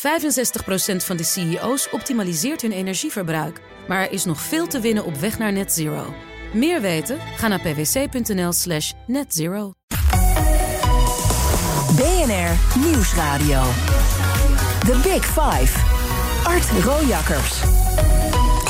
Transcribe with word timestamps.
65% 0.00 0.02
van 0.96 1.16
de 1.16 1.24
CEO's 1.24 1.88
optimaliseert 1.90 2.62
hun 2.62 2.72
energieverbruik. 2.72 3.60
Maar 3.88 4.00
er 4.00 4.12
is 4.12 4.24
nog 4.24 4.40
veel 4.40 4.66
te 4.66 4.80
winnen 4.80 5.04
op 5.04 5.16
weg 5.16 5.38
naar 5.38 5.52
net 5.52 5.72
zero. 5.72 6.14
Meer 6.52 6.80
weten? 6.80 7.18
Ga 7.36 7.48
naar 7.48 7.60
pwc.nl 7.60 8.52
slash 8.52 8.92
netzero. 9.06 9.72
BNR 11.96 12.78
Nieuwsradio. 12.86 13.62
The 14.80 15.00
Big 15.02 15.24
Five. 15.24 15.78
Art 16.44 16.70
Rojakkers. 16.84 17.60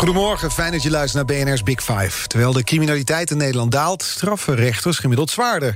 Goedemorgen, 0.00 0.50
fijn 0.50 0.72
dat 0.72 0.82
je 0.82 0.90
luistert 0.90 1.28
naar 1.28 1.36
BNR's 1.44 1.62
Big 1.62 1.82
Five. 1.82 2.26
Terwijl 2.26 2.52
de 2.52 2.64
criminaliteit 2.64 3.30
in 3.30 3.36
Nederland 3.36 3.72
daalt, 3.72 4.02
straffen 4.02 4.54
rechters 4.54 4.98
gemiddeld 4.98 5.30
zwaarder. 5.30 5.74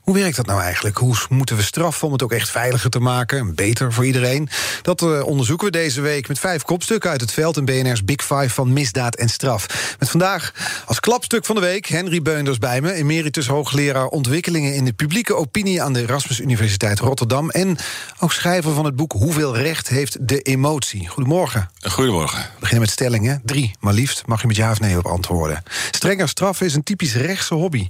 Hoe 0.00 0.14
werkt 0.14 0.36
dat 0.36 0.46
nou 0.46 0.60
eigenlijk? 0.60 0.98
Hoe 0.98 1.16
moeten 1.28 1.56
we 1.56 1.62
straffen 1.62 2.06
om 2.06 2.12
het 2.12 2.22
ook 2.22 2.32
echt 2.32 2.50
veiliger 2.50 2.90
te 2.90 2.98
maken 2.98 3.38
en 3.38 3.54
beter 3.54 3.92
voor 3.92 4.06
iedereen? 4.06 4.48
Dat 4.82 5.02
uh, 5.02 5.26
onderzoeken 5.26 5.66
we 5.66 5.72
deze 5.72 6.00
week 6.00 6.28
met 6.28 6.38
vijf 6.38 6.62
kopstukken 6.62 7.10
uit 7.10 7.20
het 7.20 7.32
veld 7.32 7.56
in 7.56 7.64
BNR's 7.64 8.04
Big 8.04 8.20
Five 8.24 8.48
van 8.48 8.72
misdaad 8.72 9.16
en 9.16 9.28
straf. 9.28 9.96
Met 9.98 10.10
vandaag 10.10 10.52
als 10.86 11.00
klapstuk 11.00 11.44
van 11.44 11.54
de 11.54 11.60
week 11.60 11.86
Henry 11.86 12.22
Beunders 12.22 12.58
bij 12.58 12.80
me, 12.80 12.92
emeritus 12.92 13.46
hoogleraar 13.46 14.06
ontwikkelingen 14.06 14.74
in 14.74 14.84
de 14.84 14.92
publieke 14.92 15.34
opinie 15.34 15.82
aan 15.82 15.92
de 15.92 16.02
Erasmus 16.02 16.40
Universiteit 16.40 16.98
Rotterdam 16.98 17.50
en 17.50 17.76
ook 18.18 18.32
schrijver 18.32 18.72
van 18.72 18.84
het 18.84 18.96
boek 18.96 19.12
Hoeveel 19.12 19.56
recht 19.56 19.88
heeft 19.88 20.28
de 20.28 20.40
emotie? 20.40 21.08
Goedemorgen. 21.08 21.70
Goedemorgen. 21.80 22.38
We 22.38 22.60
beginnen 22.60 22.80
met 22.80 22.90
stellingen. 22.90 23.40
Drie 23.44 23.65
maar 23.80 23.92
liefst 23.92 24.26
mag 24.26 24.40
je 24.40 24.46
met 24.46 24.56
ja 24.56 24.70
of 24.70 24.80
nee 24.80 24.98
op 24.98 25.06
antwoorden. 25.06 25.62
Strenger 25.90 26.28
straffen 26.28 26.66
is 26.66 26.74
een 26.74 26.82
typisch 26.82 27.14
rechtse 27.14 27.54
hobby. 27.54 27.88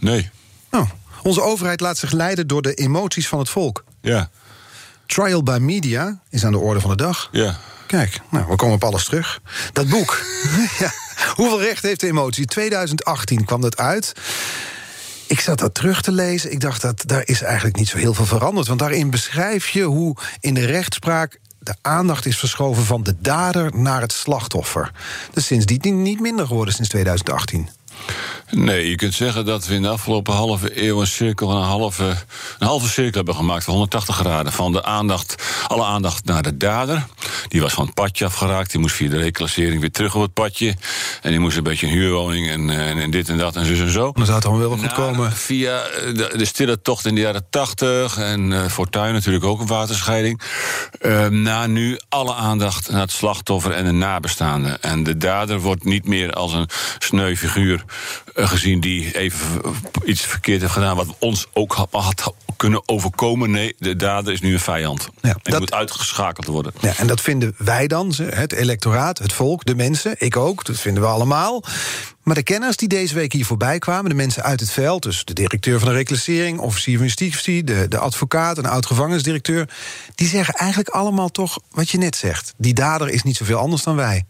Nee. 0.00 0.30
Oh, 0.70 0.90
onze 1.22 1.42
overheid 1.42 1.80
laat 1.80 1.98
zich 1.98 2.12
leiden 2.12 2.46
door 2.46 2.62
de 2.62 2.74
emoties 2.74 3.28
van 3.28 3.38
het 3.38 3.48
volk. 3.48 3.84
Ja. 4.00 4.30
Trial 5.06 5.42
by 5.42 5.58
media 5.60 6.20
is 6.30 6.44
aan 6.44 6.52
de 6.52 6.58
orde 6.58 6.80
van 6.80 6.90
de 6.90 6.96
dag. 6.96 7.28
Ja. 7.32 7.58
Kijk, 7.86 8.20
nou, 8.30 8.46
we 8.48 8.56
komen 8.56 8.74
op 8.74 8.84
alles 8.84 9.04
terug. 9.04 9.40
Dat 9.72 9.88
boek. 9.88 10.22
ja. 10.78 10.92
Hoeveel 11.34 11.60
recht 11.60 11.82
heeft 11.82 12.00
de 12.00 12.06
emotie? 12.06 12.46
2018 12.46 13.44
kwam 13.44 13.60
dat 13.60 13.76
uit. 13.76 14.12
Ik 15.26 15.40
zat 15.40 15.58
dat 15.58 15.74
terug 15.74 16.02
te 16.02 16.12
lezen. 16.12 16.52
Ik 16.52 16.60
dacht 16.60 16.82
dat 16.82 17.02
daar 17.06 17.22
is 17.24 17.42
eigenlijk 17.42 17.76
niet 17.76 17.88
zo 17.88 17.96
heel 17.96 18.14
veel 18.14 18.26
veranderd. 18.26 18.66
Want 18.66 18.78
daarin 18.78 19.10
beschrijf 19.10 19.68
je 19.68 19.82
hoe 19.82 20.16
in 20.40 20.54
de 20.54 20.64
rechtspraak 20.64 21.38
de 21.66 21.74
aandacht 21.82 22.26
is 22.26 22.38
verschoven 22.38 22.84
van 22.84 23.02
de 23.02 23.14
dader 23.18 23.76
naar 23.76 24.00
het 24.00 24.12
slachtoffer. 24.12 24.92
Dus 25.32 25.46
sindsdien 25.46 26.02
niet 26.02 26.20
minder 26.20 26.46
geworden 26.46 26.74
sinds 26.74 26.90
2018. 26.90 27.68
Nee, 28.50 28.90
je 28.90 28.96
kunt 28.96 29.14
zeggen 29.14 29.44
dat 29.44 29.66
we 29.66 29.74
in 29.74 29.82
de 29.82 29.88
afgelopen 29.88 30.34
halve 30.34 30.84
eeuw 30.86 31.00
een 31.00 31.06
cirkel, 31.06 31.50
een 31.50 31.62
halve, 31.62 32.04
een 32.58 32.66
halve 32.66 32.88
cirkel 32.88 33.16
hebben 33.16 33.34
gemaakt 33.34 33.64
van 33.64 33.72
180 33.72 34.16
graden. 34.16 34.52
Van 34.52 34.72
de 34.72 34.84
aandacht, 34.84 35.42
alle 35.66 35.84
aandacht 35.84 36.24
naar 36.24 36.42
de 36.42 36.56
dader. 36.56 37.06
Die 37.48 37.60
was 37.60 37.72
van 37.72 37.84
het 37.84 37.94
padje 37.94 38.24
afgeraakt. 38.24 38.70
Die 38.70 38.80
moest 38.80 38.94
via 38.94 39.08
de 39.08 39.18
reclassering 39.18 39.80
weer 39.80 39.90
terug 39.90 40.14
op 40.14 40.22
het 40.22 40.32
padje. 40.32 40.74
En 41.22 41.30
die 41.30 41.40
moest 41.40 41.56
een 41.56 41.62
beetje 41.62 41.86
een 41.86 41.92
huurwoning 41.92 42.48
en, 42.48 42.70
en, 42.70 43.10
dit 43.10 43.28
en 43.28 43.38
dat 43.38 43.56
en 43.56 43.64
zo 43.76 43.84
en 43.84 43.90
zo. 43.90 44.12
Dan 44.12 44.24
zou 44.24 44.36
het 44.36 44.46
allemaal 44.46 44.68
wel 44.68 44.78
goed 44.78 44.92
komen. 44.92 45.32
Via 45.32 45.82
de, 46.14 46.32
de, 46.36 46.44
stille 46.44 46.82
tocht 46.82 47.06
in 47.06 47.14
de 47.14 47.20
jaren 47.20 47.46
80 47.50 48.18
en 48.18 48.50
uh, 48.50 48.66
Fortuin 48.66 49.12
natuurlijk 49.12 49.44
ook 49.44 49.60
een 49.60 49.66
waterscheiding. 49.66 50.40
Uh, 51.00 51.26
na 51.26 51.66
nu 51.66 51.98
alle 52.08 52.34
aandacht 52.34 52.90
naar 52.90 53.00
het 53.00 53.12
slachtoffer 53.12 53.72
en 53.72 53.84
de 53.84 53.92
nabestaanden. 53.92 54.82
En 54.82 55.02
de 55.02 55.16
dader 55.16 55.60
wordt 55.60 55.84
niet 55.84 56.06
meer 56.06 56.32
als 56.32 56.52
een 56.52 56.68
sneu 56.98 57.36
figuur 57.36 57.84
gezien 58.34 58.80
die 58.80 59.18
even 59.18 59.60
iets 60.04 60.20
verkeerd 60.20 60.60
heeft 60.60 60.72
gedaan, 60.72 60.96
wat 60.96 61.14
ons 61.18 61.46
ook 61.52 61.72
had, 61.72 61.88
had, 61.90 62.34
kunnen 62.56 62.88
overkomen. 62.88 63.50
Nee, 63.50 63.74
de 63.78 63.96
dader 63.96 64.32
is 64.32 64.40
nu 64.40 64.52
een 64.52 64.60
vijand. 64.60 65.08
Ja, 65.22 65.28
en 65.30 65.38
dat 65.42 65.60
moet 65.60 65.74
uitgeschakeld 65.74 66.46
worden. 66.46 66.72
Ja, 66.80 66.96
en 66.96 67.06
dat 67.06 67.20
vinden 67.20 67.54
wij 67.58 67.86
dan, 67.86 68.14
het 68.16 68.52
electoraat, 68.52 69.18
het 69.18 69.32
volk, 69.32 69.64
de 69.64 69.74
mensen, 69.74 70.14
ik 70.18 70.36
ook, 70.36 70.64
dat 70.64 70.80
vinden 70.80 71.02
we 71.02 71.08
allemaal. 71.08 71.64
Maar 72.22 72.34
de 72.34 72.42
kenners 72.42 72.76
die 72.76 72.88
deze 72.88 73.14
week 73.14 73.32
hier 73.32 73.44
voorbij 73.44 73.78
kwamen, 73.78 74.10
de 74.10 74.16
mensen 74.16 74.42
uit 74.42 74.60
het 74.60 74.70
veld, 74.70 75.02
dus 75.02 75.24
de 75.24 75.32
directeur 75.32 75.78
van 75.78 75.88
de 75.88 75.94
reclassering, 75.94 76.58
officier 76.58 76.96
van 76.96 77.06
justitie, 77.06 77.64
de, 77.64 77.88
de 77.88 77.98
advocaat, 77.98 78.58
een 78.58 78.66
oud-gevangenisdirecteur, 78.66 79.68
die 80.14 80.28
zeggen 80.28 80.54
eigenlijk 80.54 80.88
allemaal 80.88 81.28
toch 81.28 81.58
wat 81.70 81.90
je 81.90 81.98
net 81.98 82.16
zegt. 82.16 82.54
Die 82.56 82.74
dader 82.74 83.08
is 83.08 83.22
niet 83.22 83.36
zoveel 83.36 83.58
anders 83.58 83.82
dan 83.82 83.96
wij. 83.96 84.24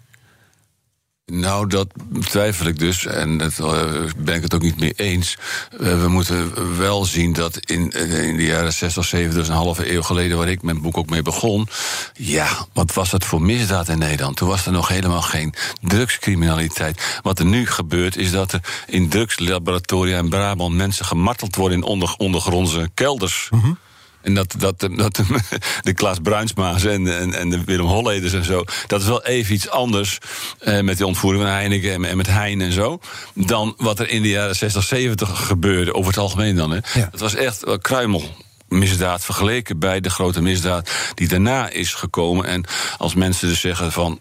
Nou, 1.32 1.66
dat 1.66 1.88
twijfel 2.28 2.66
ik 2.66 2.78
dus. 2.78 3.06
En 3.06 3.38
daar 3.38 3.52
uh, 3.60 4.10
ben 4.16 4.34
ik 4.34 4.42
het 4.42 4.54
ook 4.54 4.62
niet 4.62 4.80
mee 4.80 4.92
eens. 4.96 5.36
Uh, 5.80 6.00
we 6.00 6.08
moeten 6.08 6.52
wel 6.78 7.04
zien 7.04 7.32
dat 7.32 7.56
in, 7.56 7.92
uh, 7.96 8.22
in 8.22 8.36
de 8.36 8.44
jaren 8.44 8.72
60, 8.72 9.04
70, 9.04 9.38
dus 9.38 9.48
een 9.48 9.54
halve 9.54 9.92
eeuw 9.92 10.02
geleden, 10.02 10.36
waar 10.36 10.48
ik 10.48 10.62
mijn 10.62 10.82
boek 10.82 10.96
ook 10.96 11.10
mee 11.10 11.22
begon. 11.22 11.68
Ja, 12.14 12.48
wat 12.72 12.94
was 12.94 13.10
dat 13.10 13.24
voor 13.24 13.42
misdaad 13.42 13.88
in 13.88 13.98
Nederland? 13.98 14.36
Toen 14.36 14.48
was 14.48 14.66
er 14.66 14.72
nog 14.72 14.88
helemaal 14.88 15.22
geen 15.22 15.54
drugscriminaliteit. 15.80 17.20
Wat 17.22 17.38
er 17.38 17.46
nu 17.46 17.66
gebeurt, 17.66 18.16
is 18.16 18.30
dat 18.30 18.52
er 18.52 18.60
in 18.86 19.08
drugslaboratoria 19.08 20.18
in 20.18 20.28
Brabant 20.28 20.74
mensen 20.74 21.04
gemarteld 21.04 21.56
worden 21.56 21.78
in 21.78 21.84
onder, 21.84 22.14
ondergrondse 22.16 22.90
kelders. 22.94 23.48
-hmm. 23.50 23.78
En 24.26 24.34
dat, 24.34 24.54
dat, 24.58 24.88
dat 24.96 25.20
de 25.82 25.92
Klaas 25.94 26.18
Bruinsma's 26.22 26.84
en, 26.84 27.18
en, 27.18 27.34
en 27.34 27.50
de 27.50 27.64
Willem 27.64 27.86
Holleders 27.86 28.32
en 28.32 28.44
zo... 28.44 28.64
dat 28.86 29.00
is 29.00 29.06
wel 29.06 29.24
even 29.24 29.54
iets 29.54 29.68
anders 29.68 30.18
eh, 30.58 30.80
met 30.80 30.98
de 30.98 31.06
ontvoering 31.06 31.42
van 31.42 31.52
Heineken 31.52 31.92
en, 31.92 32.04
en 32.04 32.16
met 32.16 32.26
Hein 32.26 32.60
en 32.60 32.72
zo... 32.72 33.00
dan 33.34 33.74
wat 33.76 33.98
er 33.98 34.08
in 34.08 34.22
de 34.22 34.28
jaren 34.28 34.56
60, 34.56 34.84
70 34.84 35.46
gebeurde, 35.46 35.94
over 35.94 36.10
het 36.10 36.20
algemeen 36.20 36.56
dan. 36.56 36.70
Hè. 36.70 36.78
Ja. 36.94 37.08
Dat 37.10 37.20
was 37.20 37.34
echt 37.34 37.64
wel 37.64 37.78
kruimel 37.78 38.22
misdaad 38.68 39.24
vergeleken 39.24 39.78
bij 39.78 40.00
de 40.00 40.10
grote 40.10 40.42
misdaad 40.42 40.90
die 41.14 41.28
daarna 41.28 41.68
is 41.70 41.94
gekomen. 41.94 42.46
En 42.46 42.64
als 42.98 43.14
mensen 43.14 43.48
dus 43.48 43.60
zeggen 43.60 43.92
van 43.92 44.20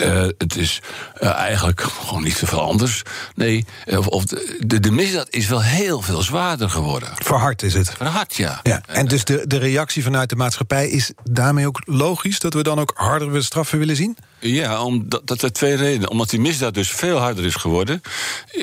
uh, 0.00 0.26
het 0.38 0.56
is 0.56 0.80
uh, 1.22 1.34
eigenlijk 1.34 1.80
gewoon 2.06 2.22
niet 2.22 2.36
zoveel 2.36 2.60
anders. 2.60 3.02
Nee, 3.34 3.64
of, 3.86 4.06
of 4.06 4.24
de, 4.24 4.80
de, 4.80 4.90
misdaad 4.90 5.30
is 5.30 5.48
wel 5.48 5.62
heel 5.62 6.02
veel 6.02 6.22
zwaarder 6.22 6.70
geworden. 6.70 7.08
Verhard 7.14 7.62
is 7.62 7.74
het. 7.74 7.90
Verhard, 7.96 8.36
ja. 8.36 8.60
ja. 8.62 8.82
En 8.86 9.06
dus 9.06 9.24
de, 9.24 9.46
de 9.46 9.58
reactie 9.58 10.02
vanuit 10.02 10.28
de 10.28 10.36
maatschappij 10.36 10.88
is 10.88 11.12
daarmee 11.24 11.66
ook 11.66 11.82
logisch 11.84 12.38
dat 12.38 12.54
we 12.54 12.62
dan 12.62 12.80
ook 12.80 12.92
hardere 12.94 13.42
straffen 13.42 13.78
willen 13.78 13.96
zien? 13.96 14.16
Ja, 14.40 14.82
omdat, 14.82 15.26
dat 15.26 15.42
er 15.42 15.52
twee 15.52 15.74
redenen. 15.74 16.10
Omdat 16.10 16.30
die 16.30 16.40
misdaad 16.40 16.74
dus 16.74 16.90
veel 16.90 17.18
harder 17.18 17.44
is 17.44 17.54
geworden, 17.54 18.00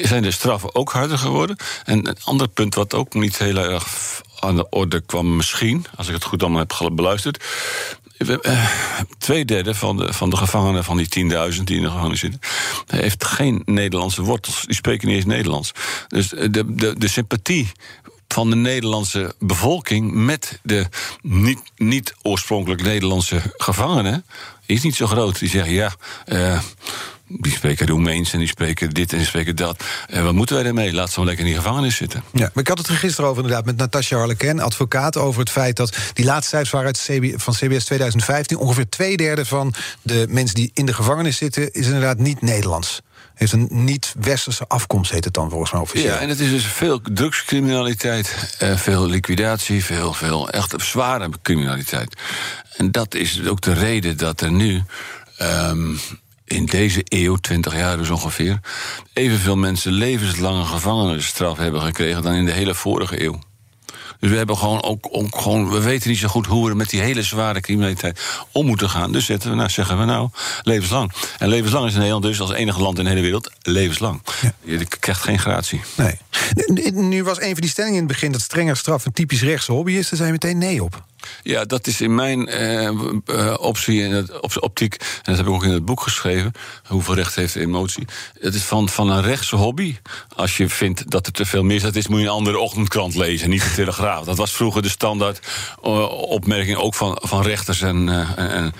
zijn 0.01 0.23
de 0.23 0.31
straffen 0.31 0.75
ook 0.75 0.91
harder 0.91 1.17
geworden. 1.17 1.57
En 1.83 2.07
een 2.07 2.17
ander 2.23 2.47
punt 2.47 2.75
wat 2.75 2.93
ook 2.93 3.13
niet 3.13 3.37
heel 3.37 3.57
erg 3.57 3.85
aan 4.39 4.55
de 4.55 4.69
orde 4.69 5.01
kwam, 5.01 5.35
misschien, 5.35 5.85
als 5.95 6.07
ik 6.07 6.13
het 6.13 6.23
goed 6.23 6.41
allemaal 6.41 6.65
heb 6.67 6.89
beluisterd, 6.93 7.43
uh, 8.17 8.65
twee 9.17 9.45
derde 9.45 9.75
van 9.75 9.97
de, 9.97 10.13
van 10.13 10.29
de 10.29 10.37
gevangenen 10.37 10.83
van 10.83 10.97
die 10.97 11.29
10.000 11.53 11.63
die 11.63 11.75
in 11.75 11.81
de 11.81 11.89
gevangenis 11.89 12.19
zitten, 12.19 12.39
heeft 12.87 13.25
geen 13.25 13.61
Nederlandse 13.65 14.21
wortels. 14.21 14.63
Die 14.65 14.75
spreken 14.75 15.07
niet 15.07 15.15
eens 15.15 15.25
Nederlands. 15.25 15.71
Dus 16.07 16.29
de, 16.29 16.49
de, 16.75 16.95
de 16.97 17.07
sympathie 17.07 17.71
van 18.35 18.49
de 18.49 18.55
Nederlandse 18.55 19.35
bevolking 19.39 20.13
met 20.13 20.59
de 20.63 20.87
niet, 21.21 21.59
niet 21.75 22.15
oorspronkelijk 22.21 22.81
Nederlandse 22.81 23.41
gevangenen 23.57 24.25
is 24.65 24.81
niet 24.81 24.95
zo 24.95 25.07
groot. 25.07 25.39
Die 25.39 25.49
zeggen 25.49 25.73
ja. 25.73 25.93
Uh, 26.25 26.59
die 27.27 27.51
spreken 27.51 27.87
Roemeens 27.87 28.33
en 28.33 28.39
die 28.39 28.47
spreken 28.47 28.89
dit 28.89 29.11
en 29.11 29.17
die 29.17 29.27
spreken 29.27 29.55
dat. 29.55 29.83
En 30.07 30.23
wat 30.23 30.33
moeten 30.33 30.55
wij 30.55 30.65
ermee? 30.65 30.93
Laat 30.93 31.09
ze 31.09 31.15
wel 31.15 31.25
lekker 31.25 31.45
in 31.45 31.51
die 31.51 31.61
gevangenis 31.61 31.95
zitten. 31.95 32.23
Ja, 32.33 32.49
maar 32.53 32.63
ik 32.63 32.67
had 32.67 32.77
het 32.77 32.87
er 32.87 32.95
gisteren 32.95 33.29
over 33.29 33.43
inderdaad 33.43 33.65
met 33.65 33.77
Natasja 33.77 34.17
Harleken, 34.17 34.59
advocaat, 34.59 35.17
over 35.17 35.39
het 35.39 35.49
feit 35.49 35.75
dat 35.75 35.97
die 36.13 36.25
laatste 36.25 36.49
cijfers 36.49 36.71
waren 36.71 36.87
uit 36.87 37.03
CB, 37.07 37.41
van 37.41 37.53
CBS 37.53 37.85
2015. 37.85 38.57
Ongeveer 38.57 38.89
twee 38.89 39.17
derde 39.17 39.45
van 39.45 39.73
de 40.01 40.25
mensen 40.29 40.55
die 40.55 40.71
in 40.73 40.85
de 40.85 40.93
gevangenis 40.93 41.37
zitten, 41.37 41.73
is 41.73 41.85
inderdaad 41.85 42.17
niet 42.17 42.41
Nederlands 42.41 43.01
heeft 43.35 43.51
een 43.51 43.67
niet-westerse 43.69 44.67
afkomst, 44.67 45.11
heet 45.11 45.23
het 45.23 45.33
dan 45.33 45.49
volgens 45.49 45.71
mij 45.71 45.81
officieel. 45.81 46.13
Ja, 46.13 46.19
en 46.19 46.29
het 46.29 46.39
is 46.39 46.49
dus 46.49 46.65
veel 46.65 47.01
drugscriminaliteit, 47.01 48.55
eh, 48.59 48.77
veel 48.77 49.07
liquidatie, 49.07 49.83
veel, 49.83 50.13
veel 50.13 50.49
echt 50.49 50.73
zware 50.77 51.29
criminaliteit. 51.41 52.15
En 52.77 52.91
dat 52.91 53.15
is 53.15 53.47
ook 53.47 53.61
de 53.61 53.73
reden 53.73 54.17
dat 54.17 54.41
er 54.41 54.51
nu. 54.51 54.83
Um, 55.41 55.99
in 56.45 56.65
deze 56.65 57.01
eeuw, 57.03 57.35
20 57.35 57.75
jaar 57.75 57.97
dus 57.97 58.09
ongeveer, 58.09 58.59
evenveel 59.13 59.55
mensen 59.55 59.91
levenslange 59.91 60.65
gevangenisstraf 60.65 61.57
hebben 61.57 61.81
gekregen 61.81 62.21
dan 62.21 62.33
in 62.33 62.45
de 62.45 62.51
hele 62.51 62.75
vorige 62.75 63.23
eeuw. 63.23 63.39
Dus 64.19 64.29
we 64.29 64.37
hebben 64.37 64.57
gewoon 64.57 64.83
ook, 64.83 65.07
ook, 65.11 65.39
gewoon, 65.41 65.69
we 65.69 65.81
weten 65.81 66.09
niet 66.09 66.19
zo 66.19 66.27
goed 66.27 66.45
hoe 66.45 66.69
we 66.69 66.75
met 66.75 66.89
die 66.89 67.01
hele 67.01 67.23
zware 67.23 67.59
criminaliteit 67.59 68.19
om 68.51 68.65
moeten 68.65 68.89
gaan. 68.89 69.11
Dus 69.11 69.25
zetten 69.25 69.49
we, 69.49 69.55
nou, 69.55 69.69
zeggen 69.69 69.99
we 69.99 70.05
nou, 70.05 70.29
levenslang. 70.63 71.11
En 71.37 71.47
levenslang 71.47 71.85
is 71.85 71.91
in 71.91 71.97
Nederland 71.97 72.23
dus 72.23 72.41
als 72.41 72.51
enige 72.51 72.81
land 72.81 72.97
in 72.97 73.03
de 73.03 73.09
hele 73.09 73.21
wereld 73.21 73.51
levenslang. 73.61 74.21
Ja. 74.41 74.51
Je 74.61 74.85
krijgt 74.85 75.21
geen 75.21 75.39
gratie. 75.39 75.81
Nee. 75.95 76.17
Nu 76.93 77.23
was 77.23 77.41
een 77.41 77.51
van 77.51 77.61
die 77.61 77.69
stellingen 77.69 77.97
in 77.97 78.03
het 78.03 78.11
begin 78.11 78.31
dat 78.31 78.41
strenger 78.41 78.77
straf 78.77 79.05
een 79.05 79.13
typisch 79.13 79.41
rechtse 79.41 79.71
hobby 79.71 79.91
is. 79.91 80.09
Daar 80.09 80.19
zijn 80.19 80.31
meteen 80.31 80.57
nee 80.57 80.83
op. 80.83 81.03
Ja, 81.43 81.65
dat 81.65 81.87
is 81.87 82.01
in 82.01 82.15
mijn 82.15 82.47
eh, 82.47 82.87
eh, 82.87 83.55
optie 83.59 84.03
en 84.03 84.29
optiek, 84.59 84.93
en 84.93 85.21
dat 85.23 85.37
heb 85.37 85.45
ik 85.45 85.51
ook 85.51 85.63
in 85.63 85.71
het 85.71 85.85
boek 85.85 86.01
geschreven. 86.01 86.51
Hoeveel 86.87 87.15
recht 87.15 87.35
heeft 87.35 87.53
de 87.53 87.59
emotie? 87.59 88.07
Het 88.39 88.55
is 88.55 88.63
van, 88.63 88.89
van 88.89 89.09
een 89.09 89.21
rechtse 89.21 89.55
hobby. 89.55 89.95
Als 90.35 90.57
je 90.57 90.69
vindt 90.69 91.11
dat 91.11 91.25
er 91.25 91.31
te 91.31 91.45
veel 91.45 91.63
misdaad 91.63 91.95
is, 91.95 92.07
moet 92.07 92.19
je 92.19 92.25
een 92.25 92.31
andere 92.31 92.59
ochtendkrant 92.59 93.15
lezen, 93.15 93.49
niet 93.49 93.63
de 93.63 93.73
Telegraaf. 93.73 94.25
Dat 94.25 94.37
was 94.37 94.51
vroeger 94.51 94.81
de 94.81 94.89
standaard 94.89 95.39
eh, 95.83 96.11
opmerking 96.11 96.77
ook 96.77 96.95
van, 96.95 97.17
van 97.21 97.41
rechters 97.41 97.81
en, 97.81 98.09
en, 98.35 98.73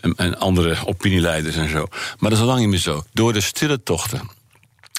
en, 0.00 0.14
en 0.16 0.38
andere 0.38 0.76
opinieleiders 0.86 1.56
en 1.56 1.70
zo. 1.70 1.86
Maar 2.18 2.30
dat 2.30 2.32
is 2.32 2.40
al 2.40 2.46
lang 2.46 2.60
niet 2.60 2.68
meer 2.68 2.78
zo. 2.78 3.04
Door 3.12 3.32
de 3.32 3.40
stille 3.40 3.82
tochten 3.82 4.40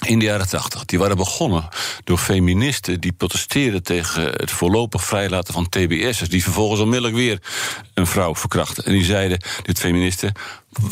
in 0.06 0.18
de 0.18 0.24
jaren 0.24 0.48
tachtig. 0.48 0.84
Die 0.84 0.98
waren 0.98 1.16
begonnen 1.16 1.68
door 2.04 2.18
feministen 2.18 3.00
die 3.00 3.12
protesteerden 3.12 3.82
tegen 3.82 4.22
het 4.22 4.50
voorlopig 4.50 5.04
vrijlaten 5.04 5.54
van 5.54 5.68
TBS'ers. 5.68 6.28
Die 6.28 6.42
vervolgens 6.42 6.80
onmiddellijk 6.80 7.16
weer 7.16 7.38
een 7.94 8.06
vrouw 8.06 8.34
verkrachten. 8.34 8.84
En 8.84 8.92
die 8.92 9.04
zeiden, 9.04 9.40
dit 9.62 9.78
feministen, 9.78 10.32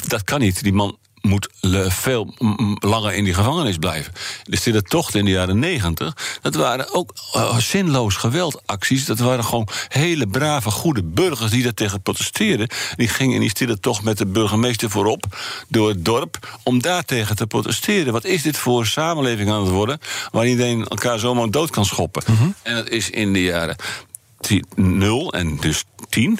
dat 0.06 0.24
kan 0.24 0.40
niet. 0.40 0.62
Die 0.62 0.72
man 0.72 0.98
moet 1.22 1.48
veel 1.88 2.34
langer 2.78 3.12
in 3.12 3.24
die 3.24 3.34
gevangenis 3.34 3.76
blijven. 3.76 4.12
De 4.44 4.56
stille 4.56 4.82
tocht 4.82 5.14
in 5.14 5.24
de 5.24 5.30
jaren 5.30 5.58
negentig, 5.58 6.16
dat 6.42 6.54
waren 6.54 6.94
ook 6.94 7.14
uh, 7.36 7.58
zinloos 7.58 8.16
geweldacties. 8.16 9.04
Dat 9.04 9.18
waren 9.18 9.44
gewoon 9.44 9.68
hele 9.88 10.26
brave, 10.26 10.70
goede 10.70 11.02
burgers 11.02 11.50
die 11.50 11.62
daar 11.62 11.74
tegen 11.74 12.02
protesteerden. 12.02 12.68
Die 12.96 13.08
gingen 13.08 13.34
in 13.34 13.40
die 13.40 13.50
stille 13.50 13.80
tocht 13.80 14.02
met 14.02 14.18
de 14.18 14.26
burgemeester 14.26 14.90
voorop 14.90 15.24
door 15.68 15.88
het 15.88 16.04
dorp 16.04 16.58
om 16.62 16.82
daartegen 16.82 17.36
te 17.36 17.46
protesteren. 17.46 18.12
Wat 18.12 18.24
is 18.24 18.42
dit 18.42 18.56
voor 18.56 18.86
samenleving 18.86 19.50
aan 19.50 19.60
het 19.60 19.70
worden 19.70 19.98
waar 20.30 20.46
iedereen 20.46 20.86
elkaar 20.86 21.18
zomaar 21.18 21.50
dood 21.50 21.70
kan 21.70 21.84
schoppen? 21.84 22.22
Mm 22.26 22.36
-hmm. 22.36 22.54
En 22.62 22.74
dat 22.74 22.88
is 22.88 23.10
in 23.10 23.32
de 23.32 23.42
jaren 23.42 23.76
0 24.74 25.32
en 25.32 25.56
dus 25.56 25.84
10 26.08 26.38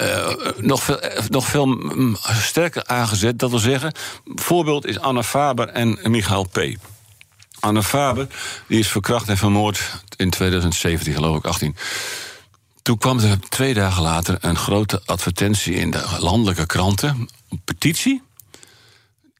uh, 0.00 0.28
nog, 0.56 0.82
veel, 0.82 1.00
nog 1.28 1.46
veel 1.46 1.78
sterker 2.22 2.84
aangezet. 2.86 3.38
Dat 3.38 3.50
wil 3.50 3.58
zeggen, 3.58 3.92
voorbeeld 4.24 4.86
is 4.86 4.98
Anna 4.98 5.22
Faber 5.22 5.68
en 5.68 5.98
Michael 6.02 6.46
P. 6.52 6.58
Anna 7.60 7.82
Faber 7.82 8.26
die 8.66 8.78
is 8.78 8.88
verkracht 8.88 9.28
en 9.28 9.36
vermoord 9.36 10.02
in 10.16 10.30
2017, 10.30 11.14
geloof 11.14 11.36
ik, 11.36 11.44
18. 11.44 11.76
Toen 12.82 12.98
kwam 12.98 13.18
er 13.18 13.40
twee 13.48 13.74
dagen 13.74 14.02
later 14.02 14.38
een 14.40 14.56
grote 14.56 15.02
advertentie 15.04 15.74
in 15.74 15.90
de 15.90 16.04
landelijke 16.18 16.66
kranten. 16.66 17.28
Een 17.50 17.60
petitie 17.64 18.22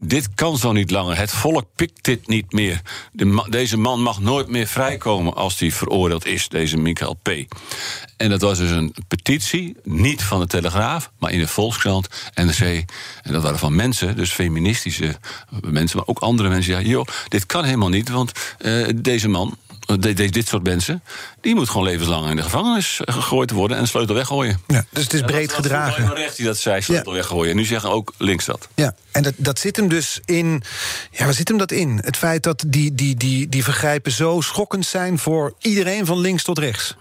dit 0.07 0.35
kan 0.35 0.59
zo 0.59 0.73
niet 0.73 0.91
langer. 0.91 1.19
Het 1.19 1.31
volk 1.31 1.65
pikt 1.75 2.05
dit 2.05 2.29
niet 2.29 2.53
meer. 2.53 2.81
De 3.13 3.47
deze 3.51 3.77
man 3.77 4.03
mag 4.03 4.21
nooit 4.21 4.49
meer 4.49 4.67
vrijkomen 4.67 5.35
als 5.35 5.59
hij 5.59 5.73
veroordeeld 5.73 6.27
is, 6.27 6.49
deze 6.49 6.77
Michael 6.77 7.19
P. 7.23 7.29
En 8.17 8.31
dat 8.31 8.41
was 8.41 8.59
dus 8.59 8.71
een 8.71 8.95
petitie, 9.09 9.77
niet 9.83 10.23
van 10.23 10.41
de 10.41 10.47
Telegraaf, 10.47 11.11
maar 11.19 11.33
in 11.33 11.39
de 11.39 11.49
Volkskrant, 11.49 12.09
NRC. 12.35 12.85
En 13.23 13.33
dat 13.33 13.43
waren 13.43 13.59
van 13.59 13.75
mensen, 13.75 14.17
dus 14.17 14.33
feministische 14.33 15.17
mensen, 15.61 15.97
maar 15.97 16.07
ook 16.07 16.19
andere 16.19 16.49
mensen. 16.49 16.73
Ja, 16.73 16.81
joh, 16.81 17.07
dit 17.29 17.47
kan 17.47 17.65
helemaal 17.65 17.89
niet, 17.89 18.09
want 18.09 18.33
uh, 18.59 18.89
deze 18.95 19.29
man, 19.29 19.57
dit 19.87 20.49
soort 20.49 20.63
mensen, 20.63 21.03
die 21.41 21.55
moet 21.55 21.69
gewoon 21.69 21.87
levenslang 21.87 22.31
in 22.31 22.37
de 22.37 22.43
gevangenis 22.43 23.01
gegooid 23.05 23.51
worden 23.51 23.77
en 23.77 23.89
sleutel 23.89 24.15
weggooien. 24.15 24.61
Ja, 24.67 24.85
dus 24.91 25.03
het 25.03 25.13
is 25.13 25.21
breed 25.21 25.49
dat 25.49 25.57
gedragen. 25.57 26.07
Dat 26.07 26.17
recht 26.17 26.37
die 26.37 26.47
dat 26.47 26.59
zei, 26.59 26.83
sleutel 26.83 27.13
ja. 27.13 27.19
weggooien. 27.19 27.57
Nu 27.57 27.65
zeggen 27.65 27.91
ook 27.91 28.13
links 28.19 28.45
dat. 28.45 28.69
Ja, 28.75 28.95
en 29.11 29.23
dat, 29.23 29.35
dat 29.37 29.59
zit 29.59 29.77
hem 29.77 29.89
dus 29.89 30.21
in. 30.25 30.63
Ja, 31.11 31.25
waar 31.25 31.35
zit 31.35 31.49
hem 31.49 31.59
dat 31.59 31.73
in? 31.73 32.01
Het 32.05 32.17
feit 32.17 32.43
dat 32.43 32.65
die, 32.67 32.95
die, 32.95 33.17
die, 33.17 33.49
die 33.49 33.65
vergrijpen 33.65 34.13
zo 34.13 34.41
schokkend 34.41 34.87
zijn 34.87 35.19
voor 35.19 35.55
iedereen 35.61 36.07
van 36.07 36.19
links 36.19 36.43
tot 36.43 36.59
rechts. 36.59 36.97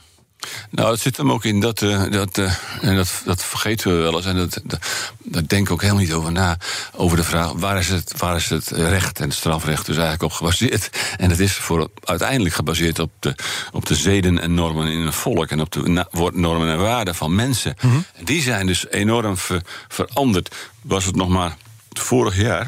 Nou, 0.69 0.91
het 0.91 0.99
zit 0.99 1.17
hem 1.17 1.31
ook 1.31 1.45
in 1.45 1.59
dat, 1.59 1.81
uh, 1.81 2.11
dat 2.11 2.37
uh, 2.37 2.53
en 2.81 2.95
dat, 2.95 3.21
dat 3.25 3.43
vergeten 3.43 3.95
we 3.95 4.01
wel 4.01 4.15
eens, 4.15 4.25
en 4.25 4.35
dat, 4.35 4.61
dat, 4.63 4.79
daar 5.23 5.47
denk 5.47 5.65
ik 5.65 5.71
ook 5.71 5.81
helemaal 5.81 6.03
niet 6.03 6.13
over 6.13 6.31
na, 6.31 6.57
over 6.91 7.17
de 7.17 7.23
vraag 7.23 7.51
waar 7.51 7.77
is 7.77 7.89
het, 7.89 8.13
waar 8.17 8.35
is 8.35 8.49
het 8.49 8.67
recht 8.67 9.19
en 9.19 9.27
het 9.27 9.37
strafrecht 9.37 9.85
dus 9.85 9.95
eigenlijk 9.95 10.23
op 10.23 10.31
gebaseerd. 10.31 10.89
En 11.17 11.29
het 11.29 11.39
is 11.39 11.53
voor, 11.53 11.89
uiteindelijk 12.03 12.55
gebaseerd 12.55 12.99
op 12.99 13.11
de, 13.19 13.35
op 13.71 13.85
de 13.85 13.95
zeden 13.95 14.41
en 14.41 14.53
normen 14.53 14.87
in 14.87 14.99
een 14.99 15.13
volk 15.13 15.49
en 15.49 15.61
op 15.61 15.71
de 15.71 16.05
normen 16.33 16.69
en 16.69 16.77
waarden 16.77 17.15
van 17.15 17.35
mensen. 17.35 17.75
Mm 17.81 17.89
-hmm. 17.89 18.05
En 18.13 18.25
die 18.25 18.41
zijn 18.41 18.65
dus 18.65 18.87
enorm 18.89 19.37
ver, 19.37 19.61
veranderd. 19.87 20.55
Was 20.81 21.05
het 21.05 21.15
nog 21.15 21.29
maar 21.29 21.55
vorig 21.93 22.37
jaar 22.37 22.67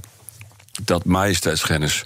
dat 0.82 1.06
majesteitsgennis 1.06 2.06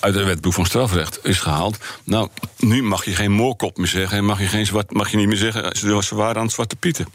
uit 0.00 0.14
het 0.14 0.24
wetboek 0.24 0.52
van 0.52 0.66
strafrecht 0.66 1.18
is 1.22 1.38
gehaald. 1.38 1.78
Nou, 2.04 2.28
nu 2.58 2.82
mag 2.82 3.04
je 3.04 3.14
geen 3.14 3.32
moorkop 3.32 3.76
meer 3.76 3.86
zeggen 3.86 4.18
en 4.18 4.24
mag 4.24 4.40
je, 4.40 4.46
geen 4.46 4.66
zwart, 4.66 4.92
mag 4.92 5.10
je 5.10 5.16
niet 5.16 5.28
meer 5.28 5.36
zeggen 5.36 5.76
ze 5.76 6.14
waren 6.14 6.36
aan 6.36 6.42
het 6.42 6.52
zwarte 6.52 6.76
pieten. 6.76 7.06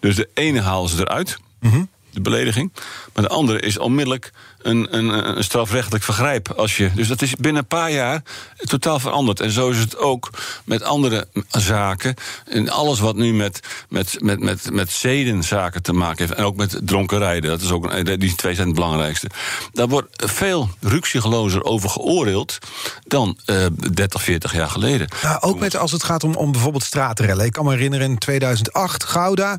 Dus 0.00 0.16
de 0.16 0.28
ene 0.34 0.60
halen 0.60 0.90
ze 0.90 1.00
eruit. 1.00 1.38
Mm 1.60 1.70
-hmm 1.70 1.88
de 2.18 2.30
belediging. 2.30 2.72
Maar 3.14 3.24
de 3.24 3.30
andere 3.30 3.60
is 3.60 3.78
onmiddellijk 3.78 4.32
een, 4.62 4.96
een, 4.96 5.36
een, 5.36 5.44
strafrechtelijk 5.44 6.04
vergrijp. 6.04 6.50
Als 6.50 6.76
je, 6.76 6.90
dus 6.94 7.08
dat 7.08 7.22
is 7.22 7.34
binnen 7.34 7.62
een 7.62 7.68
paar 7.68 7.90
jaar 7.90 8.22
totaal 8.56 8.98
veranderd. 8.98 9.40
En 9.40 9.50
zo 9.50 9.70
is 9.70 9.78
het 9.78 9.98
ook 9.98 10.30
met 10.64 10.82
andere 10.82 11.26
zaken. 11.48 12.14
En 12.44 12.68
alles 12.68 13.00
wat 13.00 13.16
nu 13.16 13.32
met, 13.32 13.60
met, 13.88 14.16
met, 14.20 14.40
met, 14.40 14.70
met 14.72 14.90
zedenzaken 14.90 15.82
te 15.82 15.92
maken 15.92 16.26
heeft. 16.26 16.38
En 16.38 16.44
ook 16.44 16.56
met 16.56 16.78
dronken 16.82 17.18
rijden. 17.18 17.50
Dat 17.50 17.60
is 17.60 17.70
ook, 17.70 18.04
die 18.20 18.34
twee 18.34 18.54
zijn 18.54 18.66
het 18.66 18.76
belangrijkste. 18.76 19.28
Daar 19.72 19.88
wordt 19.88 20.24
veel 20.26 20.70
ruksiglozer 20.80 21.64
over 21.64 21.88
geoordeeld 21.90 22.58
dan 23.06 23.38
uh, 23.46 23.66
30, 23.92 24.22
40 24.22 24.54
jaar 24.54 24.70
geleden. 24.70 25.08
Ook 25.40 25.58
met, 25.58 25.76
als 25.76 25.92
het 25.92 26.02
gaat 26.02 26.24
om, 26.24 26.34
om 26.34 26.52
bijvoorbeeld 26.52 26.84
straatrellen. 26.84 27.44
Ik 27.44 27.52
kan 27.52 27.64
me 27.64 27.70
herinneren 27.70 28.10
in 28.10 28.18
2008, 28.18 29.04
Gouda, 29.04 29.58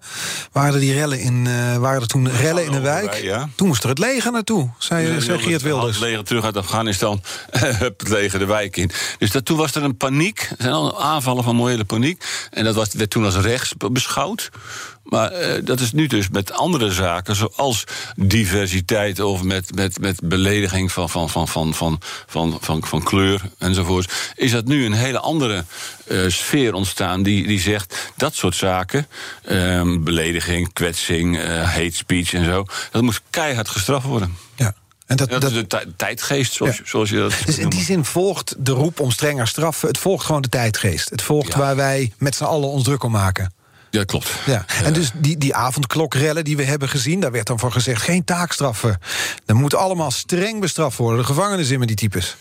waren 0.52 0.80
die 0.80 0.94
rellen 0.94 1.20
in, 1.20 1.46
uh, 1.46 1.78
waren 1.78 2.02
er 2.02 2.08
toen 2.08 2.30
rellen 2.30 2.66
in 2.66 2.74
een 2.74 2.82
wijk. 2.82 3.38
Toen 3.56 3.68
moest 3.68 3.84
er 3.84 3.90
het 3.90 4.00
leger 4.00 4.32
naartoe, 4.32 4.70
zei, 4.90 5.22
zei 5.22 5.40
Geert 5.40 5.62
Wilders. 5.62 5.96
Het 5.96 6.06
leger 6.06 6.24
terug 6.24 6.44
uit 6.44 6.58
Afghanistan, 6.58 7.22
het 7.86 8.08
leger 8.08 8.40
de 8.40 8.46
wijk 8.46 8.78
in. 8.78 8.92
Dus 9.18 9.32
dat, 9.32 9.46
toen 9.46 9.58
was 9.58 9.76
er 9.76 9.84
een 9.84 9.98
paniek. 9.98 10.40
Er 10.40 10.56
zijn 10.58 10.74
al 10.74 11.02
aanvallen 11.02 11.44
van 11.44 11.56
morele 11.56 11.86
paniek. 11.86 12.24
En 12.52 12.64
dat 12.64 12.76
was, 12.76 12.94
werd 12.94 13.10
toen 13.10 13.26
als 13.26 13.36
rechts 13.36 13.74
beschouwd. 13.92 14.50
Maar 15.10 15.42
uh, 15.42 15.54
dat 15.64 15.80
is 15.80 15.92
nu 15.92 16.08
dus 16.08 16.30
met 16.30 16.52
andere 16.52 16.92
zaken, 16.92 17.36
zoals 17.36 17.84
diversiteit 18.16 19.20
of 19.20 19.44
met, 19.44 19.76
met, 19.76 20.00
met 20.00 20.20
belediging 20.24 20.92
van, 20.92 21.10
van, 21.10 21.30
van, 21.30 21.48
van, 21.48 21.74
van, 21.74 22.00
van, 22.28 22.58
van, 22.62 22.86
van 22.86 23.04
kleur 23.04 23.42
enzovoort. 23.58 24.14
Is 24.36 24.52
dat 24.52 24.66
nu 24.66 24.86
een 24.86 24.94
hele 24.94 25.20
andere 25.20 25.64
uh, 26.08 26.30
sfeer 26.30 26.74
ontstaan 26.74 27.24
die, 27.24 27.48
die 27.48 27.60
zegt 27.60 28.12
dat 28.16 28.36
soort 28.36 28.56
zaken, 28.56 29.08
um, 29.50 30.04
belediging, 30.04 30.74
kwetsing, 30.74 31.38
uh, 31.38 31.64
hate 31.64 31.96
speech 31.96 32.34
en 32.34 32.46
zo, 32.46 32.66
dat 32.92 33.02
moet 33.02 33.22
keihard 33.30 33.70
gestraft 33.70 34.06
worden. 34.06 34.38
Ja. 34.56 34.74
En 35.10 35.16
dat, 35.16 35.30
dat, 35.30 35.42
dat 35.42 35.52
is 35.52 35.64
de 35.68 35.94
tijdgeest, 35.96 36.54
zoals, 36.54 36.78
ja. 36.78 36.84
zoals 36.86 37.10
je 37.10 37.18
dat 37.18 37.34
Dus 37.46 37.58
in 37.58 37.70
die 37.70 37.84
zin 37.84 38.06
volgt 38.06 38.56
de 38.58 38.72
roep 38.72 39.00
om 39.00 39.12
strenger 39.12 39.48
straffen... 39.48 39.88
het 39.88 39.98
volgt 39.98 40.26
gewoon 40.26 40.42
de 40.42 40.50
tijdgeest. 40.50 41.10
Het 41.10 41.22
volgt 41.22 41.52
ja. 41.52 41.58
waar 41.58 41.76
wij 41.76 42.14
met 42.18 42.36
z'n 42.36 42.44
allen 42.44 42.70
ons 42.70 42.84
druk 42.84 43.04
om 43.04 43.12
maken. 43.12 43.54
Ja, 43.90 44.04
klopt. 44.04 44.30
Ja. 44.46 44.66
En 44.84 44.94
dus 44.94 45.12
die, 45.14 45.38
die 45.38 45.56
avondklokrellen 45.56 46.44
die 46.44 46.58
we 46.58 46.64
hebben 46.64 46.90
gezien... 46.90 47.20
daar 47.20 47.32
werd 47.32 47.48
dan 47.48 47.60
voor 47.60 47.72
gezegd, 47.72 48.02
geen 48.02 48.24
taakstraffen. 48.24 49.00
Dat 49.46 49.56
moet 49.56 49.76
allemaal 49.76 50.12
streng 50.12 50.60
bestraft 50.60 50.98
worden. 50.98 51.20
De 51.20 51.26
gevangenis 51.26 51.70
in 51.70 51.80
met 51.80 51.88
die 51.88 51.98
types. 51.98 52.36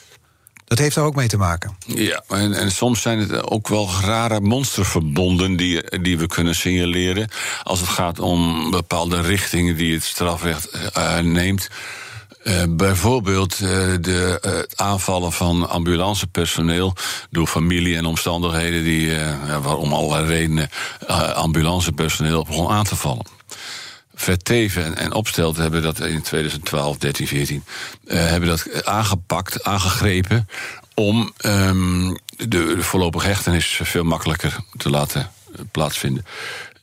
Dat 0.64 0.78
heeft 0.78 0.94
daar 0.94 1.04
ook 1.04 1.14
mee 1.14 1.28
te 1.28 1.36
maken. 1.36 1.76
Ja, 1.86 2.22
en, 2.28 2.52
en 2.54 2.70
soms 2.70 3.02
zijn 3.02 3.18
het 3.18 3.50
ook 3.50 3.68
wel 3.68 3.90
rare 4.02 4.40
monsterverbonden 4.40 5.56
die, 5.56 6.00
die 6.00 6.18
we 6.18 6.26
kunnen 6.26 6.54
signaleren. 6.54 7.30
Als 7.62 7.80
het 7.80 7.88
gaat 7.88 8.18
om 8.18 8.70
bepaalde 8.70 9.20
richtingen 9.20 9.76
die 9.76 9.94
het 9.94 10.04
strafrecht 10.04 10.68
uh, 10.96 11.18
neemt. 11.18 11.68
Uh, 12.48 12.62
bijvoorbeeld 12.68 13.52
uh, 13.52 13.68
de 14.00 14.42
uh, 14.46 14.52
aanvallen 14.86 15.32
van 15.32 15.68
ambulancepersoneel 15.68 16.94
door 17.30 17.46
familie 17.46 17.96
en 17.96 18.04
omstandigheden 18.04 18.82
die, 18.84 19.16
waarom 19.62 19.92
allerlei 19.92 20.26
redenen 20.26 20.70
ambulancepersoneel 21.34 22.44
begon 22.44 22.68
aan 22.68 22.84
te 22.84 22.96
vallen. 22.96 23.26
Verteven 24.14 24.84
en, 24.84 24.96
en 24.96 25.12
Opstelt 25.12 25.56
hebben 25.56 25.82
dat 25.82 26.00
in 26.00 26.22
2012, 26.22 26.96
13, 26.96 27.26
14 27.26 27.64
hebben 28.06 28.48
dat 28.48 28.84
aangepakt, 28.84 29.64
aangegrepen 29.64 30.48
om 30.94 31.32
um, 31.44 32.16
de, 32.36 32.82
voorlopige 32.82 33.26
hechtenis 33.26 33.80
veel 33.82 34.04
makkelijker 34.04 34.56
te 34.76 34.90
laten 34.90 35.30
plaatsvinden. 35.70 36.24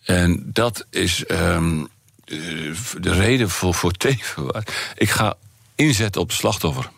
En 0.04 0.50
dat 0.54 0.86
is 0.90 1.24
um, 1.32 1.88
de 2.26 3.14
reden 3.14 3.50
voor, 3.50 3.74
voor 3.74 3.92
Teven. 3.92 4.64
Ik 4.96 5.10
ga 5.10 5.36
inzetten 5.76 6.22
op 6.22 6.28
het 6.28 6.38
slachtoffer. 6.38 6.90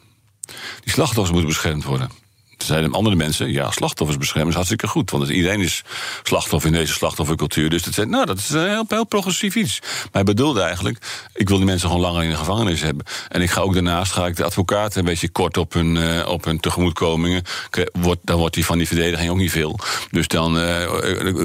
Die 0.84 0.94
slachtoffers 0.94 1.32
moeten 1.32 1.50
beschermd 1.50 1.84
worden. 1.84 2.12
zeiden 2.58 2.94
andere 2.94 3.16
mensen, 3.16 3.52
ja, 3.52 3.72
slachtoffers 3.72 4.18
beschermen 4.18 4.50
is 4.50 4.56
hartstikke 4.56 4.88
goed. 4.88 5.12
Want 5.12 5.30
iedereen 5.30 5.62
is 5.62 5.84
slachtoffer 6.24 6.70
in 6.72 6.76
deze 6.78 6.94
slachtoffercultuur. 6.94 7.70
Dus 7.70 7.84
dat, 7.84 7.94
zei, 7.94 8.08
nou, 8.08 8.26
dat 8.26 8.38
is 8.38 8.50
een 8.50 8.70
heel, 8.70 8.86
heel 8.88 9.06
progressief 9.06 9.56
iets. 9.56 9.80
Maar 9.82 10.10
hij 10.12 10.24
bedoelde 10.24 10.62
eigenlijk, 10.62 11.28
ik 11.34 11.48
wil 11.48 11.58
die 11.58 11.66
mensen 11.66 11.90
gewoon 11.90 12.04
langer 12.04 12.24
in 12.24 12.30
de 12.30 12.36
gevangenis 12.36 12.82
hebben. 12.82 13.06
En 13.28 13.42
ik 13.42 13.50
ga 13.50 13.62
ook 13.62 13.74
daarnaast 13.74 14.12
ga 14.12 14.26
ik 14.26 14.36
de 14.36 14.44
advocaten 14.44 15.00
een 15.00 15.06
beetje 15.06 15.30
kort 15.30 15.58
op 15.58 15.74
hun, 15.74 15.96
uh, 15.96 16.28
op 16.28 16.44
hun 16.44 16.60
tegemoetkomingen. 16.60 17.44
Wordt, 17.92 18.22
dan 18.24 18.38
wordt 18.38 18.56
die 18.56 18.66
van 18.66 18.78
die 18.78 18.88
verdediging 18.88 19.30
ook 19.30 19.38
niet 19.38 19.52
veel. 19.52 19.80
Dus 20.12 20.28
dan 20.28 20.58
uh, 20.58 20.92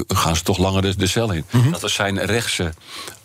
gaan 0.07 0.35
ze 0.35 0.43
toch 0.43 0.57
langer 0.57 0.81
de, 0.81 0.95
de 0.95 1.07
cel 1.07 1.31
in. 1.31 1.45
Mm 1.49 1.61
-hmm. 1.61 1.71
Dat 1.71 1.81
was 1.81 1.93
zijn 1.93 2.25
rechtse 2.25 2.73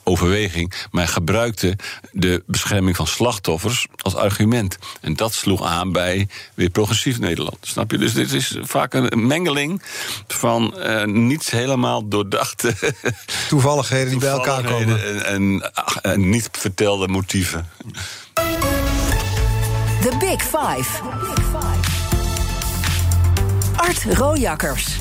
overweging. 0.08 0.72
Maar 0.90 1.02
hij 1.02 1.12
gebruikte 1.12 1.76
de 2.12 2.42
bescherming 2.46 2.96
van 2.96 3.06
slachtoffers 3.06 3.86
als 3.96 4.14
argument. 4.14 4.78
En 5.00 5.14
dat 5.14 5.34
sloeg 5.34 5.64
aan 5.64 5.92
bij 5.92 6.28
weer 6.54 6.70
progressief 6.70 7.18
Nederland. 7.18 7.56
Snap 7.60 7.90
je? 7.90 7.98
Dus 7.98 8.12
dit 8.12 8.32
is 8.32 8.56
vaak 8.60 8.94
een 8.94 9.26
mengeling 9.26 9.82
van 10.26 10.74
uh, 10.76 11.04
niet 11.04 11.50
helemaal 11.50 12.08
doordachte. 12.08 12.74
Toevalligheden 13.48 14.10
die 14.10 14.18
bij 14.18 14.28
elkaar 14.28 14.62
komen. 14.62 15.04
En, 15.04 15.24
en, 15.24 15.72
en, 16.02 16.30
niet 16.30 16.48
vertelde 16.52 17.08
motieven. 17.08 17.68
The 20.00 20.16
Big 20.18 20.42
Five. 20.42 21.02
Art 23.76 24.04
Rojakkers. 24.04 24.98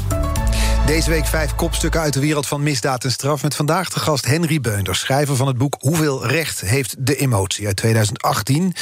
Deze 0.88 1.10
week 1.10 1.26
vijf 1.26 1.56
kopstukken 1.56 2.02
uit 2.02 2.14
de 2.14 2.20
wereld 2.20 2.48
van 2.48 2.64
misdaad 2.64 3.04
en 3.04 3.12
straf... 3.12 3.44
met 3.44 3.56
vandaag 3.56 3.90
de 3.90 4.00
gast 4.00 4.26
Henry 4.26 4.62
Beunder, 4.62 4.96
schrijver 4.96 5.36
van 5.36 5.48
het 5.48 5.58
boek... 5.58 5.76
Hoeveel 5.80 6.28
recht 6.28 6.62
heeft 6.62 6.96
de 7.00 7.16
emotie 7.16 7.68
uit 7.68 7.76
2018. 7.76 8.68
We 8.68 8.74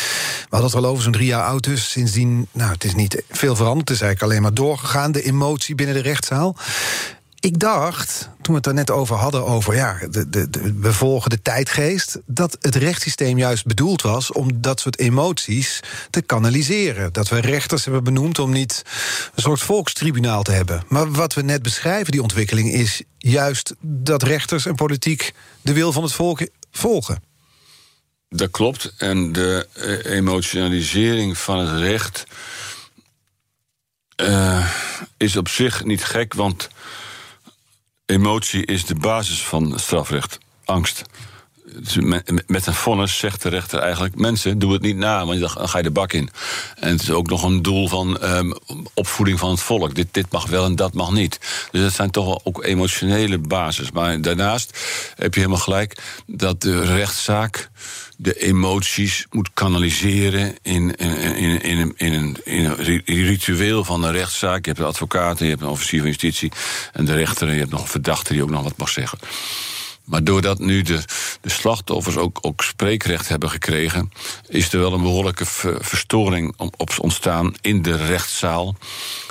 hadden 0.49 0.69
het 0.69 0.79
al 0.79 0.85
over, 0.85 1.03
zo'n 1.03 1.11
drie 1.11 1.27
jaar 1.27 1.43
oud 1.43 1.63
dus. 1.63 1.89
Sindsdien, 1.89 2.47
nou, 2.51 2.71
het 2.71 2.83
is 2.83 2.95
niet 2.95 3.23
veel 3.29 3.55
veranderd. 3.55 3.89
Het 3.89 3.97
is 3.97 4.03
eigenlijk 4.03 4.31
alleen 4.31 4.43
maar 4.43 4.53
doorgegaan, 4.53 5.11
de 5.11 5.23
emotie 5.23 5.75
binnen 5.75 5.95
de 5.95 6.01
rechtszaal. 6.01 6.55
Ik 7.45 7.59
dacht, 7.59 8.29
toen 8.41 8.45
we 8.45 8.53
het 8.53 8.63
daar 8.63 8.73
net 8.73 8.91
over 8.91 9.15
hadden, 9.15 9.45
over 9.45 9.75
ja, 9.75 9.97
de, 10.09 10.29
de, 10.29 10.49
de, 10.49 10.73
we 10.73 10.93
volgen 10.93 11.29
de 11.29 11.41
tijdgeest, 11.41 12.19
dat 12.25 12.57
het 12.59 12.75
rechtssysteem 12.75 13.37
juist 13.37 13.65
bedoeld 13.65 14.01
was 14.01 14.31
om 14.31 14.61
dat 14.61 14.79
soort 14.79 14.99
emoties 14.99 15.79
te 16.09 16.21
kanaliseren. 16.21 17.13
Dat 17.13 17.29
we 17.29 17.39
rechters 17.39 17.83
hebben 17.83 18.03
benoemd 18.03 18.39
om 18.39 18.51
niet 18.51 18.81
een 19.35 19.41
soort 19.41 19.59
volkstribunaal 19.59 20.43
te 20.43 20.51
hebben. 20.51 20.83
Maar 20.87 21.11
wat 21.11 21.33
we 21.33 21.41
net 21.41 21.61
beschrijven, 21.61 22.11
die 22.11 22.21
ontwikkeling, 22.21 22.71
is 22.71 23.03
juist 23.17 23.73
dat 23.81 24.23
rechters 24.23 24.65
en 24.65 24.75
politiek 24.75 25.33
de 25.61 25.73
wil 25.73 25.91
van 25.91 26.03
het 26.03 26.13
volk 26.13 26.47
volgen. 26.71 27.23
Dat 28.29 28.51
klopt. 28.51 28.93
En 28.97 29.31
de 29.31 29.67
emotionalisering 30.03 31.37
van 31.37 31.59
het 31.59 31.79
recht 31.79 32.25
uh, 34.21 34.67
is 35.17 35.37
op 35.37 35.47
zich 35.47 35.83
niet 35.83 36.03
gek, 36.03 36.33
want 36.33 36.69
emotie 38.05 38.65
is 38.65 38.85
de 38.85 38.95
basis 38.95 39.43
van 39.43 39.73
strafrecht. 39.79 40.37
Angst. 40.65 41.01
Met 42.47 42.65
een 42.65 42.73
vonnis 42.73 43.17
zegt 43.17 43.41
de 43.41 43.49
rechter 43.49 43.79
eigenlijk: 43.79 44.15
mensen, 44.15 44.59
doe 44.59 44.73
het 44.73 44.81
niet 44.81 44.97
na, 44.97 45.25
want 45.25 45.39
dan 45.39 45.69
ga 45.69 45.77
je 45.77 45.83
de 45.83 45.91
bak 45.91 46.13
in. 46.13 46.29
En 46.79 46.89
het 46.89 47.01
is 47.01 47.11
ook 47.11 47.29
nog 47.29 47.43
een 47.43 47.61
doel 47.61 47.87
van 47.87 48.23
um, 48.23 48.53
opvoeding 48.93 49.39
van 49.39 49.49
het 49.49 49.59
volk. 49.59 49.95
Dit, 49.95 50.07
dit 50.11 50.31
mag 50.31 50.47
wel 50.47 50.65
en 50.65 50.75
dat 50.75 50.93
mag 50.93 51.11
niet. 51.11 51.39
Dus 51.71 51.81
dat 51.81 51.93
zijn 51.93 52.11
toch 52.11 52.39
ook 52.43 52.63
emotionele 52.63 53.37
basis. 53.37 53.91
Maar 53.91 54.21
daarnaast 54.21 54.79
heb 55.15 55.33
je 55.33 55.39
helemaal 55.39 55.61
gelijk 55.61 55.97
dat 56.25 56.61
de 56.61 56.81
rechtszaak 56.81 57.69
de 58.17 58.33
emoties 58.33 59.25
moet 59.31 59.49
kanaliseren 59.53 60.55
in, 60.61 60.95
in, 60.95 61.35
in, 61.35 61.61
in, 61.61 61.93
in, 61.97 62.13
een, 62.13 62.37
in 62.43 62.65
een 62.65 63.01
ritueel 63.05 63.83
van 63.83 64.03
een 64.03 64.11
rechtszaak. 64.11 64.65
Je 64.65 64.71
hebt 64.71 64.77
de 64.77 64.85
advocaat, 64.85 65.39
je 65.39 65.45
hebt 65.45 65.61
een 65.61 65.67
officier 65.67 65.99
van 65.99 66.09
justitie 66.09 66.51
en 66.93 67.05
de 67.05 67.13
rechter... 67.13 67.47
en 67.47 67.53
je 67.53 67.59
hebt 67.59 67.71
nog 67.71 67.81
een 67.81 67.87
verdachte 67.87 68.33
die 68.33 68.43
ook 68.43 68.49
nog 68.49 68.63
wat 68.63 68.77
mag 68.77 68.89
zeggen. 68.89 69.19
Maar 70.05 70.23
doordat 70.23 70.59
nu 70.59 70.81
de, 70.81 71.03
de 71.41 71.49
slachtoffers 71.49 72.17
ook, 72.17 72.39
ook 72.41 72.63
spreekrecht 72.63 73.27
hebben 73.27 73.49
gekregen... 73.49 74.11
is 74.47 74.73
er 74.73 74.79
wel 74.79 74.93
een 74.93 75.01
behoorlijke 75.01 75.45
verstoring 75.79 76.53
op 76.57 76.93
ontstaan 76.99 77.53
in 77.61 77.81
de 77.81 77.95
rechtszaal... 77.95 78.75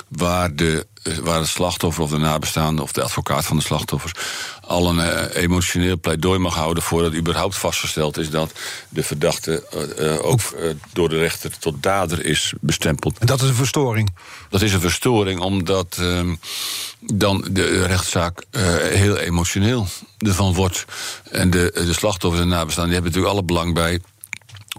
waar 0.07 0.55
de 0.55 0.87
waar 1.23 1.39
het 1.39 1.47
slachtoffer 1.47 2.03
of 2.03 2.09
de 2.09 2.17
nabestaande 2.17 2.81
of 2.81 2.91
de 2.91 3.01
advocaat 3.01 3.45
van 3.45 3.57
de 3.57 3.63
slachtoffers 3.63 4.13
al 4.61 4.89
een 4.89 4.97
uh, 4.97 5.43
emotioneel 5.43 5.99
pleidooi 5.99 6.39
mag 6.39 6.55
houden 6.55 6.83
voordat 6.83 7.13
überhaupt 7.13 7.57
vastgesteld 7.57 8.17
is 8.17 8.29
dat 8.29 8.51
de 8.89 9.03
verdachte 9.03 9.63
uh, 9.99 10.25
ook 10.25 10.39
door 10.93 11.09
de 11.09 11.17
rechter 11.17 11.59
tot 11.59 11.83
dader 11.83 12.25
is 12.25 12.53
bestempeld. 12.61 13.17
En 13.17 13.27
dat 13.27 13.41
is 13.41 13.49
een 13.49 13.55
verstoring? 13.55 14.15
Dat 14.49 14.61
is 14.61 14.73
een 14.73 14.79
verstoring 14.79 15.39
omdat 15.39 15.97
ehm, 15.99 16.35
dan 16.99 17.47
de 17.51 17.85
rechtszaak 17.85 18.43
heel 18.89 19.17
emotioneel 19.17 19.87
ervan 20.17 20.53
wordt. 20.53 20.85
En 21.31 21.49
de, 21.49 21.71
de 21.73 21.93
slachtoffers 21.93 22.41
en 22.41 22.47
nabestaanden 22.47 22.93
die 22.93 23.01
hebben 23.01 23.11
natuurlijk 23.11 23.33
alle 23.33 23.43
belang 23.43 23.73
bij 23.73 23.99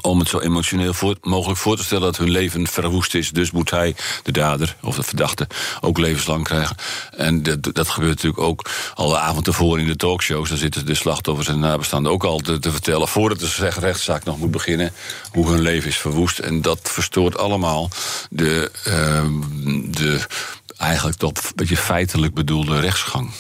om 0.01 0.19
het 0.19 0.29
zo 0.29 0.39
emotioneel 0.39 0.95
voor, 0.95 1.17
mogelijk 1.23 1.59
voor 1.59 1.77
te 1.77 1.85
stellen 1.85 2.05
dat 2.05 2.17
hun 2.17 2.31
leven 2.31 2.67
verwoest 2.67 3.15
is. 3.15 3.31
Dus 3.31 3.51
moet 3.51 3.71
hij, 3.71 3.97
de 4.23 4.33
dader 4.33 4.77
of 4.83 4.97
de 4.97 5.03
verdachte, 5.03 5.47
ook 5.81 5.99
levenslang 5.99 6.45
krijgen. 6.45 6.77
En 7.17 7.43
dat, 7.73 7.89
gebeurt 7.89 8.15
natuurlijk 8.15 8.43
ook 8.43 8.71
al 8.95 9.09
de 9.09 9.19
avond 9.19 9.45
tevoren 9.45 9.81
in 9.81 9.87
de 9.87 9.97
talkshows. 9.97 10.49
Daar 10.49 10.59
zitten 10.59 10.87
de 10.87 10.95
slachtoffers 10.95 11.49
en 11.49 11.55
de 11.55 11.61
nabestaanden 11.61 12.13
ook 12.13 12.25
al 12.25 12.39
te, 12.39 12.59
te 12.59 12.71
vertellen... 12.71 13.09
voordat 13.09 13.39
de 13.39 13.71
rechtszaak 13.79 14.25
nog 14.25 14.39
moet 14.39 14.51
beginnen, 14.51 14.93
hoe 15.31 15.49
hun 15.49 15.61
leven 15.61 15.89
is 15.89 15.97
verwoest. 15.97 16.39
En 16.39 16.63
dat 16.63 16.79
verstoort 16.83 17.39
allemaal 17.39 17.91
de, 18.31 18.71
uh, 18.87 19.25
de 19.91 20.21
eigenlijk 20.77 21.19
toch 21.19 21.33
een 21.33 21.53
beetje 21.55 21.77
feitelijk 21.77 22.35
bedoelde 22.35 22.81
rechtsgang. 22.81 23.31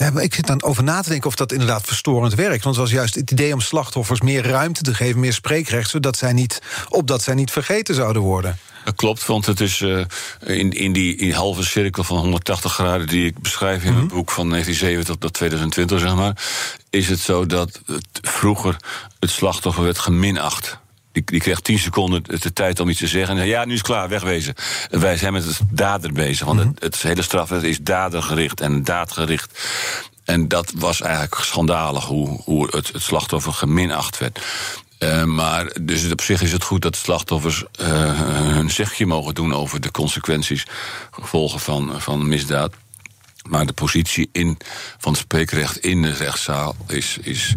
Ja, 0.00 0.10
maar 0.10 0.22
ik 0.22 0.34
zit 0.34 0.46
dan 0.46 0.62
over 0.62 0.82
na 0.82 1.00
te 1.00 1.08
denken 1.08 1.28
of 1.28 1.34
dat 1.34 1.52
inderdaad 1.52 1.86
verstorend 1.86 2.34
werkt. 2.34 2.64
Want 2.64 2.76
het 2.76 2.84
was 2.84 2.94
juist 2.94 3.14
het 3.14 3.30
idee 3.30 3.52
om 3.52 3.60
slachtoffers 3.60 4.20
meer 4.20 4.46
ruimte 4.46 4.82
te 4.82 4.94
geven, 4.94 5.20
meer 5.20 5.32
spreekrecht, 5.32 5.90
zodat 5.90 6.16
zij 6.16 6.32
niet, 6.32 6.62
opdat 6.88 7.22
zij 7.22 7.34
niet 7.34 7.50
vergeten 7.50 7.94
zouden 7.94 8.22
worden. 8.22 8.58
Dat 8.84 8.94
klopt, 8.94 9.26
want 9.26 9.46
het 9.46 9.60
is 9.60 9.80
uh, 9.80 10.04
in, 10.46 10.72
in 10.72 10.92
die 10.92 11.16
in 11.16 11.32
halve 11.32 11.64
cirkel 11.64 12.04
van 12.04 12.16
180 12.16 12.72
graden 12.72 13.06
die 13.06 13.26
ik 13.26 13.38
beschrijf 13.38 13.82
in 13.82 13.88
mm 13.88 13.94
-hmm. 13.94 14.04
het 14.04 14.14
boek 14.14 14.30
van 14.30 14.48
1970 14.48 15.16
tot 15.16 15.32
2020, 15.32 16.00
zeg 16.00 16.14
maar, 16.14 16.42
is 16.90 17.08
het 17.08 17.20
zo 17.20 17.46
dat 17.46 17.80
het 17.86 18.06
vroeger 18.22 18.76
het 19.18 19.30
slachtoffer 19.30 19.82
werd 19.82 19.98
geminacht. 19.98 20.78
Die, 21.12 21.22
die 21.24 21.40
kreeg 21.40 21.60
tien 21.60 21.78
seconden 21.78 22.22
de 22.22 22.52
tijd 22.52 22.80
om 22.80 22.88
iets 22.88 22.98
te 22.98 23.06
zeggen. 23.06 23.38
En 23.38 23.46
ja, 23.46 23.64
nu 23.64 23.72
is 23.72 23.78
het 23.78 23.86
klaar, 23.86 24.08
wegwezen. 24.08 24.54
Wij 24.90 25.16
zijn 25.16 25.32
met 25.32 25.44
het 25.44 25.60
dader 25.70 26.12
bezig. 26.12 26.46
Want 26.46 26.60
het, 26.60 26.82
het 26.82 27.02
hele 27.02 27.22
strafrecht 27.22 27.62
is 27.62 27.78
dadergericht 27.80 28.60
en 28.60 28.84
daadgericht. 28.84 29.68
En 30.24 30.48
dat 30.48 30.72
was 30.76 31.00
eigenlijk 31.00 31.34
schandalig 31.34 32.04
hoe, 32.04 32.40
hoe 32.44 32.76
het, 32.76 32.92
het 32.92 33.02
slachtoffer 33.02 33.52
geminacht 33.52 34.18
werd. 34.18 34.40
Uh, 34.98 35.24
maar 35.24 35.72
dus 35.80 36.12
op 36.12 36.20
zich 36.20 36.42
is 36.42 36.52
het 36.52 36.62
goed 36.62 36.82
dat 36.82 36.96
slachtoffers 36.96 37.64
uh, 37.80 37.86
hun 38.54 38.70
zegje 38.70 39.06
mogen 39.06 39.34
doen 39.34 39.54
over 39.54 39.80
de 39.80 39.90
consequenties, 39.90 40.66
gevolgen 41.10 41.60
van, 41.60 42.00
van 42.00 42.28
misdaad. 42.28 42.74
Maar 43.48 43.66
de 43.66 43.72
positie 43.72 44.28
in, 44.32 44.58
van 44.98 45.12
het 45.12 45.20
spreekrecht 45.20 45.78
in 45.78 46.02
de 46.02 46.12
rechtszaal 46.12 46.76
is, 46.88 47.18
is, 47.22 47.54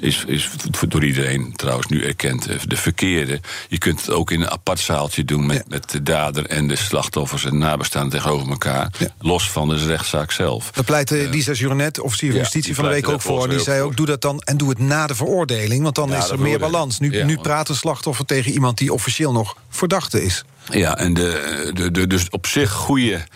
is, 0.00 0.24
is 0.26 0.50
door 0.88 1.04
iedereen 1.04 1.52
trouwens 1.56 1.86
nu 1.86 2.04
erkend 2.04 2.48
de 2.70 2.76
verkeerde. 2.76 3.40
Je 3.68 3.78
kunt 3.78 4.00
het 4.00 4.10
ook 4.10 4.30
in 4.30 4.40
een 4.40 4.50
apart 4.50 4.80
zaaltje 4.80 5.24
doen 5.24 5.46
met, 5.46 5.68
met 5.68 5.90
de 5.90 6.02
dader 6.02 6.46
en 6.46 6.68
de 6.68 6.76
slachtoffers 6.76 7.44
en 7.44 7.58
nabestaanden 7.58 8.10
tegenover 8.10 8.48
elkaar. 8.48 8.92
Ja. 8.98 9.08
Los 9.20 9.50
van 9.50 9.68
de 9.68 9.86
rechtszaak 9.86 10.32
zelf. 10.32 10.70
Daar 10.70 10.84
pleit 10.84 11.10
uh, 11.10 11.30
Lisa 11.30 11.52
Jurenet, 11.52 12.00
officier 12.00 12.30
van 12.30 12.40
justitie, 12.40 12.74
van 12.74 12.84
de 12.84 12.90
week 12.90 13.08
ook 13.08 13.22
voor. 13.22 13.48
Die 13.48 13.60
zei 13.60 13.82
ook: 13.82 13.96
doe 13.96 14.06
dat 14.06 14.20
dan 14.20 14.40
en 14.40 14.56
doe 14.56 14.68
het 14.68 14.78
na 14.78 15.06
de 15.06 15.14
veroordeling. 15.14 15.82
Want 15.82 15.94
dan 15.94 16.14
is 16.14 16.28
er 16.28 16.40
meer 16.40 16.58
balans. 16.58 16.98
Nu, 16.98 17.24
nu 17.24 17.38
praat 17.38 17.68
een 17.68 17.74
slachtoffer 17.74 18.24
tegen 18.24 18.52
iemand 18.52 18.78
die 18.78 18.92
officieel 18.92 19.32
nog 19.32 19.56
verdachte 19.68 20.24
is. 20.24 20.44
Ja, 20.70 20.98
en 20.98 21.14
de, 21.14 21.70
de, 21.74 21.90
de, 21.90 22.06
dus 22.06 22.28
op 22.30 22.46
zich 22.46 22.72
goede 22.72 23.26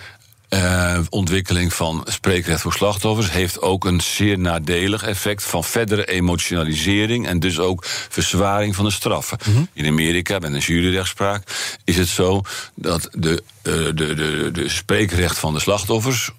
uh, 0.54 0.98
ontwikkeling 1.08 1.74
van 1.74 2.06
spreekrecht 2.08 2.60
voor 2.60 2.72
slachtoffers 2.72 3.30
heeft 3.30 3.60
ook 3.60 3.84
een 3.84 4.00
zeer 4.00 4.38
nadelig 4.38 5.02
effect 5.02 5.42
van 5.42 5.64
verdere 5.64 6.04
emotionalisering 6.04 7.26
en 7.26 7.40
dus 7.40 7.58
ook 7.58 7.84
verzwaring 7.86 8.74
van 8.74 8.84
de 8.84 8.90
straffen. 8.90 9.38
Mm 9.46 9.54
-hmm. 9.54 9.68
In 9.72 9.86
Amerika, 9.86 10.38
bij 10.38 10.50
een 10.50 10.58
juryrechtspraak, 10.58 11.42
is 11.84 11.96
het 11.96 12.08
zo 12.08 12.42
dat 12.74 13.08
de, 13.12 13.42
uh, 13.62 13.74
de, 13.74 13.92
de, 13.94 14.48
de 14.52 14.68
spreekrecht 14.68 15.38
van 15.38 15.54
de 15.54 15.60
slachtoffers 15.60 16.30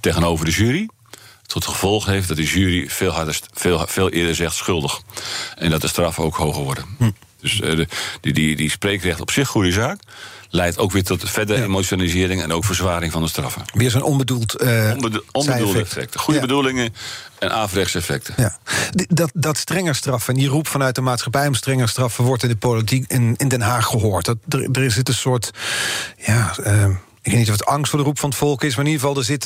tegenover 0.00 0.44
de 0.44 0.50
jury 0.50 0.88
tot 1.52 1.66
gevolg 1.66 2.06
heeft 2.06 2.28
dat 2.28 2.36
de 2.36 2.44
jury 2.44 2.88
veel, 2.88 3.10
harder, 3.10 3.38
veel, 3.52 3.84
veel 3.86 4.10
eerder 4.10 4.34
zegt 4.34 4.54
schuldig. 4.54 5.00
En 5.56 5.70
dat 5.70 5.80
de 5.80 5.88
straffen 5.88 6.24
ook 6.24 6.36
hoger 6.36 6.62
worden. 6.62 6.84
Hm. 6.98 7.10
Dus 7.42 7.56
de, 7.56 7.86
die, 8.20 8.32
die, 8.32 8.56
die 8.56 8.70
spreekrecht 8.70 9.20
op 9.20 9.30
zich 9.30 9.48
goede 9.48 9.72
zaak 9.72 10.00
leidt 10.52 10.78
ook 10.78 10.92
weer 10.92 11.02
tot 11.02 11.30
verdere 11.30 11.62
emotionalisering 11.62 12.42
en 12.42 12.52
ook 12.52 12.64
verzwaring 12.64 13.12
van 13.12 13.22
de 13.22 13.28
straffen. 13.28 13.62
Weer 13.74 13.90
zo'n 13.90 14.02
onbedoeld. 14.02 14.62
Uh, 14.62 14.90
Onbedo 14.94 15.20
onbedoelde 15.32 15.80
effecten. 15.80 16.20
Goede 16.20 16.40
ja. 16.40 16.46
bedoelingen 16.46 16.94
en 17.38 17.52
averechts 17.52 17.94
effecten. 17.94 18.34
Ja. 18.36 18.58
Dat, 19.08 19.30
dat 19.34 19.58
strenger 19.58 19.94
straffen 19.94 20.34
en 20.34 20.40
die 20.40 20.48
roep 20.48 20.68
vanuit 20.68 20.94
de 20.94 21.00
maatschappij 21.00 21.46
om 21.46 21.54
strenger 21.54 21.88
straffen 21.88 22.24
wordt 22.24 22.42
in 22.42 22.48
de 22.48 22.56
politiek 22.56 23.10
in, 23.10 23.34
in 23.36 23.48
Den 23.48 23.60
Haag 23.60 23.86
gehoord. 23.86 24.24
Dat, 24.24 24.36
er, 24.48 24.68
er 24.82 24.90
zit 24.90 25.08
een 25.08 25.14
soort. 25.14 25.50
Ja, 26.16 26.54
uh, 26.66 26.86
ik 27.22 27.30
weet 27.30 27.40
niet 27.40 27.50
of 27.50 27.58
het 27.58 27.66
angst 27.66 27.90
voor 27.90 27.98
de 27.98 28.04
roep 28.04 28.18
van 28.18 28.28
het 28.28 28.38
volk 28.38 28.62
is, 28.62 28.76
maar 28.76 28.84
in 28.84 28.90
ieder 28.90 29.06
geval 29.06 29.22
er, 29.22 29.26
zit 29.26 29.44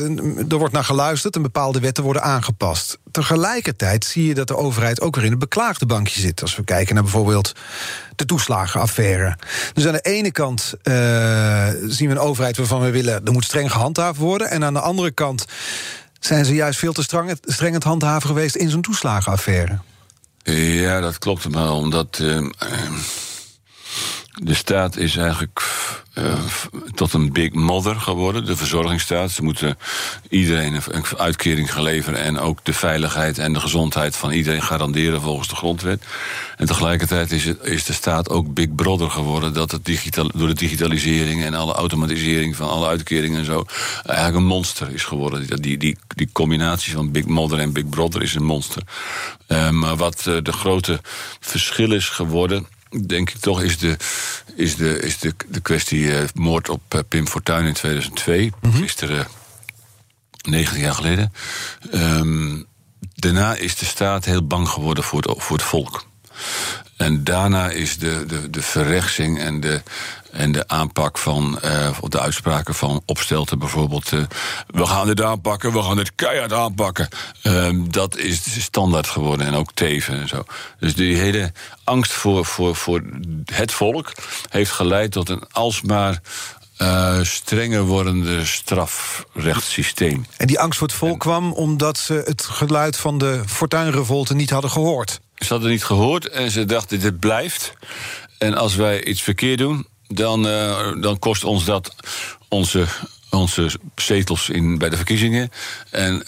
er 0.53 0.59
wordt 0.59 0.75
naar 0.75 0.85
geluisterd 0.85 1.37
en 1.37 1.43
bepaalde 1.43 1.81
wetten 1.81 2.05
worden 2.05 2.23
aangepast. 2.23 2.99
Tegelijkertijd 3.11 4.05
zie 4.05 4.27
je 4.27 4.35
dat 4.35 4.49
de 4.49 4.57
overheid 4.57 5.01
ook 5.01 5.15
weer 5.15 5.25
in 5.25 5.31
het 5.31 5.39
beklaagde 5.39 5.87
bankje 5.87 6.21
zit. 6.21 6.43
Als 6.43 6.57
we 6.57 6.65
kijken 6.65 6.95
naar 6.95 7.03
bijvoorbeeld 7.03 7.53
de 8.17 8.25
toeslagenaffaire. 8.25 9.37
Dus 9.73 9.87
aan 9.87 9.93
de 9.93 10.01
ene 10.01 10.31
kant 10.31 10.75
uh, 10.83 11.69
zien 11.87 12.09
we 12.09 12.15
een 12.15 12.19
overheid 12.19 12.57
waarvan 12.57 12.81
we 12.81 12.91
willen 12.91 13.25
er 13.25 13.33
moet 13.33 13.45
streng 13.45 13.73
gehandhaafd 13.73 14.19
worden. 14.19 14.51
En 14.51 14.65
aan 14.65 14.75
de 14.75 14.81
andere 14.81 15.11
kant 15.11 15.45
zijn 16.21 16.45
ze 16.45 16.55
juist 16.55 16.79
veel 16.79 16.93
te 16.93 17.03
streng, 17.03 17.39
streng 17.43 17.75
het 17.75 17.85
handhaven 17.85 18.29
geweest 18.29 18.55
in 18.55 18.71
zo'n 18.71 18.83
toeslagenaffaire. 18.83 19.79
Ja, 20.53 21.01
dat 21.01 21.19
klopt 21.19 21.49
maar 21.49 21.71
omdat. 21.71 22.19
Uh, 22.23 22.49
de 24.43 24.55
staat 24.55 24.97
is 24.97 25.17
eigenlijk 25.17 25.63
uh, 26.19 26.35
tot 26.95 27.13
een 27.13 27.33
big 27.33 27.53
mother 27.53 28.01
geworden, 28.01 28.45
de 28.45 28.57
verzorgingsstaat. 28.57 29.31
Ze 29.31 29.43
moeten 29.43 29.79
iedereen 30.29 30.81
een 30.91 31.05
uitkering 31.17 31.73
gaan 31.73 31.83
leveren 31.83 32.21
en 32.21 32.39
ook 32.39 32.65
de 32.65 32.73
veiligheid 32.73 33.39
en 33.39 33.53
de 33.53 33.61
gezondheid 33.61 34.17
van 34.17 34.31
iedereen 34.31 34.63
garanderen 34.63 35.21
volgens 35.21 35.49
de 35.49 35.57
grondwet. 35.57 36.05
En 36.57 36.67
tegelijkertijd 36.67 37.33
is, 37.33 37.45
het, 37.45 37.59
is 37.63 37.85
de 37.85 37.93
staat 37.93 38.31
ook 38.31 38.55
big 38.55 38.75
brother 38.75 39.11
geworden, 39.11 39.53
dat 39.53 39.71
het 39.71 39.85
door 40.15 40.49
de 40.49 40.55
digitalisering 40.55 41.45
en 41.45 41.55
alle 41.55 41.75
automatisering 41.75 42.57
van 42.57 42.69
alle 42.69 42.87
uitkeringen 42.87 43.39
en 43.39 43.45
zo 43.45 43.65
eigenlijk 44.05 44.37
een 44.37 44.45
monster 44.45 44.93
is 44.93 45.05
geworden. 45.05 45.61
Die, 45.63 45.77
die, 45.77 45.99
die 46.09 46.29
combinatie 46.33 46.93
van 46.93 47.11
big 47.11 47.27
mother 47.27 47.59
en 47.59 47.73
big 47.73 47.89
brother 47.89 48.23
is 48.23 48.35
een 48.35 48.45
monster. 48.45 48.83
Uh, 49.49 49.71
maar 49.71 49.97
wat 49.97 50.25
uh, 50.29 50.37
de 50.43 50.53
grote 50.53 51.01
verschil 51.41 51.93
is 51.93 52.09
geworden 52.09 52.67
denk 53.07 53.31
ik 53.31 53.39
toch, 53.39 53.63
is 53.63 53.79
de, 53.79 53.97
is 54.55 54.77
de, 54.77 55.01
is 55.01 55.19
de, 55.19 55.35
de 55.49 55.61
kwestie 55.61 56.01
uh, 56.01 56.19
moord 56.35 56.69
op 56.69 56.95
uh, 56.95 57.01
Pim 57.09 57.29
Fortuyn 57.29 57.67
in 57.67 57.73
2002. 57.73 58.53
Mm 58.61 58.71
-hmm. 58.71 58.81
Gisteren, 58.81 59.27
90 60.49 60.79
jaar 60.79 60.95
geleden. 60.95 61.33
Um, 61.95 62.67
daarna 63.15 63.55
is 63.55 63.77
de 63.77 63.85
staat 63.85 64.25
heel 64.25 64.47
bang 64.47 64.69
geworden 64.69 65.05
voor 65.05 65.21
het, 65.23 65.43
voor 65.43 65.57
het 65.57 65.67
volk. 65.67 66.07
En 66.97 67.25
daarna 67.25 67.71
is 67.71 67.99
de, 67.99 68.25
de, 68.27 68.51
de 68.51 68.63
verrechtsing 68.63 69.39
en 69.39 69.61
de, 69.61 69.83
en 70.31 70.53
de 70.53 70.69
aanpak 70.69 71.19
van, 71.19 71.59
uh, 71.65 71.99
de 72.09 72.21
uitspraken 72.21 72.75
van 72.75 73.03
Opstelten 73.07 73.59
bijvoorbeeld. 73.59 74.13
Uh, 74.13 74.21
we 74.67 74.87
gaan 74.87 75.07
dit 75.07 75.23
aanpakken, 75.23 75.73
we 75.73 75.83
gaan 75.83 75.97
dit 75.97 76.13
keihard 76.15 76.53
aanpakken. 76.53 77.09
Uh, 77.43 77.69
dat 77.89 78.17
is 78.17 78.63
standaard 78.63 79.07
geworden 79.07 79.47
en 79.47 79.55
ook 79.55 79.71
teven 79.75 80.21
en 80.21 80.29
zo. 80.29 80.45
Dus 80.79 80.95
die 80.95 81.17
hele 81.17 81.53
angst 81.85 82.13
voor, 82.13 82.45
voor, 82.45 82.77
voor 82.77 83.03
het 83.45 83.73
volk 83.73 84.13
heeft 84.49 84.71
geleid 84.71 85.13
tot 85.13 85.29
een 85.29 85.43
alsmaar 85.51 86.21
uh, 86.79 87.23
strenger 87.23 87.83
wordende 87.83 88.45
strafrechtssysteem. 88.47 90.27
En 90.37 90.47
die 90.47 90.61
angst 90.61 90.79
voor 90.79 90.89
het 90.89 90.97
volk 90.97 91.13
en, 91.13 91.19
kwam 91.19 91.53
omdat 91.53 91.99
ze 91.99 92.23
het 92.25 92.43
geluid 92.43 92.97
van 92.97 93.19
de 93.19 93.43
Fortuynrevolte 93.47 94.35
niet 94.35 94.51
hadden 94.51 94.71
gehoord. 94.71 95.21
Ze 95.35 95.53
hadden 95.53 95.71
niet 95.71 95.85
gehoord 95.85 96.29
en 96.29 96.51
ze 96.51 96.65
dachten: 96.65 97.01
dit 97.01 97.21
blijft. 97.21 97.73
En 98.39 98.55
als 98.55 98.75
wij 98.75 99.05
iets 99.05 99.23
verkeerd 99.23 99.59
doen, 99.59 99.87
dan, 100.07 100.47
uh, 100.47 100.93
dan 101.01 101.19
kost 101.19 101.45
ons 101.45 101.65
dat 101.65 101.95
onze 102.49 102.87
onze 103.31 103.71
zetels 103.95 104.49
in, 104.49 104.79
bij 104.79 104.89
de 104.89 104.97
verkiezingen. 104.97 105.51
En, 105.91 106.23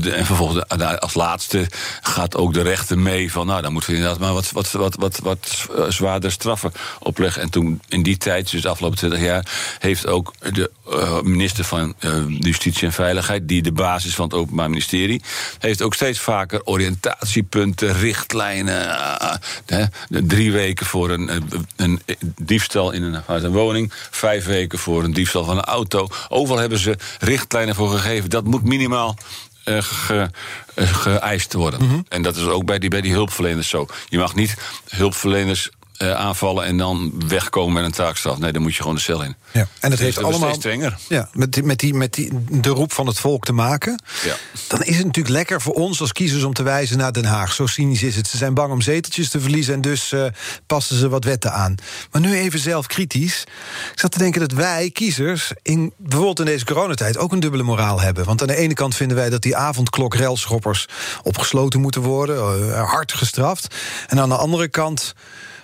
de, 0.00 0.12
en 0.12 0.26
vervolgens 0.26 0.68
als 0.98 1.14
laatste 1.14 1.66
gaat 2.02 2.36
ook 2.36 2.54
de 2.54 2.62
rechter 2.62 2.98
mee 2.98 3.32
van... 3.32 3.46
nou, 3.46 3.62
dan 3.62 3.72
moeten 3.72 3.90
we 3.90 3.96
inderdaad 3.96 4.20
maar 4.20 4.32
wat, 4.32 4.50
wat, 4.50 4.72
wat, 4.72 4.96
wat, 4.96 5.18
wat 5.22 5.68
zwaarder 5.88 6.32
straffen 6.32 6.72
opleggen. 6.98 7.42
En 7.42 7.50
toen 7.50 7.80
in 7.88 8.02
die 8.02 8.16
tijd, 8.16 8.50
dus 8.50 8.62
de 8.62 8.68
afgelopen 8.68 8.98
20 8.98 9.20
jaar... 9.20 9.46
heeft 9.78 10.06
ook 10.06 10.34
de 10.52 10.70
uh, 10.88 11.20
minister 11.20 11.64
van 11.64 11.94
Justitie 12.38 12.86
en 12.86 12.92
Veiligheid... 12.92 13.48
die 13.48 13.62
de 13.62 13.72
basis 13.72 14.14
van 14.14 14.24
het 14.24 14.34
Openbaar 14.34 14.70
Ministerie... 14.70 15.22
heeft 15.58 15.82
ook 15.82 15.94
steeds 15.94 16.18
vaker 16.18 16.64
oriëntatiepunten, 16.64 17.98
richtlijnen... 17.98 18.98
drie 20.08 20.52
weken 20.52 20.86
voor 20.86 21.10
een, 21.10 21.30
een 21.76 22.00
diefstal 22.42 22.90
in 22.90 23.02
een 23.26 23.50
woning... 23.50 23.92
vijf 24.10 24.44
weken 24.44 24.78
voor 24.78 25.04
een 25.04 25.12
diefstal 25.12 25.44
van 25.44 25.56
een 25.56 25.64
auto 25.64 26.08
Overal 26.38 26.60
hebben 26.60 26.78
ze 26.78 26.96
richtlijnen 27.18 27.74
voor 27.74 27.90
gegeven. 27.90 28.30
Dat 28.30 28.44
moet 28.44 28.64
minimaal 28.64 29.16
uh, 29.64 29.82
ge, 29.82 30.30
uh, 30.74 30.88
geëist 30.92 31.52
worden. 31.52 31.82
Mm 31.82 31.88
-hmm. 31.88 32.04
En 32.08 32.22
dat 32.22 32.36
is 32.36 32.42
ook 32.42 32.64
bij 32.64 32.78
die, 32.78 32.90
bij 32.90 33.00
die 33.00 33.12
hulpverleners 33.12 33.68
zo. 33.68 33.86
Je 34.08 34.18
mag 34.18 34.34
niet 34.34 34.56
hulpverleners 34.88 35.70
uh, 35.98 36.12
aanvallen 36.12 36.64
en 36.64 36.76
dan 36.76 37.12
wegkomen 37.28 37.72
met 37.72 37.84
een 37.84 37.90
taakstraf. 37.90 38.38
Nee, 38.38 38.52
dan 38.52 38.62
moet 38.62 38.74
je 38.74 38.80
gewoon 38.80 38.96
de 38.96 39.00
cel 39.00 39.22
in. 39.22 39.36
Ja. 39.50 39.66
En 39.80 39.90
dat 39.90 39.98
heeft 39.98 40.16
dat 40.16 40.24
allemaal 40.24 40.54
strenger. 40.54 40.98
Ja, 41.08 41.28
met, 41.32 41.52
die, 41.52 41.62
met, 41.62 41.78
die, 41.78 41.94
met 41.94 42.14
die, 42.14 42.30
de 42.50 42.68
roep 42.68 42.92
van 42.92 43.06
het 43.06 43.18
volk 43.18 43.44
te 43.44 43.52
maken. 43.52 44.02
Ja. 44.24 44.34
Dan 44.68 44.82
is 44.82 44.96
het 44.96 45.06
natuurlijk 45.06 45.34
lekker 45.34 45.60
voor 45.60 45.74
ons 45.74 46.00
als 46.00 46.12
kiezers 46.12 46.42
om 46.42 46.52
te 46.52 46.62
wijzen 46.62 46.98
naar 46.98 47.12
Den 47.12 47.24
Haag. 47.24 47.52
Zo 47.52 47.66
cynisch 47.66 48.02
is 48.02 48.16
het. 48.16 48.26
Ze 48.26 48.36
zijn 48.36 48.54
bang 48.54 48.72
om 48.72 48.80
zeteltjes 48.80 49.28
te 49.28 49.40
verliezen 49.40 49.74
en 49.74 49.80
dus 49.80 50.12
uh, 50.12 50.24
passen 50.66 50.96
ze 50.96 51.08
wat 51.08 51.24
wetten 51.24 51.52
aan. 51.52 51.74
Maar 52.10 52.20
nu 52.20 52.34
even 52.34 52.58
zelf 52.58 52.86
kritisch. 52.86 53.44
Ik 53.92 54.00
zat 54.00 54.10
te 54.10 54.18
denken 54.18 54.40
dat 54.40 54.52
wij, 54.52 54.90
kiezers, 54.90 55.52
in, 55.62 55.92
bijvoorbeeld 55.96 56.38
in 56.38 56.44
deze 56.44 56.64
coronatijd 56.64 57.18
ook 57.18 57.32
een 57.32 57.40
dubbele 57.40 57.62
moraal 57.62 58.00
hebben. 58.00 58.24
Want 58.24 58.40
aan 58.40 58.46
de 58.46 58.56
ene 58.56 58.74
kant 58.74 58.94
vinden 58.94 59.16
wij 59.16 59.30
dat 59.30 59.42
die 59.42 59.56
avondklok 59.56 60.14
railschoppers 60.14 60.86
opgesloten 61.22 61.80
moeten 61.80 62.02
worden, 62.02 62.68
uh, 62.68 62.90
hard 62.90 63.12
gestraft. 63.12 63.74
En 64.06 64.20
aan 64.20 64.28
de 64.28 64.36
andere 64.36 64.68
kant 64.68 65.14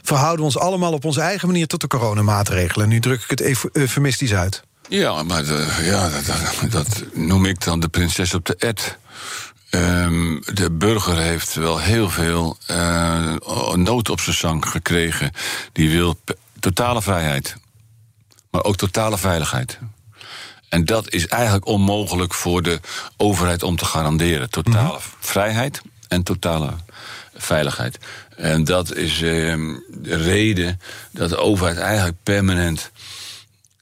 verhouden 0.04 0.38
we 0.38 0.44
ons 0.44 0.58
allemaal 0.58 0.92
op 0.92 1.04
onze 1.04 1.20
eigen 1.20 1.48
manier 1.48 1.66
tot 1.66 1.80
de 1.80 1.86
coronamaatregelen. 1.86 2.88
Nu 2.88 3.00
druk 3.00 3.22
ik 3.22 3.38
het 3.38 3.68
eufemistisch 3.72 4.34
uit. 4.34 4.62
Ja, 4.88 5.22
maar 5.22 5.44
de, 5.44 5.80
ja, 5.82 6.08
dat, 6.08 6.70
dat, 6.70 7.02
noem 7.12 7.44
ik 7.44 7.64
dan 7.64 7.80
de 7.80 7.88
prinses 7.88 8.34
op 8.34 8.44
de 8.44 8.56
ed. 8.56 8.98
Um, 9.70 10.42
de 10.52 10.70
burger 10.70 11.16
heeft 11.16 11.54
wel 11.54 11.78
heel 11.78 12.10
veel 12.10 12.56
uh, 12.70 13.34
nood 13.74 14.08
op 14.10 14.20
zijn 14.20 14.36
zang 14.36 14.66
gekregen. 14.66 15.30
Die 15.72 15.90
wil 15.90 16.20
totale 16.60 17.02
vrijheid, 17.02 17.56
maar 18.50 18.64
ook 18.64 18.76
totale 18.76 19.18
veiligheid. 19.18 19.78
En 20.68 20.84
dat 20.84 21.12
is 21.12 21.26
eigenlijk 21.26 21.66
onmogelijk 21.66 22.34
voor 22.34 22.62
de 22.62 22.80
overheid 23.16 23.62
om 23.62 23.76
te 23.76 23.84
garanderen. 23.84 24.50
Totale 24.50 24.82
mm 24.82 24.88
-hmm. 24.88 24.98
vrijheid 25.20 25.82
en 26.08 26.22
totale 26.22 26.70
veiligheid. 27.36 27.98
En 28.36 28.64
dat 28.64 28.94
is 28.94 29.20
uh, 29.20 29.54
de 29.88 30.16
reden 30.16 30.80
dat 31.10 31.28
de 31.28 31.36
overheid 31.36 31.78
eigenlijk 31.78 32.16
permanent 32.22 32.90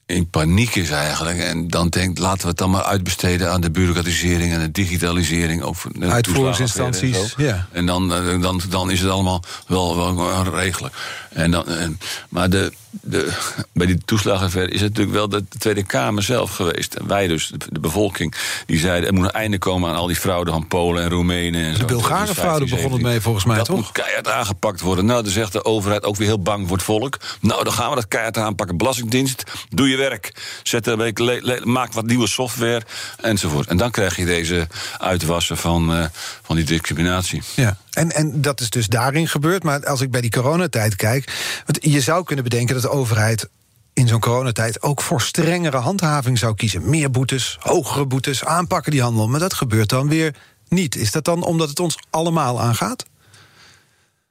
in 0.05 0.29
paniek 0.29 0.75
is 0.75 0.89
eigenlijk. 0.89 1.39
En 1.39 1.67
dan 1.67 1.89
denkt, 1.89 2.19
laten 2.19 2.41
we 2.41 2.47
het 2.47 2.57
dan 2.57 2.69
maar 2.69 2.83
uitbesteden 2.83 3.51
aan 3.51 3.61
de 3.61 3.71
bureaucratisering 3.71 4.53
en 4.53 4.59
de 4.59 4.71
digitalisering. 4.71 5.61
Over 5.61 5.99
de 5.99 6.07
Uitvoeringsinstanties, 6.07 7.35
en 7.35 7.43
ja. 7.43 7.67
En 7.71 7.85
dan, 7.85 8.09
dan, 8.41 8.61
dan 8.69 8.91
is 8.91 8.99
het 8.99 9.09
allemaal 9.09 9.43
wel, 9.67 10.15
wel 10.15 10.43
regelen. 10.43 10.91
En 11.29 11.51
dan, 11.51 11.67
en, 11.67 11.99
maar 12.29 12.49
de, 12.49 12.73
de, 13.01 13.33
bij 13.71 13.85
die 13.85 13.97
toeslagenaffaire 14.05 14.71
is 14.71 14.81
het 14.81 14.89
natuurlijk 14.89 15.17
wel 15.17 15.29
de 15.29 15.43
Tweede 15.57 15.83
Kamer 15.83 16.23
zelf 16.23 16.55
geweest. 16.55 16.93
En 16.93 17.07
wij 17.07 17.27
dus, 17.27 17.47
de, 17.47 17.57
de 17.69 17.79
bevolking, 17.79 18.35
die 18.65 18.79
zeiden... 18.79 19.09
er 19.09 19.15
moet 19.15 19.23
een 19.23 19.31
einde 19.31 19.57
komen 19.57 19.89
aan 19.89 19.95
al 19.95 20.07
die 20.07 20.15
fraude 20.15 20.51
van 20.51 20.67
Polen 20.67 21.03
en 21.03 21.09
Roemenen. 21.09 21.63
En 21.63 21.73
de. 21.73 21.85
Bulgare 21.85 22.33
fraude 22.33 22.69
begon 22.69 22.91
het 22.91 23.01
mee, 23.01 23.21
volgens 23.21 23.45
mij, 23.45 23.57
dat 23.57 23.65
toch? 23.65 23.75
moet 23.75 23.91
keihard 23.91 24.27
aangepakt 24.27 24.81
worden. 24.81 25.05
Nou, 25.05 25.23
dan 25.23 25.31
zegt 25.31 25.51
de 25.51 25.65
overheid 25.65 26.03
ook 26.03 26.15
weer 26.15 26.27
heel 26.27 26.41
bang 26.41 26.67
voor 26.67 26.77
het 26.77 26.85
volk. 26.85 27.17
Nou, 27.39 27.63
dan 27.63 27.73
gaan 27.73 27.89
we 27.89 27.95
dat 27.95 28.07
keihard 28.07 28.37
aanpakken. 28.37 28.77
Belastingdienst, 28.77 29.43
doe 29.69 29.89
je 29.89 29.97
werk. 29.97 30.31
Zet 30.63 31.65
maak 31.65 31.93
wat 31.93 32.05
nieuwe 32.05 32.27
software, 32.27 32.81
enzovoort. 33.21 33.67
En 33.67 33.77
dan 33.77 33.91
krijg 33.91 34.15
je 34.15 34.25
deze 34.25 34.67
uitwassen 34.97 35.57
van, 35.57 35.97
uh, 35.97 36.05
van 36.41 36.55
die 36.55 36.65
discriminatie. 36.65 37.41
Ja. 37.55 37.77
En, 37.93 38.11
en 38.11 38.41
dat 38.41 38.61
is 38.61 38.69
dus 38.69 38.87
daarin 38.87 39.27
gebeurd. 39.27 39.63
Maar 39.63 39.85
als 39.85 40.01
ik 40.01 40.11
bij 40.11 40.21
die 40.21 40.31
coronatijd 40.31 40.95
kijk. 40.95 41.61
Want 41.65 41.93
je 41.93 42.01
zou 42.01 42.23
kunnen 42.23 42.43
bedenken 42.43 42.73
dat 42.73 42.83
de 42.83 42.89
overheid 42.89 43.49
in 43.93 44.07
zo'n 44.07 44.19
coronatijd 44.19 44.81
ook 44.81 45.01
voor 45.01 45.21
strengere 45.21 45.77
handhaving 45.77 46.37
zou 46.37 46.55
kiezen. 46.55 46.89
Meer 46.89 47.11
boetes, 47.11 47.57
hogere 47.59 48.05
boetes, 48.05 48.45
aanpakken 48.45 48.91
die 48.91 49.01
handel. 49.01 49.27
Maar 49.27 49.39
dat 49.39 49.53
gebeurt 49.53 49.89
dan 49.89 50.07
weer 50.07 50.35
niet. 50.67 50.95
Is 50.95 51.11
dat 51.11 51.25
dan 51.25 51.43
omdat 51.43 51.69
het 51.69 51.79
ons 51.79 51.97
allemaal 52.09 52.61
aangaat? 52.61 53.05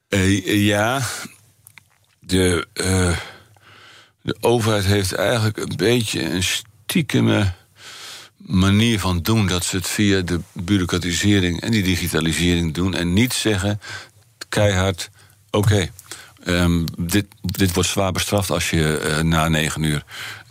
Uh, 0.09 0.67
ja. 0.67 1.01
De, 2.21 2.67
uh, 2.75 3.17
de 4.23 4.37
overheid 4.41 4.85
heeft 4.85 5.13
eigenlijk 5.13 5.57
een 5.57 5.77
beetje 5.77 6.23
een 6.23 6.43
stiekeme 6.43 7.53
manier 8.47 9.01
van 9.01 9.23
doen 9.23 9.47
dat 9.47 9.65
ze 9.65 9.77
het 9.77 9.89
via 9.89 10.21
de 10.21 10.41
bureaucratisering 10.53 11.61
en 11.61 11.71
die 11.71 11.83
digitalisering 11.83 12.75
doen 12.75 12.95
en 12.95 13.13
niet 13.13 13.33
zeggen 13.33 13.81
keihard: 14.49 15.11
oké, 15.51 15.67
okay, 15.67 15.91
Ehm, 16.45 16.85
dit, 16.99 17.27
dit 17.41 17.75
wordt 17.75 17.89
zwaar 17.89 18.13
bestraft 18.13 18.51
als 18.51 18.71
je 18.71 18.99
eh, 18.99 19.23
na 19.23 19.49
negen 19.49 19.83
uur 19.83 20.05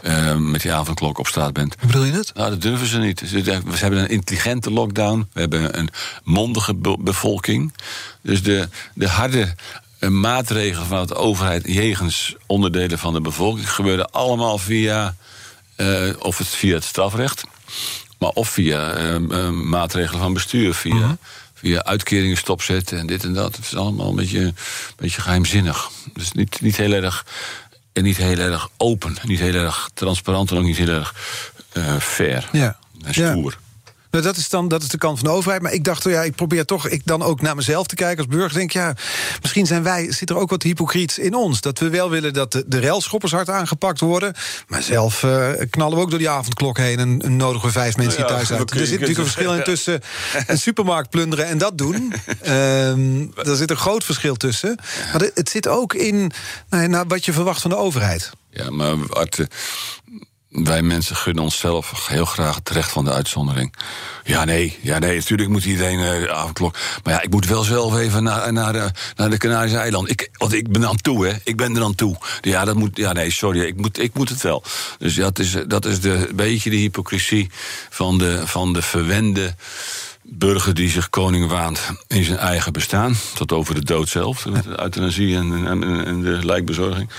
uh, 0.04 0.36
met 0.36 0.62
die 0.62 0.74
avondklok 0.74 1.18
op 1.18 1.28
straat 1.28 1.54
bent. 1.54 1.76
Hoe 1.80 1.88
bedoel 1.88 2.04
je 2.04 2.12
dat? 2.12 2.32
Nou, 2.34 2.50
dat 2.50 2.62
durven 2.62 2.88
ze 2.88 2.98
niet. 2.98 3.24
Ze 3.26 3.62
hebben 3.74 4.00
een 4.00 4.10
intelligente 4.10 4.72
lockdown. 4.72 5.30
We 5.34 5.40
hebben 5.40 5.78
een 5.78 5.90
mondige 6.24 6.76
bevolking. 7.00 7.74
Dus 8.22 8.44
de, 8.44 8.70
de 8.94 9.08
harde 9.08 9.56
eh, 10.00 10.10
maatregelen 10.10 10.88
van 10.88 11.08
de 11.08 11.16
overheid 11.16 11.64
jegens 11.68 12.36
onderdelen 12.46 13.00
van 13.00 13.14
de 13.14 13.22
bevolking 13.22 13.72
gebeuren 13.72 14.12
allemaal 14.12 14.58
via, 14.58 15.16
uh, 15.78 16.14
of 16.20 16.38
het 16.38 16.48
via 16.48 16.74
het 16.74 16.84
strafrecht, 16.84 17.44
maar 18.18 18.30
of 18.30 18.50
via 18.50 18.98
uh, 18.98 19.50
maatregelen 19.50 20.22
van 20.22 20.34
bestuur, 20.34 20.74
via. 20.74 20.94
Mhm 20.94 21.14
via 21.62 21.84
uitkeringen 21.84 22.38
stopzetten 22.38 23.00
en 23.00 23.08
dit 23.08 23.24
en 23.24 23.34
dat. 23.34 23.56
Het 23.56 23.66
is 23.66 23.76
allemaal 23.76 24.10
een 24.10 24.16
beetje, 24.16 24.40
een 24.40 24.56
beetje 24.96 25.22
geheimzinnig. 25.22 25.90
Dus 26.14 26.32
niet, 26.32 26.62
niet 26.62 26.78
heel 26.78 26.92
erg. 26.92 27.26
En 27.94 28.04
niet 28.04 28.18
heel 28.18 28.38
erg 28.38 28.70
open, 28.78 29.16
niet 29.24 29.40
heel 29.40 29.54
erg 29.54 29.90
transparant 29.94 30.52
en 30.52 30.58
ook 30.58 30.64
niet 30.64 30.78
heel 30.78 30.88
erg 30.88 31.16
uh, 31.74 31.98
fair 31.98 32.50
ja. 32.52 32.78
en 33.04 33.14
stoer. 33.14 33.52
Ja. 33.52 33.71
Nou, 34.12 34.24
dat 34.24 34.38
is 34.38 34.50
dan 34.50 34.67
dat 34.67 34.82
is 34.82 34.88
de 34.88 34.97
kant 34.97 35.19
van 35.19 35.28
de 35.28 35.34
overheid. 35.34 35.62
Maar 35.62 35.74
ik 35.74 35.84
dacht, 35.84 36.04
ja, 36.04 36.24
ik 36.24 36.36
probeer 36.36 36.65
toch 36.65 36.88
ik 36.88 37.02
dan 37.06 37.21
ook 37.21 37.41
naar 37.41 37.56
mezelf 37.56 37.88
te 37.88 37.95
kijken 37.95 38.17
als 38.17 38.36
burger. 38.36 38.58
Denk, 38.58 38.71
ja, 38.71 38.93
misschien 39.41 39.65
zijn 39.65 39.84
wij, 39.84 40.12
zit 40.12 40.30
er 40.30 40.38
ook 40.38 40.50
wat 40.50 40.63
hypocriets 40.63 41.19
in 41.19 41.36
ons. 41.36 41.62
Dat 41.62 41.80
we 41.80 41.89
wel 41.89 42.10
willen 42.10 42.34
dat 42.34 42.52
de, 42.52 42.63
de 42.67 42.80
railschoppers 42.80 43.32
hard 43.32 43.50
aangepakt 43.50 44.00
worden. 44.00 44.34
Maar 44.67 44.82
zelf 44.82 45.24
uh, 45.24 45.50
knallen 45.69 45.97
we 45.97 46.04
ook 46.04 46.10
door 46.10 46.19
die 46.19 46.30
avondklok 46.30 46.78
heen 46.78 47.00
en, 47.00 47.21
en 47.21 47.36
nodigen 47.36 47.67
we 47.67 47.74
vijf 47.74 47.97
mensen 47.97 48.19
nou 48.19 48.32
ja, 48.32 48.38
thuis 48.38 48.52
uit. 48.52 48.71
Er 48.71 48.78
zit 48.78 48.89
natuurlijk 48.89 49.17
een 49.17 49.26
verschil 49.26 49.54
in 49.54 49.63
tussen 49.63 50.02
een 50.47 50.60
supermarkt 50.60 51.10
plunderen 51.10 51.45
en 51.45 51.58
dat 51.58 51.78
doen. 51.78 52.13
Um, 52.47 53.32
er 53.36 53.56
zit 53.56 53.69
een 53.69 53.78
groot 53.78 54.04
verschil 54.04 54.36
tussen. 54.36 54.80
Maar 55.12 55.21
het, 55.34 55.50
zit 55.50 55.67
ook 55.67 55.93
in 55.93 56.32
nou, 56.69 57.06
wat 57.08 57.26
je 57.26 57.34
verwacht 57.34 57.62
van 57.62 57.69
de 57.69 57.78
overheid. 57.78 58.32
Ja, 58.50 58.69
maar 58.69 58.95
Art, 59.10 59.39
wij 60.52 60.82
mensen 60.82 61.16
gunnen 61.16 61.44
onszelf 61.44 62.08
heel 62.08 62.26
graag 62.26 62.56
het 62.56 62.70
recht 62.70 62.92
van 62.92 63.06
de 63.06 63.12
uitzondering. 63.12 63.76
Ja, 64.24 64.44
nee, 64.44 64.80
ja, 64.82 65.00
nee, 65.00 65.16
natuurlijk 65.16 65.50
moet 65.50 65.66
iedereen 65.66 66.00
uh, 66.00 66.32
avondklok. 66.32 66.76
Maar 67.04 67.14
ja, 67.14 67.22
ik 67.22 67.30
moet 67.30 67.46
wel 67.46 67.64
zelf 67.64 67.98
even 67.98 68.24
naar, 68.24 68.54
naar, 68.54 68.74
de, 68.74 68.92
naar 69.16 69.30
de 69.30 69.38
Canarische 69.38 69.78
eilanden. 69.78 70.12
Ik, 70.12 70.30
want 70.38 70.54
ik 70.54 70.72
ben 70.72 70.88
aan 70.88 70.96
toe, 70.96 71.28
hè. 71.28 71.34
Ik 71.44 71.58
ben 71.58 71.76
er 71.76 71.84
aan 71.84 71.96
toe. 71.96 72.18
Ja, 72.42 72.66
dat 72.66 72.76
moet, 72.76 72.98
ja 72.98 73.14
nee, 73.14 73.32
sorry, 73.32 73.62
ik 73.62 73.78
moet, 73.78 74.00
ik 74.00 74.14
moet 74.14 74.30
het 74.30 74.42
wel. 74.42 74.64
Dus 74.98 75.16
dat 75.16 75.40
is, 75.40 75.56
dat 75.68 75.86
is 75.86 76.00
de, 76.00 76.28
een 76.30 76.36
beetje 76.36 76.70
de 76.70 76.76
hypocrisie 76.76 77.50
van 77.90 78.18
de, 78.18 78.48
van 78.48 78.74
de 78.74 78.82
verwende 78.82 79.56
burger 80.24 80.74
die 80.74 80.90
zich 80.90 81.10
koning 81.10 81.50
waant 81.50 81.82
in 82.08 82.24
zijn 82.24 82.38
eigen 82.38 82.74
bestaan. 82.74 83.16
Tot 83.34 83.52
over 83.52 83.76
de 83.76 83.84
dood 83.84 84.10
zelf, 84.10 84.42
de 84.42 84.80
euthanasie 84.80 85.36
en, 85.36 85.68
en 86.06 86.22
de 86.22 86.46
lijkbezorging. 86.46 87.10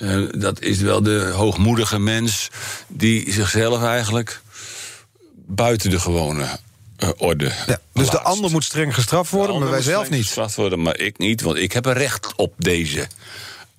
Uh, 0.00 0.28
dat 0.38 0.60
is 0.60 0.78
wel 0.78 1.02
de 1.02 1.30
hoogmoedige 1.34 1.98
mens 1.98 2.48
die 2.88 3.32
zichzelf 3.32 3.82
eigenlijk 3.82 4.40
buiten 5.34 5.90
de 5.90 6.00
gewone 6.00 6.46
uh, 6.98 7.08
orde. 7.16 7.52
Ja, 7.66 7.78
dus 7.92 8.10
de 8.10 8.20
ander 8.20 8.50
moet 8.50 8.64
streng 8.64 8.94
gestraft 8.94 9.30
worden, 9.30 9.58
maar 9.58 9.70
wij 9.70 9.82
zelf 9.82 10.10
niet. 10.10 10.22
Gestraft 10.22 10.54
worden, 10.54 10.82
maar 10.82 10.98
ik 10.98 11.18
niet, 11.18 11.40
want 11.40 11.56
ik 11.56 11.72
heb 11.72 11.86
een 11.86 11.92
recht 11.92 12.32
op 12.36 12.54
deze. 12.56 13.06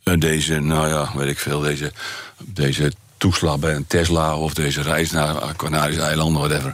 Uh, 0.03 0.19
deze, 0.19 0.59
nou 0.59 0.87
ja, 0.87 1.11
weet 1.15 1.29
ik 1.29 1.39
veel, 1.39 1.59
deze, 1.59 1.91
deze 2.37 2.91
toeslag 3.17 3.59
bij 3.59 3.75
een 3.75 3.87
Tesla 3.87 4.37
of 4.37 4.53
deze 4.53 4.81
reis 4.81 5.11
naar 5.11 5.55
Canarische 5.55 6.01
eilanden, 6.01 6.41
whatever. 6.41 6.73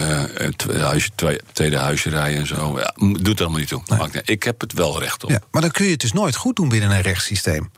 Uh, 0.00 0.80
huisje, 0.80 1.10
tweede 1.52 1.76
huisje 1.76 2.10
rijden 2.10 2.40
en 2.40 2.46
zo. 2.46 2.78
Ja, 2.78 2.94
doet 2.96 3.38
er 3.38 3.40
allemaal 3.40 3.60
niet 3.60 3.68
toe. 3.68 3.82
Nee. 3.86 4.22
Ik 4.24 4.42
heb 4.42 4.60
het 4.60 4.72
wel 4.72 5.00
recht 5.00 5.24
op. 5.24 5.30
Ja, 5.30 5.40
maar 5.50 5.62
dan 5.62 5.70
kun 5.70 5.84
je 5.84 5.90
het 5.90 6.00
dus 6.00 6.12
nooit 6.12 6.36
goed 6.36 6.56
doen 6.56 6.68
binnen 6.68 6.90
een 6.90 7.00
rechtssysteem. 7.00 7.70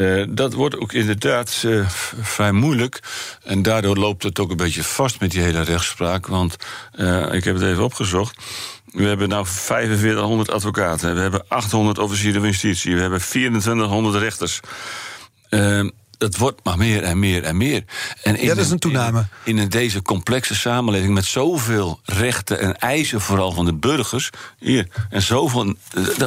Uh, 0.00 0.24
dat 0.28 0.52
wordt 0.52 0.78
ook 0.78 0.92
inderdaad 0.92 1.62
uh, 1.66 1.88
vrij 2.20 2.52
moeilijk. 2.52 3.00
En 3.44 3.62
daardoor 3.62 3.96
loopt 3.96 4.22
het 4.22 4.38
ook 4.38 4.50
een 4.50 4.56
beetje 4.56 4.84
vast 4.84 5.20
met 5.20 5.30
die 5.30 5.42
hele 5.42 5.60
rechtspraak. 5.60 6.26
Want 6.26 6.56
uh, 6.96 7.32
ik 7.32 7.44
heb 7.44 7.54
het 7.54 7.64
even 7.64 7.84
opgezocht. 7.84 8.36
We 8.84 9.04
hebben 9.04 9.28
nou 9.28 9.46
4500 9.46 10.50
advocaten. 10.50 11.14
We 11.14 11.20
hebben 11.20 11.44
800 11.48 11.98
officieren 11.98 12.40
van 12.40 12.50
justitie. 12.50 12.94
We 12.94 13.00
hebben 13.00 13.20
2400 13.20 14.14
rechters. 14.14 14.60
dat 16.18 16.36
wordt 16.36 16.60
maar 16.64 16.76
meer 16.76 17.02
en 17.02 17.18
meer 17.18 17.42
en 17.42 17.56
meer. 17.56 17.84
En 18.22 18.36
in 18.36 18.46
ja, 18.46 18.54
dat 18.54 18.64
is 18.64 18.70
een 18.70 18.78
toename. 18.78 19.26
In, 19.44 19.58
in, 19.58 19.68
deze 19.68 20.02
complexe 20.02 20.54
samenleving 20.54 21.14
met 21.14 21.24
zoveel 21.24 22.00
rechten 22.04 22.60
en 22.60 22.78
eisen, 22.78 23.20
vooral 23.20 23.52
van 23.52 23.64
de 23.64 23.74
burgers. 23.74 24.30
Hier, 24.58 24.88
en 25.10 25.22
zoveel. 25.22 25.74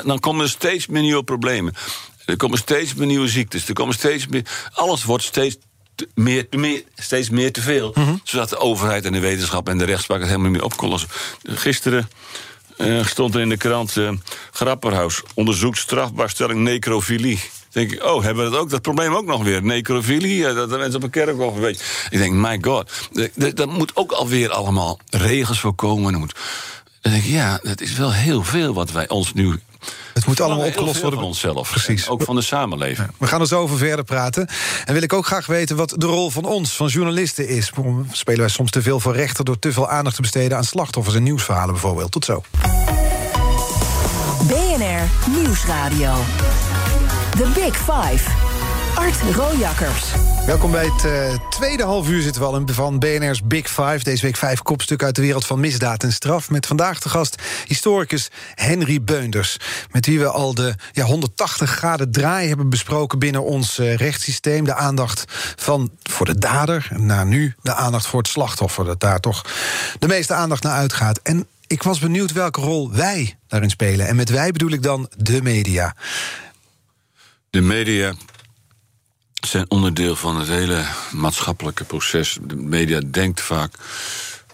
Dan 0.04 0.20
komen 0.20 0.44
er 0.44 0.50
steeds 0.50 0.88
meer 0.88 1.02
nieuwe 1.02 1.24
problemen. 1.24 1.74
Er 2.26 2.38
komen 2.38 2.58
steeds 2.58 2.94
meer 2.94 3.08
nieuwe 3.08 3.28
ziektes. 3.28 3.68
Er 3.68 3.74
komen 3.74 3.94
steeds 3.94 4.28
meer. 4.28 4.46
Alles 4.74 5.04
wordt 5.04 5.24
steeds 5.24 5.58
meer, 6.14 6.48
meer, 6.50 6.84
steeds 6.96 7.30
meer 7.30 7.52
te 7.52 7.62
veel. 7.62 7.92
Mhm. 7.96 8.16
Zodat 8.24 8.50
de 8.50 8.58
overheid 8.58 9.06
en 9.06 9.12
de 9.12 9.20
wetenschap 9.20 9.70
en 9.70 9.78
de 9.78 9.86
rechtspraak 9.86 10.20
het 10.20 10.28
helemaal 10.28 10.50
niet 10.50 10.60
meer 10.60 10.70
opkomen. 10.70 11.00
Gisteren 11.44 12.10
uh, 12.78 13.06
stond 13.06 13.36
er 13.36 13.42
in 13.42 13.50
de 13.50 13.58
krant... 13.58 13.96
Uh, 13.96 14.12
Grapperhaus 14.52 15.22
onderzoekt 15.34 15.78
strafbaarstelling 15.78 16.60
necrofilie. 16.60 17.40
denk 17.70 17.92
ik, 17.92 18.04
oh, 18.04 18.24
hebben 18.24 18.46
we 18.46 18.52
dat 18.52 18.60
ook, 18.60 18.70
dat 18.70 18.82
probleem 18.82 19.14
ook 19.14 19.26
nog 19.26 19.44
weer? 19.44 19.64
Necrofilie, 19.64 20.54
dat 20.54 20.70
de 20.70 20.78
mensen 20.78 20.96
op 20.96 21.04
een 21.04 21.10
kerkhof 21.10 21.56
een 21.56 21.62
beetje... 21.62 21.86
Ik 22.10 22.18
denk, 22.18 22.34
my 22.34 22.58
god, 22.62 22.92
dat 23.56 23.70
moet 23.70 23.96
ook 23.96 24.12
alweer 24.12 24.50
allemaal 24.50 25.00
regels 25.10 25.60
voorkomen. 25.60 26.12
Dan 26.12 26.22
moet, 26.22 26.36
dan 27.04 27.12
denk 27.12 27.24
ik, 27.24 27.32
ja, 27.32 27.60
dat 27.64 27.82
is 27.82 27.94
wel 27.94 28.14
heel 28.14 28.44
veel 28.44 28.74
wat 28.74 28.92
wij 28.92 29.10
ons 29.10 29.34
nu 29.34 29.60
het 30.14 30.26
moet 30.26 30.42
allemaal 30.42 30.66
opgelost 30.66 31.02
worden. 31.02 31.20
Van 31.20 31.28
onszelf. 31.28 31.70
Precies. 31.70 32.08
ook 32.08 32.24
van 32.24 32.36
de 32.36 32.42
samenleving. 32.42 33.10
we 33.18 33.28
gaan 33.28 33.42
er 33.42 33.48
zo 33.48 33.62
over 33.62 33.78
verder 33.78 34.06
praten. 34.06 34.48
En 34.86 34.94
wil 34.94 35.02
ik 35.02 35.14
ook 35.14 35.26
graag 35.26 35.46
weten 35.46 35.76
wat 35.76 35.96
de 35.98 36.06
rol 36.06 36.30
van 36.30 36.46
ons, 36.46 36.76
van 36.76 36.88
journalisten, 36.88 37.48
is. 37.48 37.72
Spelen 38.12 38.40
wij 38.40 38.50
soms 38.50 38.72
te 38.72 38.82
veel 38.82 39.00
voor 39.00 39.16
rechter 39.16 39.46
door 39.46 39.60
te 39.60 39.72
veel 39.72 39.90
aandacht 39.90 40.16
te 40.16 40.22
besteden 40.22 40.58
aan 40.58 40.64
slachtoffers 40.64 41.16
en 41.16 41.24
nieuwsverhalen 41.24 41.72
bijvoorbeeld? 41.72 42.12
Tot 42.12 42.26
zo. 42.26 42.44
BNR 44.48 45.32
Nieuwsradio. 45.42 46.14
The 47.38 47.48
Big 47.56 47.76
Five. 47.76 48.53
Art 48.96 49.22
Rojakkers. 49.36 50.12
Welkom 50.46 50.72
bij 50.72 50.86
het 50.86 51.06
uh, 51.06 51.50
tweede 51.50 51.84
half 51.84 52.10
uur 52.10 52.22
zitten 52.22 52.42
we 52.42 52.48
al 52.48 52.56
in 52.56 52.74
van 52.74 53.00
BNR's 53.00 53.42
Big 53.44 53.68
Five. 53.68 54.00
Deze 54.04 54.26
week 54.26 54.36
vijf 54.36 54.62
kopstukken 54.62 55.08
uit 55.08 55.16
de 55.16 55.22
wereld 55.22 55.46
van 55.46 55.60
misdaad 55.60 56.04
en 56.04 56.12
straf. 56.12 56.50
Met 56.50 56.66
vandaag 56.66 57.00
de 57.00 57.10
gast 57.10 57.42
historicus 57.66 58.32
Henry 58.56 59.04
Beunders. 59.04 59.58
Met 59.92 60.06
wie 60.06 60.20
we 60.20 60.28
al 60.28 60.54
de 60.54 60.76
ja, 60.92 61.04
180 61.04 61.70
graden 61.70 62.12
draai 62.12 62.48
hebben 62.48 62.70
besproken 62.70 63.20
binnen 63.20 63.44
ons 63.44 63.80
uh, 63.80 63.96
rechtssysteem. 63.96 64.66
De 64.66 64.76
aandacht 64.76 65.26
van 65.56 65.92
voor 66.04 66.26
de 66.26 66.38
dader. 66.38 66.88
En 66.90 67.06
na 67.06 67.24
nu 67.24 67.56
de 67.62 67.74
aandacht 67.74 68.08
voor 68.08 68.20
het 68.20 68.30
slachtoffer. 68.30 68.86
Dat 68.86 69.00
daar 69.00 69.20
toch 69.20 69.46
de 70.00 70.08
meeste 70.08 70.34
aandacht 70.34 70.64
naar 70.64 70.76
uitgaat. 70.76 71.20
En 71.24 71.48
ik 71.68 71.84
was 71.84 72.00
benieuwd 72.00 72.32
welke 72.32 72.62
rol 72.62 72.92
wij 72.92 73.38
daarin 73.48 73.70
spelen. 73.70 74.08
En 74.08 74.16
met 74.16 74.30
wij 74.30 74.52
bedoel 74.52 74.72
ik 74.72 74.84
dan 74.84 75.10
de 75.18 75.42
media. 75.42 75.96
De 77.50 77.62
media 77.62 78.14
zijn 79.46 79.66
onderdeel 79.68 80.16
van 80.16 80.40
het 80.40 80.48
hele 80.48 80.84
maatschappelijke 81.12 81.84
proces. 81.84 82.38
De 82.42 82.56
media 82.56 83.02
denkt 83.12 83.42
vaak 83.42 83.74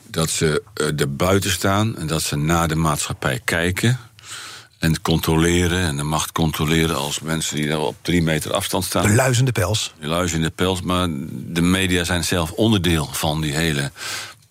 dat 0.08 0.30
ze 0.30 0.64
uh, 0.76 1.00
er 1.00 1.16
buiten 1.16 1.52
staan 1.52 1.98
en 1.98 2.08
dat 2.08 2.22
ze 2.22 2.36
naar 2.36 2.68
de 2.68 2.76
maatschappij 2.76 3.42
kijken. 3.44 4.00
En 4.80 5.02
controleren 5.02 5.80
en 5.80 5.98
de 5.98 6.04
macht 6.04 6.32
controleren 6.32 6.96
als 6.96 7.20
mensen 7.20 7.56
die 7.56 7.68
daar 7.68 7.80
op 7.80 7.96
drie 8.02 8.22
meter 8.22 8.54
afstand 8.54 8.84
staan. 8.84 9.08
De 9.08 9.14
luizende 9.14 9.52
pels. 9.52 9.94
De 10.00 10.08
luizende 10.08 10.50
pels, 10.50 10.82
maar 10.82 11.08
de 11.32 11.62
media 11.62 12.04
zijn 12.04 12.24
zelf 12.24 12.52
onderdeel 12.52 13.10
van 13.12 13.42
die 13.42 13.54
hele 13.54 13.92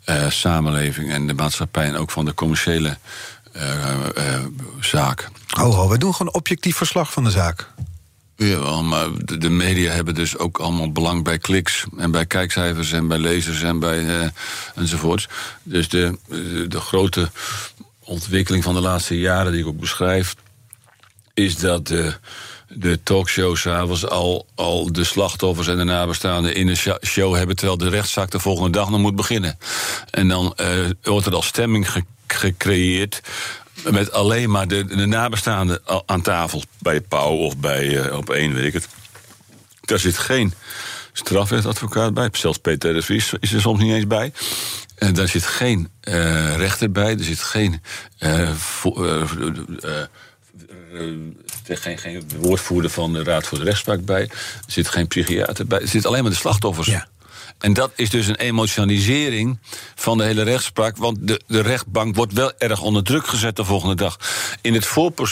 uh, 0.06 0.30
samenleving 0.30 1.10
en 1.10 1.26
de 1.26 1.34
maatschappij 1.34 1.86
en 1.86 1.96
ook 1.96 2.10
van 2.10 2.24
de 2.24 2.34
commerciële 2.34 2.96
uh, 3.56 4.44
zaak. 4.80 5.28
Oh, 5.60 5.78
oh, 5.78 5.90
we 5.90 5.98
doen 5.98 6.14
gewoon 6.14 6.32
objectief 6.32 6.76
verslag 6.76 7.12
van 7.12 7.24
de 7.24 7.30
zaak. 7.30 7.68
Ja, 8.40 8.82
maar 8.82 9.08
de 9.24 9.48
media 9.48 9.92
hebben 9.92 10.14
dus 10.14 10.36
ook 10.36 10.58
allemaal 10.58 10.92
belang 10.92 11.24
bij 11.24 11.38
kliks 11.38 11.84
en 11.96 12.10
bij 12.10 12.26
kijkcijfers 12.26 12.92
en 12.92 13.08
bij 13.08 13.18
lezers 13.18 13.62
en 13.62 13.78
bij 13.78 14.04
uh, 14.04 14.28
enzovoorts. 14.74 15.28
Dus 15.62 15.88
de, 15.88 16.18
de, 16.68 16.80
grote 16.80 17.30
ontwikkeling 17.98 18.64
van 18.64 18.74
de 18.74 18.80
laatste 18.80 19.18
jaren 19.18 19.52
die 19.52 19.60
ik 19.60 19.66
ook 19.66 19.80
beschrijf, 19.80 20.34
is 21.34 21.56
dat 21.56 21.86
de, 21.86 22.14
de 22.68 23.02
talkshows 23.02 23.60
s'avonds 23.60 24.06
al, 24.06 24.46
al 24.54 24.92
de 24.92 25.04
slachtoffers 25.04 25.68
en 25.68 25.76
de 25.76 25.84
nabestaanden 25.84 26.54
in 26.54 26.68
een 26.68 26.98
show 27.06 27.34
hebben, 27.34 27.56
terwijl 27.56 27.78
de 27.78 27.88
rechtszaak 27.88 28.30
de 28.30 28.40
volgende 28.40 28.70
dag 28.70 28.90
nog 28.90 29.00
moet 29.00 29.16
beginnen. 29.16 29.58
En 30.10 30.28
dan 30.28 30.56
uh, 30.60 30.66
wordt 31.02 31.26
er 31.26 31.34
al 31.34 31.42
stemming 31.42 31.88
gecreëerd 32.26 33.20
met 33.90 34.12
alleen 34.12 34.50
maar 34.50 34.68
de, 34.68 34.84
de 34.84 35.06
nabestaanden 35.06 35.80
aan 36.06 36.22
tafel. 36.22 36.62
Bij 36.78 37.00
Pauw 37.00 37.36
of 37.36 37.56
bij 37.56 37.86
uh, 37.86 38.16
op 38.16 38.30
één, 38.30 38.54
weet 38.54 38.64
ik 38.64 38.72
het. 38.72 38.88
Daar 39.80 39.98
zit 39.98 40.18
geen 40.18 40.54
strafrechtadvocaat 41.12 42.14
bij. 42.14 42.28
Zelfs 42.32 42.58
Peter 42.58 42.94
de 42.94 43.02
Vries 43.02 43.32
is 43.40 43.52
er 43.52 43.60
soms 43.60 43.82
niet 43.82 43.92
eens 43.92 44.06
bij. 44.06 44.32
En 44.94 45.14
daar 45.14 45.28
zit 45.28 45.46
geen 45.46 45.88
uh, 46.02 46.56
rechter 46.56 46.92
bij. 46.92 47.12
Er 47.12 47.24
zit 47.24 47.40
geen 47.40 47.82
er 51.66 51.76
geen, 51.76 51.98
geen 51.98 52.22
woordvoerder 52.36 52.90
van 52.90 53.12
de 53.12 53.22
Raad 53.22 53.46
voor 53.46 53.58
de 53.58 53.64
Rechtspraak 53.64 54.04
bij. 54.04 54.22
Er 54.22 54.30
zit 54.66 54.88
geen 54.88 55.06
psychiater 55.06 55.66
bij. 55.66 55.80
Er 55.80 55.88
zit 55.88 56.06
alleen 56.06 56.22
maar 56.22 56.30
de 56.30 56.36
slachtoffers. 56.36 56.88
En 57.58 57.72
dat 57.72 57.92
is 57.96 58.10
dus 58.10 58.26
een 58.26 58.36
emotionalisering 58.36 59.58
van 59.94 60.18
de 60.18 60.24
hele 60.24 60.42
rechtspraak. 60.42 60.96
Want 60.96 61.16
de, 61.20 61.40
de 61.46 61.60
rechtbank 61.60 62.16
wordt 62.16 62.32
wel 62.32 62.52
erg 62.58 62.80
onder 62.80 63.02
druk 63.02 63.26
gezet 63.26 63.56
de 63.56 63.64
volgende 63.64 63.94
dag. 63.94 64.18
In 64.60 64.74
het 64.74 64.86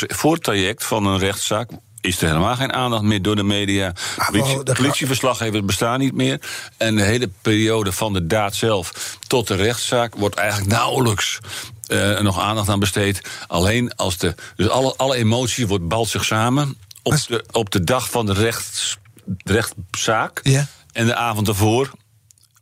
voortraject 0.08 0.84
van 0.84 1.06
een 1.06 1.18
rechtszaak 1.18 1.70
is 2.00 2.20
er 2.20 2.26
helemaal 2.28 2.56
geen 2.56 2.72
aandacht 2.72 3.02
meer 3.02 3.22
door 3.22 3.36
de 3.36 3.42
media. 3.42 3.92
Ah, 4.16 4.30
Politie, 4.30 4.62
politieverslaggevers 4.62 5.64
bestaan 5.64 5.98
niet 5.98 6.14
meer. 6.14 6.40
En 6.76 6.96
de 6.96 7.02
hele 7.02 7.30
periode 7.42 7.92
van 7.92 8.12
de 8.12 8.26
daad 8.26 8.54
zelf 8.54 9.16
tot 9.26 9.46
de 9.48 9.54
rechtszaak 9.54 10.14
wordt 10.14 10.34
eigenlijk 10.36 10.70
nauwelijks. 10.70 11.38
eh, 11.86 12.20
nog 12.20 12.40
aandacht 12.40 12.68
aan 12.68 12.78
besteed. 12.80 13.20
Alleen 13.46 13.94
als 13.96 14.16
de. 14.18 14.34
Dus 14.56 14.68
alle, 14.68 14.94
alle 14.96 15.16
emotie 15.16 15.66
wordt 15.66 15.88
balt 15.88 16.08
zich 16.08 16.24
samen. 16.24 16.76
Op 17.02 17.26
de, 17.28 17.44
op 17.52 17.70
de 17.70 17.84
dag 17.84 18.10
van 18.10 18.26
de 18.26 18.32
rechts, 18.32 18.96
rechtszaak. 19.44 20.40
Ja. 20.42 20.66
En 20.92 21.06
de 21.06 21.14
avond 21.14 21.48
ervoor 21.48 21.90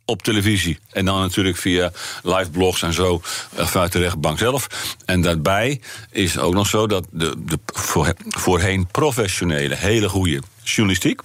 op 0.05 0.23
televisie. 0.23 0.79
En 0.91 1.05
dan 1.05 1.19
natuurlijk 1.19 1.57
via 1.57 1.91
live 2.23 2.49
blogs 2.49 2.81
en 2.81 2.93
zo 2.93 3.21
eh, 3.55 3.67
vanuit 3.67 3.91
de 3.91 3.99
rechtbank 3.99 4.37
zelf. 4.37 4.67
En 5.05 5.21
daarbij 5.21 5.81
is 6.11 6.37
ook 6.37 6.53
nog 6.53 6.67
zo 6.67 6.87
dat 6.87 7.05
de, 7.11 7.33
de 7.37 7.59
voor, 7.65 8.13
voorheen 8.29 8.87
professionele, 8.87 9.75
hele 9.75 10.09
goede 10.09 10.41
journalistiek. 10.63 11.21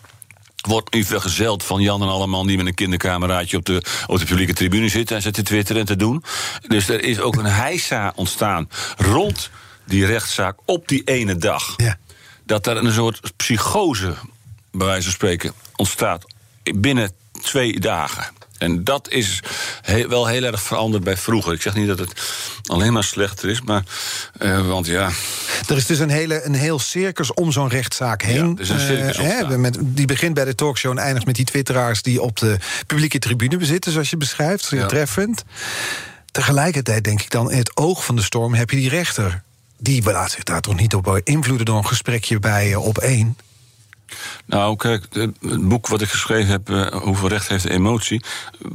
Wordt 0.61 0.95
nu 0.95 1.05
vergezeld 1.05 1.65
van 1.65 1.83
Jan 1.83 2.03
en 2.03 2.09
Alleman 2.09 2.47
die 2.47 2.57
met 2.57 2.67
een 2.67 2.75
kindercameraatje 2.75 3.57
op 3.57 3.65
de, 3.65 3.83
op 4.07 4.19
de 4.19 4.25
publieke 4.25 4.53
tribune 4.53 4.89
zitten 4.89 5.17
en 5.17 5.23
zitten 5.23 5.45
twitteren 5.45 5.81
en 5.81 5.87
te 5.87 5.97
doen. 5.97 6.25
Dus 6.69 6.89
er 6.89 7.05
is 7.05 7.21
ook 7.21 7.37
een 7.37 7.45
heisa 7.65 8.13
ontstaan 8.17 8.69
rond 8.97 9.51
die 9.87 10.07
rechtszaak 10.07 10.59
op 10.65 10.89
die 10.89 11.03
ene 11.05 11.37
dag 11.37 11.75
Ja. 11.77 11.99
dat 12.47 12.67
er 12.67 12.77
een 12.77 12.93
soort 12.93 13.37
psychose, 13.37 14.15
bij 14.73 14.87
wijze 14.87 15.03
van 15.03 15.13
spreken, 15.13 15.53
ontstaat 15.77 16.25
binnen 16.63 17.13
twee 17.43 17.81
dagen. 17.81 18.40
En 18.61 18.85
dat 18.85 19.09
is 19.11 19.41
he- 19.83 20.09
wel 20.09 20.27
heel 20.27 20.43
erg 20.43 20.63
veranderd 20.63 21.05
bij 21.05 21.17
vroeger. 21.17 21.53
Ik 21.53 21.63
zeg 21.63 21.75
niet 21.75 21.87
dat 21.87 21.99
het 21.99 22.21
alleen 22.67 22.93
maar 22.93 23.05
slechter 23.05 23.49
is, 23.49 23.61
maar. 23.63 23.83
eh, 24.39 24.67
want 24.67 24.87
ja. 24.87 25.11
Er 25.69 25.77
is 25.77 25.87
dus 25.87 25.99
een, 25.99 26.11
hele, 26.11 26.45
een 26.45 26.55
heel 26.55 26.79
circus 26.79 27.35
om 27.35 27.53
zo'n 27.53 27.69
rechtszaak 27.69 28.23
heen. 28.23 28.49
Ja, 28.57 28.63
is 28.63 28.69
een 28.69 28.81
circus 28.81 29.17
Eh, 29.17 29.25
hè, 29.49 29.59
met, 29.59 29.79
die 29.81 30.07
begint 30.07 30.35
bij 30.35 30.45
de 30.45 30.55
talkshow 30.55 30.91
en 30.91 30.99
eindigt 30.99 31.27
met 31.27 31.35
die 31.35 31.45
twitteraars... 31.45 32.03
die 32.03 32.23
op 32.23 32.39
de 32.39 32.57
publieke 32.87 33.19
tribune 33.19 33.57
bezitten, 33.57 33.93
zoals 33.93 34.11
je 34.11 34.17
beschrijft. 34.17 34.65
Zeer 34.65 34.81
Ja. 34.81 34.87
treffend. 34.87 35.45
Tegelijkertijd 36.31 37.05
denk 37.05 37.23
ik 37.23 37.31
dan, 37.31 37.51
in 37.51 37.59
het 37.59 37.77
oog 37.77 38.05
van 38.05 38.17
de 38.17 38.23
storm 38.23 38.55
heb 38.55 38.71
je 38.71 38.77
die 38.77 38.89
rechter. 38.89 39.43
Die 39.79 40.03
laat 40.03 40.31
zich 40.31 40.43
daar 40.43 40.61
toch 40.61 40.77
niet 40.77 40.95
op 40.95 41.21
beïnvloeden 41.25 41.67
door 41.67 41.77
een 41.79 41.87
gesprekje 41.87 42.39
bij 42.39 42.71
eh, 42.73 42.85
op 42.85 42.99
één. 42.99 43.37
Nou, 44.47 44.77
kijk, 44.77 45.05
het 45.11 45.69
boek 45.69 45.87
wat 45.87 46.01
ik 46.01 46.09
geschreven 46.09 46.51
heb, 46.51 46.71
eh, 46.71 46.87
Hoeveel 47.03 47.29
recht 47.29 47.49
heeft 47.49 47.63
de 47.63 47.71
emotie, 47.71 48.23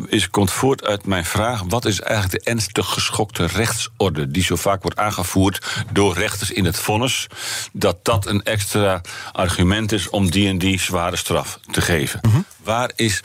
is, 0.08 0.30
komt 0.30 0.52
voort 0.52 0.86
uit 0.86 1.06
mijn 1.06 1.26
vraag: 1.26 1.62
wat 1.68 1.86
is 1.86 2.02
eigenlijk 2.02 2.44
de 2.44 2.50
ernstig 2.50 2.88
geschokte 2.88 3.46
rechtsorde 3.46 4.28
die 4.28 4.44
zo 4.44 4.56
vaak 4.56 4.82
wordt 4.82 4.98
aangevoerd 4.98 5.66
door 5.92 6.14
rechters 6.14 6.52
in 6.52 6.66
het 6.66 6.78
vonnis, 6.78 7.28
dat 7.74 8.06
dat 8.06 8.26
een 8.26 8.44
extra 8.44 9.02
argument 9.32 9.92
is 9.92 10.10
om 10.10 10.32
die 10.32 10.48
en 10.48 10.58
die 10.58 10.80
zware 10.80 11.16
straf 11.16 11.60
te 11.72 11.82
geven? 11.82 12.20
Waar 12.64 12.92
is 12.96 13.22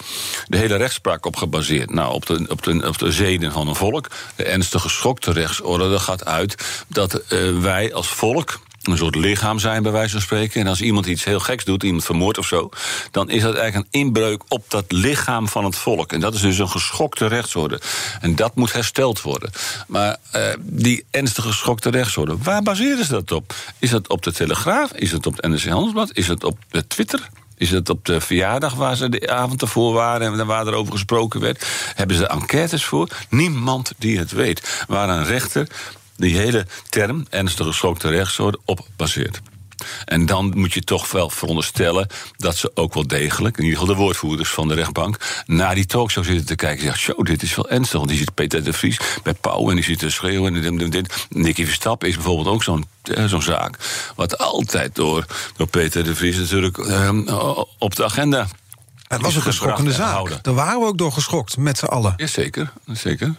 de 0.47 0.57
hele 0.57 0.77
rechtspraak 0.77 1.27
op 1.27 1.37
gebaseerd? 1.37 1.91
Nou, 1.91 2.13
op 2.13 2.27
de, 2.27 2.47
op 2.49 2.63
de, 2.63 2.87
op 2.89 2.99
de 2.99 3.13
zeden 3.13 3.53
van 3.53 3.69
een 3.69 3.75
volk. 3.75 4.09
De 4.37 4.45
ernstig 4.45 4.83
geschokte 4.83 5.33
rechtsorde 5.33 5.91
dat 5.91 6.01
gaat 6.01 6.25
uit 6.25 6.85
dat 6.89 7.15
eh, 7.15 7.59
wij 7.59 7.95
als 7.95 8.09
volk 8.09 8.61
een 8.83 8.97
soort 8.97 9.15
lichaam 9.15 9.59
zijn, 9.59 9.83
bij 9.83 9.93
wijze 9.93 10.13
van 10.13 10.21
spreken. 10.21 10.61
En 10.61 10.67
als 10.67 10.81
iemand 10.81 11.07
iets 11.07 11.25
heel 11.25 11.41
geks 11.41 11.65
doet, 11.65 11.83
iemand 11.83 12.05
vermoordt 12.05 12.39
of 12.39 12.47
zo, 12.47 12.69
dan 13.11 13.31
is 13.31 13.43
dat 13.43 13.55
eigenlijk 13.55 13.87
een 13.91 14.01
inbreuk 14.01 14.43
op 14.49 14.65
dat 14.69 14.85
lichaam 14.93 15.49
van 15.49 15.65
het 15.65 15.77
volk. 15.77 16.13
En 16.13 16.21
dat 16.21 16.35
is 16.35 16.41
dus 16.41 16.59
een 16.59 16.69
geschokte 16.69 17.27
rechtsorde. 17.27 17.81
En 18.21 18.35
dat 18.35 18.55
moet 18.55 18.73
hersteld 18.73 19.23
worden. 19.23 19.51
Maar 19.87 20.17
eh, 20.31 20.43
die 20.61 21.05
ernstig 21.11 21.45
geschokte 21.45 21.91
rechtsorde, 21.91 22.37
waar 22.43 22.63
baseren 22.63 23.05
ze 23.05 23.11
dat 23.11 23.33
op? 23.33 23.55
Is 23.79 23.91
dat 23.91 24.09
op 24.09 24.23
de 24.23 24.33
Telegraaf? 24.33 24.93
Is 24.93 25.13
het 25.13 25.27
op 25.27 25.37
het 25.37 25.49
NRC 25.49 25.65
Handelsblad? 25.65 26.11
Is 26.13 26.29
het 26.29 26.45
op 26.45 26.59
de 26.71 26.87
Twitter? 26.87 27.29
Is 27.61 27.71
het 27.71 27.89
op 27.91 28.05
de 28.05 28.21
verjaardag 28.21 28.75
waar 28.75 28.97
ze 28.97 29.09
de 29.09 29.31
avond 29.31 29.63
ervoor 29.63 29.93
waren 29.93 30.41
en 30.41 30.47
waar 30.47 30.67
er 30.67 30.75
over 30.75 30.93
gesproken 30.93 31.41
werd? 31.41 31.67
Hebben 31.95 32.17
ze 32.17 32.27
enquêtes 32.27 32.85
voor? 32.85 33.09
Niemand 33.29 33.93
die 33.99 34.19
het 34.19 34.33
weet. 34.33 34.85
Waar 34.89 35.09
een 35.09 35.25
rechter 35.25 35.69
die 36.21 36.37
hele 36.37 36.67
term, 36.89 37.27
ernstig 37.31 37.67
geschokte 37.67 38.09
rechtsorde, 38.09 38.59
op 38.65 38.87
baseert. 38.97 39.41
En 40.05 40.27
dan 40.27 40.53
moet 40.57 40.73
je 40.73 40.81
toch 40.81 41.11
wel 41.11 41.31
veronderstellen 41.31 42.07
dat 42.37 42.57
ze 42.57 42.71
ook 42.75 42.95
wel 42.95 43.07
degelijk, 43.07 43.57
in 43.57 43.65
ieder 43.65 43.79
geval 43.79 43.95
de 43.95 44.01
woordvoerders 44.01 44.51
van 44.51 44.69
de 44.69 44.75
rechtbank, 44.75 45.43
naar 45.47 45.75
die 45.75 45.87
talkshow 45.87 46.25
zitten 46.25 46.47
te 46.47 46.55
kijken. 46.55 46.79
En 46.79 46.95
zeggen: 46.95 47.15
Zo, 47.17 47.23
dit 47.23 47.43
is 47.43 47.55
wel 47.55 47.69
ernstig. 47.69 47.99
Want 47.99 48.09
die 48.09 48.19
zit 48.19 48.35
Peter 48.35 48.65
de 48.65 48.73
Vries 48.73 48.99
bij 49.23 49.35
Pauw 49.35 49.69
en 49.69 49.75
die 49.75 49.85
zit 49.85 49.99
te 49.99 50.11
schreeuwen. 50.11 50.55
En 50.55 50.63
dit, 50.63 50.79
dit, 50.79 50.93
dit. 50.93 51.27
Nicky 51.29 51.65
Verstappen 51.65 52.09
is 52.09 52.15
bijvoorbeeld 52.15 52.49
ook 52.49 52.63
zo'n 52.63 52.85
eh, 53.03 53.25
zo'n 53.25 53.43
zaak. 53.43 53.77
Wat 54.17 54.39
altijd 54.39 54.95
door, 54.95 55.27
door 55.57 55.67
Peter 55.67 56.05
de 56.05 56.15
Vries 56.15 56.37
natuurlijk 56.37 56.79
eh, 56.79 57.59
op 57.79 57.97
de 57.97 58.05
agenda. 58.05 58.49
Het 59.09 59.21
was 59.21 59.35
een 59.35 59.43
geschokkende 59.43 59.93
zaak. 59.93 60.45
Daar 60.45 60.55
waren 60.55 60.81
we 60.81 60.87
ook 60.87 60.99
door 60.99 61.13
geschokt, 61.13 61.57
met 61.57 61.79
z'n 61.79 61.85
allen. 61.85 62.15
Jazeker, 62.17 62.73
zeker. 62.87 63.35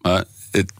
Maar 0.00 0.24
het 0.56 0.72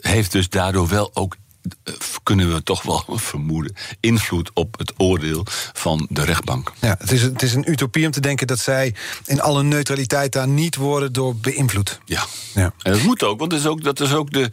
heeft 0.00 0.32
dus 0.32 0.48
daardoor 0.48 0.88
wel 0.88 1.10
ook, 1.14 1.36
eh, 1.84 1.94
kunnen 2.22 2.54
we 2.54 2.62
toch 2.62 2.82
wel 2.82 3.04
vermoeden, 3.18 3.74
invloed 4.00 4.50
op 4.54 4.78
het 4.78 4.92
oordeel 4.96 5.46
van 5.72 6.06
de 6.10 6.24
rechtbank. 6.24 6.72
Ja, 6.80 6.96
het, 6.98 7.12
is, 7.12 7.22
het 7.22 7.42
is 7.42 7.54
een 7.54 7.70
utopie 7.70 8.06
om 8.06 8.12
te 8.12 8.20
denken 8.20 8.46
dat 8.46 8.58
zij 8.58 8.94
in 9.24 9.40
alle 9.40 9.62
neutraliteit 9.62 10.32
daar 10.32 10.48
niet 10.48 10.76
worden 10.76 11.12
door 11.12 11.36
beïnvloed. 11.36 12.00
Ja. 12.04 12.24
Ja. 12.54 12.72
En 12.82 12.92
dat 12.92 13.02
moet 13.02 13.22
ook, 13.22 13.38
want 13.38 13.50
dat 13.50 13.60
is 13.60 13.66
ook, 13.66 13.82
dat 13.82 14.00
is 14.00 14.12
ook, 14.12 14.30
de, 14.30 14.48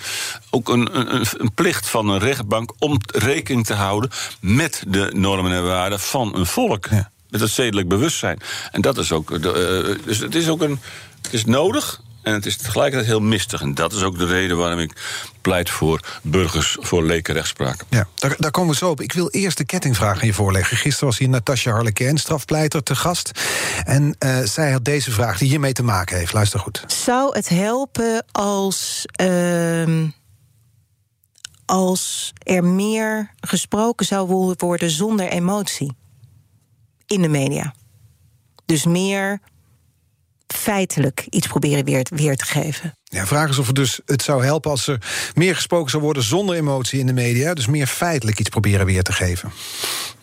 ook 0.49 0.69
een, 0.69 0.99
een, 1.15 1.25
een 1.37 1.53
plicht 1.53 1.89
van 1.89 2.09
een 2.09 2.19
rechtbank 2.19 2.71
om 2.79 2.97
rekening 3.05 3.65
te 3.65 3.73
houden 3.73 4.09
met 4.39 4.83
de 4.87 5.11
normen 5.15 5.51
en 5.51 5.63
waarden 5.63 5.99
van 5.99 6.35
een 6.35 6.45
volk. 6.45 6.87
Ja. 6.91 7.11
Met 7.29 7.41
het 7.41 7.49
zedelijk 7.51 7.87
bewustzijn. 7.87 8.39
En 8.71 8.81
dat 8.81 8.97
is 8.97 9.11
ook. 9.11 9.31
eh, 9.31 9.39
dus 10.05 10.17
het 10.19 10.35
is 10.35 10.47
ook 10.49 10.61
een. 10.61 10.79
Het 11.21 11.33
is 11.33 11.45
nodig. 11.45 12.01
En 12.29 12.35
het 12.35 12.45
is 12.45 12.57
tegelijkertijd 12.57 13.09
heel 13.09 13.19
mistig. 13.19 13.61
En 13.61 13.73
dat 13.73 13.93
is 13.93 14.03
ook 14.03 14.17
de 14.17 14.25
reden 14.25 14.57
waarom 14.57 14.79
ik 14.79 14.93
pleit 15.41 15.69
voor 15.69 16.19
burgers, 16.21 16.77
voor 16.79 17.03
lekenrechtspraak. 17.03 17.83
Ja, 17.89 18.07
daar, 18.15 18.35
daar 18.37 18.51
komen 18.51 18.71
we 18.71 18.77
zo 18.77 18.89
op. 18.89 19.01
Ik 19.01 19.13
wil 19.13 19.29
eerst 19.29 19.57
de 19.57 19.65
kettingvraag 19.65 20.21
aan 20.21 20.27
je 20.27 20.33
voorleggen. 20.33 20.77
Gisteren 20.77 21.07
was 21.07 21.17
hier 21.17 21.29
Natasja 21.29 21.71
Harleken, 21.71 22.17
strafpleiter, 22.17 22.83
te 22.83 22.95
gast. 22.95 23.31
En 23.83 24.15
eh, 24.19 24.39
zij 24.39 24.71
had 24.71 24.85
deze 24.85 25.11
vraag 25.11 25.37
die 25.37 25.49
hiermee 25.49 25.73
te 25.73 25.83
maken 25.83 26.17
heeft. 26.17 26.33
Luister 26.33 26.59
goed. 26.59 26.83
Zou 26.87 27.35
het 27.35 27.49
helpen 27.49 28.25
als, 28.31 29.05
ehm, 29.11 30.07
als 31.65 32.33
er 32.37 32.63
meer 32.63 33.33
gesproken 33.39 34.05
zou 34.05 34.53
worden 34.57 34.89
zonder 34.89 35.27
emotie 35.27 35.95
in 37.05 37.21
de 37.21 37.29
media? 37.29 37.73
Dus 38.65 38.85
meer 38.85 39.39
feitelijk 40.55 41.25
iets 41.29 41.47
proberen 41.47 41.85
weer, 41.85 42.05
weer 42.15 42.35
te 42.35 42.45
geven. 42.45 42.97
Ja, 43.03 43.25
vraag 43.25 43.49
is 43.49 43.57
of 43.57 43.67
het 43.67 43.75
dus 43.75 43.99
het 44.05 44.21
zou 44.21 44.43
helpen 44.43 44.71
als 44.71 44.87
er 44.87 45.01
meer 45.35 45.55
gesproken 45.55 45.91
zou 45.91 46.03
worden 46.03 46.23
zonder 46.23 46.55
emotie 46.55 46.99
in 46.99 47.05
de 47.05 47.13
media. 47.13 47.53
Dus 47.53 47.67
meer 47.67 47.87
feitelijk 47.87 48.39
iets 48.39 48.49
proberen 48.49 48.85
weer 48.85 49.03
te 49.03 49.13
geven. 49.13 49.51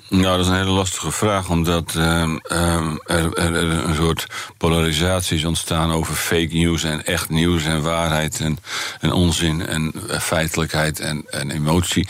Nou, 0.08 0.36
dat 0.36 0.38
is 0.38 0.46
een 0.46 0.56
hele 0.56 0.70
lastige 0.70 1.10
vraag, 1.10 1.50
omdat 1.50 1.94
ehm, 1.94 2.36
ehm, 2.36 2.96
er, 3.04 3.32
er, 3.34 3.54
er 3.54 3.88
een 3.88 3.94
soort 3.94 4.26
polarisatie 4.58 5.36
is 5.36 5.44
ontstaan 5.44 5.92
over 5.92 6.14
fake 6.14 6.48
news 6.52 6.84
en 6.84 7.04
echt 7.04 7.28
nieuws 7.28 7.64
en 7.64 7.82
waarheid 7.82 8.40
en, 8.40 8.58
en 9.00 9.12
onzin 9.12 9.66
en 9.66 9.92
eh, 10.08 10.20
feitelijkheid 10.20 11.00
en, 11.00 11.24
en 11.30 11.50
emotie. 11.50 12.08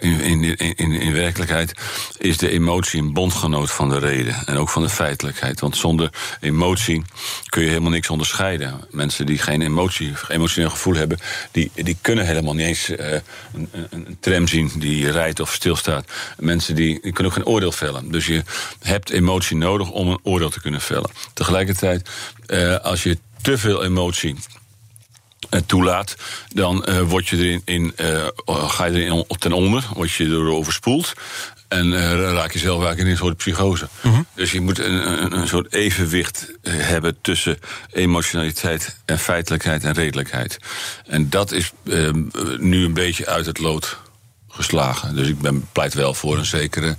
In, 0.00 0.20
in, 0.20 0.56
in, 0.56 0.92
in 0.92 1.12
werkelijkheid 1.12 1.72
is 2.18 2.36
de 2.36 2.50
emotie 2.50 3.00
een 3.00 3.12
bondgenoot 3.12 3.70
van 3.70 3.88
de 3.88 3.98
reden 3.98 4.46
en 4.46 4.56
ook 4.56 4.68
van 4.68 4.82
de 4.82 4.88
feitelijkheid. 4.88 5.60
Want 5.60 5.76
zonder 5.76 6.10
emotie 6.40 7.02
kun 7.48 7.62
je 7.62 7.68
helemaal 7.68 7.90
niks 7.90 8.10
onderscheiden. 8.10 8.80
Mensen 8.90 9.26
die 9.26 9.38
geen 9.38 9.62
emotie, 9.62 10.12
emotioneel 10.28 10.70
gevoel 10.70 10.94
hebben, 10.94 11.18
die, 11.50 11.70
die 11.74 11.96
kunnen 12.00 12.26
helemaal 12.26 12.54
niet 12.54 12.66
eens 12.66 12.88
eh, 12.88 13.12
een, 13.54 13.68
een, 13.90 14.16
tram 14.20 14.48
zien 14.48 14.70
die 14.76 15.10
rijdt 15.10 15.40
of 15.40 15.52
stilstaat. 15.52 16.12
Mensen 16.38 16.74
die, 16.74 17.00
kunnen 17.00 17.24
ook 17.24 17.32
geen 17.32 17.46
oordeel 17.46 17.72
vellen. 17.72 18.10
Dus 18.10 18.26
je 18.26 18.42
hebt 18.80 19.10
emotie 19.10 19.56
nodig 19.56 19.90
om 19.90 20.08
een 20.08 20.20
oordeel 20.22 20.50
te 20.50 20.60
kunnen 20.60 20.80
vellen. 20.80 21.10
Tegelijkertijd, 21.32 22.10
eh, 22.46 22.76
als 22.76 23.02
je 23.02 23.18
te 23.42 23.58
veel 23.58 23.84
emotie 23.84 24.36
toelaat, 25.66 26.16
dan 26.48 26.84
eh, 26.84 27.00
word 27.00 27.28
je 27.28 27.36
erin 27.36 27.62
in, 27.64 27.92
eh, 27.96 28.26
ga 28.46 28.84
je 28.84 29.04
erin 29.04 29.24
ten 29.38 29.52
onder, 29.52 29.84
word 29.94 30.12
je 30.12 30.24
er 30.24 30.50
overspoeld. 30.50 31.14
En 31.74 31.92
eh, 31.92 32.32
raak 32.32 32.52
je 32.52 32.58
zelf 32.58 32.84
eigenlijk 32.84 33.00
in 33.00 33.10
een 33.10 33.16
soort 33.16 33.36
psychose. 33.36 33.88
Dus 34.34 34.52
je 34.52 34.60
moet 34.60 34.78
een, 34.78 35.38
een, 35.38 35.48
soort 35.48 35.72
evenwicht 35.72 36.50
eh, 36.62 36.72
hebben 36.76 37.16
tussen 37.20 37.58
emotionaliteit 37.92 38.96
en 39.04 39.18
feitelijkheid 39.18 39.84
en 39.84 39.92
redelijkheid. 39.92 40.58
En 41.06 41.30
dat 41.30 41.52
is 41.52 41.72
eh, 41.84 42.10
nu 42.58 42.84
een 42.84 42.94
beetje 42.94 43.26
uit 43.26 43.46
het 43.46 43.58
lood 43.58 43.96
geslagen. 44.48 45.16
Dus 45.16 45.28
ik 45.28 45.38
ben, 45.38 45.68
pleit 45.72 45.94
wel 45.94 46.14
voor 46.14 46.38
een 46.38 46.44
zekere 46.44 46.96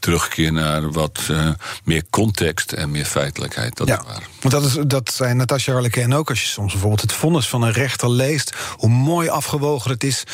terugkeer 0.00 0.52
naar 0.52 0.92
wat 0.92 1.20
uh, 1.30 1.50
meer 1.84 2.04
context 2.10 2.72
en 2.72 2.90
meer 2.90 3.04
feitelijkheid. 3.04 3.76
Dat 3.76 3.88
ja, 3.88 3.98
is 3.98 4.06
waar. 4.06 4.22
Want 4.40 4.54
dat, 4.54 4.64
is, 4.64 4.76
dat 4.86 5.12
zei 5.12 5.34
Natasja 5.34 5.72
Harleken 5.72 6.12
ook. 6.12 6.28
Als 6.28 6.40
je 6.40 6.46
soms 6.46 6.72
bijvoorbeeld 6.72 7.00
het 7.00 7.12
vonnis 7.12 7.48
van 7.48 7.62
een 7.62 7.72
rechter 7.72 8.10
leest, 8.10 8.54
hoe 8.76 8.90
mooi 8.90 9.28
afgewogen 9.28 9.90
het 9.90 10.04
is. 10.04 10.24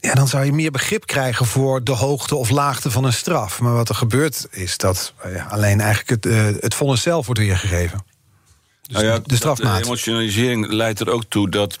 Ja, 0.00 0.14
dan 0.14 0.28
zou 0.28 0.44
je 0.44 0.52
meer 0.52 0.70
begrip 0.70 1.06
krijgen 1.06 1.46
voor 1.46 1.84
de 1.84 1.92
hoogte 1.92 2.34
of 2.34 2.50
laagte 2.50 2.90
van 2.90 3.04
een 3.04 3.12
straf. 3.12 3.60
Maar 3.60 3.72
wat 3.72 3.88
er 3.88 3.94
gebeurt 3.94 4.46
is 4.50 4.76
dat 4.76 5.12
ja, 5.34 5.44
alleen 5.44 5.80
eigenlijk 5.80 6.24
het, 6.24 6.32
uh, 6.32 6.44
het 6.60 6.74
vonnis 6.74 7.02
zelf 7.02 7.26
wordt 7.26 7.40
weergegeven. 7.40 8.04
Dus 8.82 8.96
nou 8.96 9.06
ja, 9.06 9.18
de 9.24 9.36
strafmaat. 9.36 9.78
De 9.78 9.84
emotionalisering 9.84 10.72
leidt 10.72 11.00
er 11.00 11.10
ook 11.10 11.24
toe 11.28 11.50
dat 11.50 11.78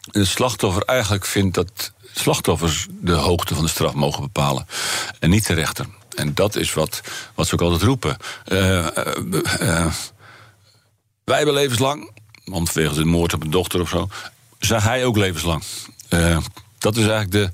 de 0.00 0.24
slachtoffer 0.24 0.82
eigenlijk 0.82 1.26
vindt 1.26 1.54
dat 1.54 1.92
slachtoffers 2.20 2.86
de 2.90 3.12
hoogte 3.12 3.54
van 3.54 3.64
de 3.64 3.70
straf 3.70 3.94
mogen 3.94 4.22
bepalen. 4.22 4.66
En 5.18 5.30
niet 5.30 5.46
de 5.46 5.54
rechter. 5.54 5.86
En 6.14 6.34
dat 6.34 6.56
is 6.56 6.74
wat, 6.74 7.00
wat 7.34 7.46
ze 7.46 7.54
ook 7.54 7.60
altijd 7.60 7.82
roepen. 7.82 8.16
Uh, 8.46 8.78
uh, 8.78 8.86
uh, 9.60 9.86
wij 11.24 11.36
hebben 11.36 11.54
levenslang, 11.54 12.10
want 12.44 12.72
wegens 12.72 12.96
de 12.96 13.04
moord 13.04 13.34
op 13.34 13.42
een 13.42 13.50
dochter 13.50 13.80
of 13.80 13.88
zo, 13.88 14.08
zei 14.58 14.80
hij 14.80 15.04
ook 15.04 15.16
levenslang. 15.16 15.62
dat 16.78 16.96
is 16.96 17.06
eigenlijk 17.06 17.30
de, 17.30 17.50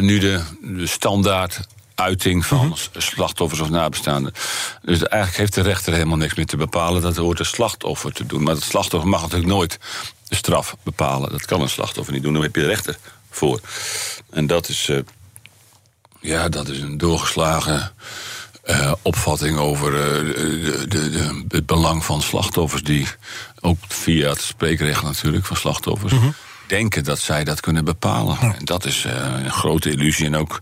nu 0.00 0.18
de, 0.18 0.40
de 0.62 0.86
standaard 0.86 1.60
uiting 1.94 2.46
van 2.46 2.66
mm 2.66 2.72
-hmm. 2.92 3.00
slachtoffers 3.00 3.60
of 3.60 3.70
nabestaanden. 3.70 4.32
Dus 4.82 5.02
eigenlijk 5.02 5.40
heeft 5.40 5.54
de 5.54 5.70
rechter 5.70 5.92
helemaal 5.92 6.16
niks 6.16 6.34
meer 6.34 6.46
te 6.46 6.56
bepalen. 6.56 7.02
Dat 7.02 7.16
hoort 7.16 7.38
de 7.38 7.44
slachtoffer 7.44 8.12
te 8.12 8.26
doen. 8.26 8.42
Maar 8.42 8.54
het 8.54 8.62
slachtoffer 8.62 9.10
mag 9.10 9.22
natuurlijk 9.22 9.50
nooit 9.50 9.78
de 10.28 10.36
straf 10.36 10.76
bepalen. 10.82 11.30
Dat 11.30 11.44
kan 11.44 11.60
een 11.60 11.68
slachtoffer 11.68 12.12
niet 12.14 12.22
doen. 12.22 12.32
Dan 12.32 12.42
heb 12.42 12.54
je 12.54 12.60
de 12.60 12.66
rechter 12.66 12.98
voor. 13.30 13.60
En 14.30 14.46
dat 14.46 14.68
is, 14.68 14.88
uh, 14.88 14.98
ja, 16.20 16.48
dat 16.48 16.68
is 16.68 16.80
een 16.80 16.98
doorgeslagen 16.98 17.92
uh, 18.64 18.92
opvatting 19.02 19.58
over 19.58 19.92
uh, 19.92 20.34
de, 20.34 20.86
de, 20.88 21.10
de, 21.10 21.44
het 21.48 21.66
belang 21.66 22.04
van 22.04 22.22
slachtoffers, 22.22 22.82
die 22.82 23.06
ook 23.60 23.78
via 23.88 24.28
het 24.28 24.40
spreekrecht 24.40 25.02
natuurlijk 25.02 25.46
van 25.46 25.56
slachtoffers. 25.56 26.12
Mm 26.12 26.18
-hmm 26.18 26.34
denken 26.70 27.04
dat 27.04 27.18
zij 27.18 27.44
dat 27.44 27.60
kunnen 27.60 27.84
bepalen. 27.84 28.36
Ja. 28.40 28.54
En 28.54 28.64
dat 28.64 28.84
is 28.84 29.04
een 29.04 29.50
grote 29.50 29.90
illusie. 29.90 30.26
En 30.26 30.36
ook, 30.36 30.60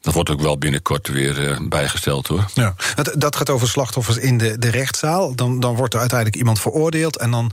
dat 0.00 0.14
wordt 0.14 0.30
ook 0.30 0.40
wel 0.40 0.58
binnenkort 0.58 1.08
weer 1.08 1.58
bijgesteld 1.68 2.26
hoor. 2.26 2.44
Ja. 2.54 2.74
Dat, 2.94 3.12
dat 3.16 3.36
gaat 3.36 3.50
over 3.50 3.68
slachtoffers 3.68 4.16
in 4.16 4.38
de, 4.38 4.58
de 4.58 4.70
rechtszaal. 4.70 5.34
Dan, 5.34 5.60
dan 5.60 5.74
wordt 5.74 5.94
er 5.94 6.00
uiteindelijk 6.00 6.38
iemand 6.38 6.60
veroordeeld. 6.60 7.16
En 7.16 7.30
dan 7.30 7.52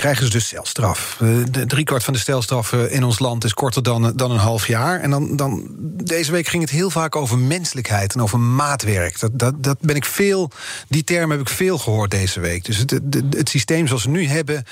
krijgen 0.00 0.24
ze 0.24 0.30
dus 0.30 0.48
celstraf. 0.48 1.16
De 1.50 1.66
driekwart 1.66 2.04
van 2.04 2.12
de 2.12 2.18
stelstraffen 2.18 2.90
in 2.90 3.04
ons 3.04 3.18
land 3.18 3.44
is 3.44 3.54
korter 3.54 3.82
dan, 3.82 4.12
dan 4.16 4.30
een 4.30 4.38
half 4.38 4.66
jaar. 4.66 5.00
En 5.00 5.10
dan, 5.10 5.36
dan, 5.36 5.66
deze 6.04 6.32
week 6.32 6.46
ging 6.48 6.62
het 6.62 6.70
heel 6.72 6.90
vaak 6.90 7.16
over 7.16 7.38
menselijkheid 7.38 8.14
en 8.14 8.22
over 8.22 8.38
maatwerk. 8.38 9.20
Dat, 9.20 9.38
dat, 9.38 9.62
dat 9.62 9.80
ben 9.80 9.96
ik 9.96 10.04
veel, 10.04 10.50
die 10.88 11.04
term 11.04 11.30
heb 11.30 11.40
ik 11.40 11.48
veel 11.48 11.78
gehoord 11.78 12.10
deze 12.10 12.40
week. 12.40 12.64
Dus 12.64 12.76
het, 12.76 12.90
het, 12.90 13.24
het 13.30 13.48
systeem 13.48 13.86
zoals 13.86 14.04
we 14.04 14.10
nu 14.10 14.26
hebben, 14.26 14.64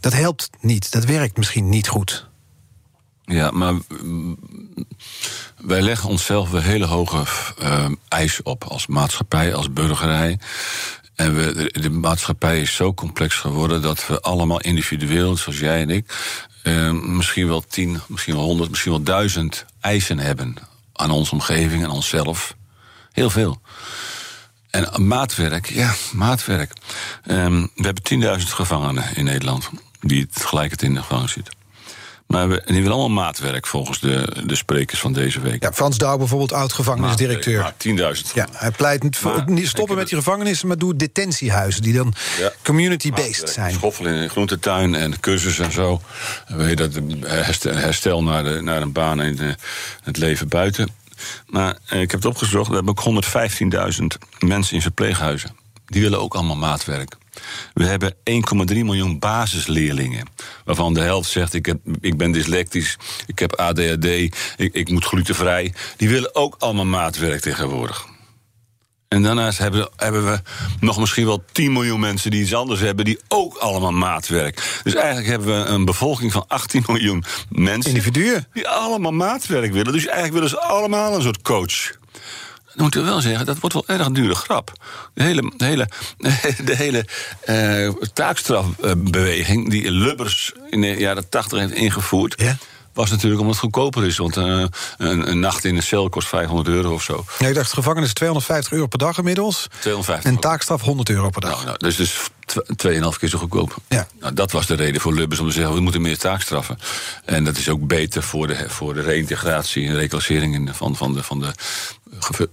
dat 0.00 0.12
helpt 0.12 0.50
niet. 0.60 0.92
Dat 0.92 1.04
werkt 1.04 1.36
misschien 1.36 1.68
niet 1.68 1.88
goed. 1.88 2.28
Ja, 3.24 3.50
maar 3.50 3.74
wij 5.56 5.82
leggen 5.82 6.08
onszelf 6.08 6.52
een 6.52 6.62
hele 6.62 6.86
hoge 6.86 7.24
uh, 7.62 7.84
eisen 8.08 8.46
op 8.46 8.64
als 8.64 8.86
maatschappij, 8.86 9.54
als 9.54 9.72
burgerij. 9.72 10.38
En 11.20 11.34
de, 11.72 11.90
maatschappij 11.90 12.60
is 12.60 12.74
zo 12.74 12.94
complex 12.94 13.34
geworden 13.34 13.82
dat 13.82 14.06
we 14.06 14.20
allemaal 14.20 14.60
individueel, 14.60 15.36
zoals 15.36 15.58
jij 15.58 15.80
en 15.80 15.90
ik, 15.90 16.14
uh, 16.64 16.90
misschien 16.90 17.48
wel 17.48 17.60
tien, 17.60 18.00
misschien 18.08 18.34
wel 18.34 18.44
honderd, 18.44 18.70
misschien 18.70 18.92
wel 18.92 19.02
duizend 19.02 19.64
eisen 19.80 20.18
hebben 20.18 20.54
aan 20.92 21.10
onze 21.10 21.32
omgeving 21.32 21.82
en 21.82 21.90
onszelf. 21.90 22.56
Heel 23.12 23.30
veel. 23.30 23.60
En 24.70 25.06
maatwerk, 25.06 25.70
ja, 25.70 25.94
maatwerk. 26.12 26.72
Um, 27.26 27.70
we 27.74 27.84
hebben 27.84 28.38
10.000 28.40 28.44
gevangenen 28.44 29.16
in 29.16 29.24
Nederland 29.24 29.70
die 30.00 30.26
tegelijkertijd 30.26 30.90
in 30.90 30.96
de 30.96 31.02
gevangenis 31.02 31.32
zitten. 31.32 31.59
Maar 32.30 32.48
we, 32.48 32.62
die 32.64 32.74
willen 32.74 32.92
allemaal 32.92 33.24
maatwerk 33.24 33.66
volgens 33.66 34.00
de, 34.00 34.42
de 34.44 34.54
sprekers 34.54 35.00
van 35.00 35.12
deze 35.12 35.40
week. 35.40 35.62
Ja, 35.62 35.72
Frans 35.72 35.98
Douw 35.98 36.16
bijvoorbeeld, 36.16 36.52
oud-gevangenisdirecteur. 36.52 37.72
10.000. 37.88 38.32
Ja, 38.34 38.48
hij 38.52 38.70
pleit 38.70 39.02
niet, 39.02 39.16
voor, 39.16 39.42
niet 39.46 39.68
stoppen 39.68 39.96
met 39.96 40.08
die 40.08 40.18
gevangenissen, 40.18 40.68
maar 40.68 40.78
doe 40.78 40.96
detentiehuizen 40.96 41.82
die 41.82 41.92
dan 41.92 42.14
ja, 42.38 42.52
community-based 42.64 43.50
zijn. 43.50 43.72
Schoffelen 43.72 44.14
in 44.14 44.20
de 44.20 44.28
groentetuin 44.28 44.94
en 44.94 45.20
cursussen 45.20 45.64
en 45.64 45.72
zo. 45.72 46.00
Weet 46.46 46.78
dat 46.78 46.92
herstel 47.60 48.22
naar, 48.22 48.44
de, 48.44 48.60
naar 48.60 48.82
een 48.82 48.92
baan 48.92 49.22
in 49.22 49.36
de, 49.36 49.54
het 50.02 50.16
leven 50.16 50.48
buiten. 50.48 50.88
Maar 51.46 51.78
eh, 51.86 52.00
ik 52.00 52.10
heb 52.10 52.22
het 52.22 52.30
opgezocht, 52.30 52.68
we 52.68 52.74
hebben 52.74 52.96
ook 52.98 53.24
115.000 53.92 54.04
mensen 54.38 54.74
in 54.74 54.82
verpleeghuizen. 54.82 55.56
Die 55.86 56.02
willen 56.02 56.20
ook 56.20 56.34
allemaal 56.34 56.56
maatwerk. 56.56 57.16
We 57.74 57.84
hebben 57.84 58.14
1,3 58.14 58.18
miljoen 58.66 59.18
basisleerlingen. 59.18 60.26
Waarvan 60.64 60.94
de 60.94 61.00
helft 61.00 61.30
zegt: 61.30 61.54
ik, 61.54 61.66
heb, 61.66 61.78
ik 62.00 62.16
ben 62.16 62.32
dyslectisch, 62.32 62.96
ik 63.26 63.38
heb 63.38 63.54
ADHD, 63.54 64.04
ik, 64.04 64.34
ik 64.56 64.90
moet 64.90 65.04
glutenvrij. 65.04 65.72
Die 65.96 66.08
willen 66.08 66.34
ook 66.34 66.54
allemaal 66.58 66.84
maatwerk 66.84 67.40
tegenwoordig. 67.40 68.08
En 69.10 69.22
daarnaast 69.22 69.58
hebben, 69.58 69.88
hebben, 69.96 70.24
we 70.24 70.40
nog 70.80 70.98
misschien 70.98 71.26
wel 71.26 71.44
10 71.52 71.72
miljoen 71.72 72.00
mensen 72.00 72.30
die 72.30 72.42
iets 72.42 72.54
anders 72.54 72.80
hebben, 72.80 73.04
die 73.04 73.18
ook 73.28 73.56
allemaal 73.56 73.92
maatwerk. 73.92 74.80
Dus 74.82 74.94
eigenlijk 74.94 75.26
hebben 75.26 75.46
we 75.46 75.68
een 75.68 75.84
bevolking 75.84 76.32
van 76.32 76.44
18 76.48 76.84
miljoen 76.86 77.24
mensen. 77.48 77.90
Individuen. 77.90 78.46
Die 78.52 78.68
allemaal 78.68 79.12
maatwerk 79.12 79.72
willen. 79.72 79.92
Dus 79.92 80.04
eigenlijk 80.06 80.34
willen 80.34 80.48
ze 80.48 80.60
allemaal 80.60 81.14
een 81.14 81.22
soort 81.22 81.42
coach 81.42 81.92
dan 82.74 82.82
moeten 82.82 83.00
we 83.02 83.08
wel 83.08 83.20
zeggen, 83.20 83.46
dat 83.46 83.58
wordt 83.58 83.74
wel 83.74 83.96
erg 83.96 84.06
een 84.06 84.12
dure 84.12 84.34
grap. 84.34 84.72
De 85.14 85.22
hele, 85.22 85.52
de 85.56 85.64
hele, 85.64 85.88
de 86.64 86.76
hele 86.76 87.06
uh, 87.48 88.02
taakstrafbeweging 88.12 89.70
die 89.70 89.90
Lubbers 89.90 90.52
in 90.70 90.80
de 90.80 90.88
jaren 90.88 91.28
tachtig 91.28 91.58
heeft 91.58 91.72
ingevoerd... 91.72 92.40
Ja? 92.40 92.56
was 92.92 93.10
natuurlijk 93.10 93.40
omdat 93.40 93.56
het 93.56 93.64
goedkoper 93.64 94.06
is. 94.06 94.16
Want 94.16 94.36
uh, 94.36 94.44
een, 94.44 95.30
een, 95.30 95.40
nacht 95.40 95.64
in 95.64 95.76
een 95.76 95.82
cel 95.82 96.08
kost 96.08 96.28
500 96.28 96.68
euro 96.68 96.92
of 96.92 97.02
zo. 97.02 97.24
Nee, 97.38 97.48
ik 97.48 97.54
dacht 97.54 97.72
gevangenis 97.72 98.12
250 98.12 98.72
euro 98.72 98.86
per 98.86 98.98
dag 98.98 99.18
inmiddels. 99.18 99.66
250 99.80 100.32
en 100.32 100.38
taakstraf 100.38 100.80
100 100.82 101.08
euro 101.10 101.30
per 101.30 101.40
dag. 101.40 101.54
Nou, 101.54 101.64
nou, 101.64 101.78
dus 101.78 101.96
dus 101.96 102.28
2,5 102.56 103.18
keer 103.18 103.28
zo 103.28 103.38
goedkoop. 103.38 103.76
Ja. 103.88 104.08
Nou, 104.20 104.34
dat 104.34 104.52
was 104.52 104.66
de 104.66 104.74
reden 104.74 105.00
voor 105.00 105.14
Lubbers 105.14 105.40
om 105.40 105.46
te 105.46 105.52
zeggen... 105.52 105.74
we 105.74 105.80
moeten 105.80 106.00
meer 106.00 106.18
taakstraffen. 106.18 106.78
En 107.24 107.44
dat 107.44 107.56
is 107.56 107.68
ook 107.68 107.86
beter 107.86 108.22
voor 108.22 108.46
de, 108.46 108.64
voor 108.68 108.94
de 108.94 109.00
reïntegratie 109.00 109.88
en 109.88 109.94
reclassering 109.94 110.76
van, 110.76 110.96
van, 110.96 111.14
de, 111.14 111.22
van 111.22 111.40
de 111.40 111.52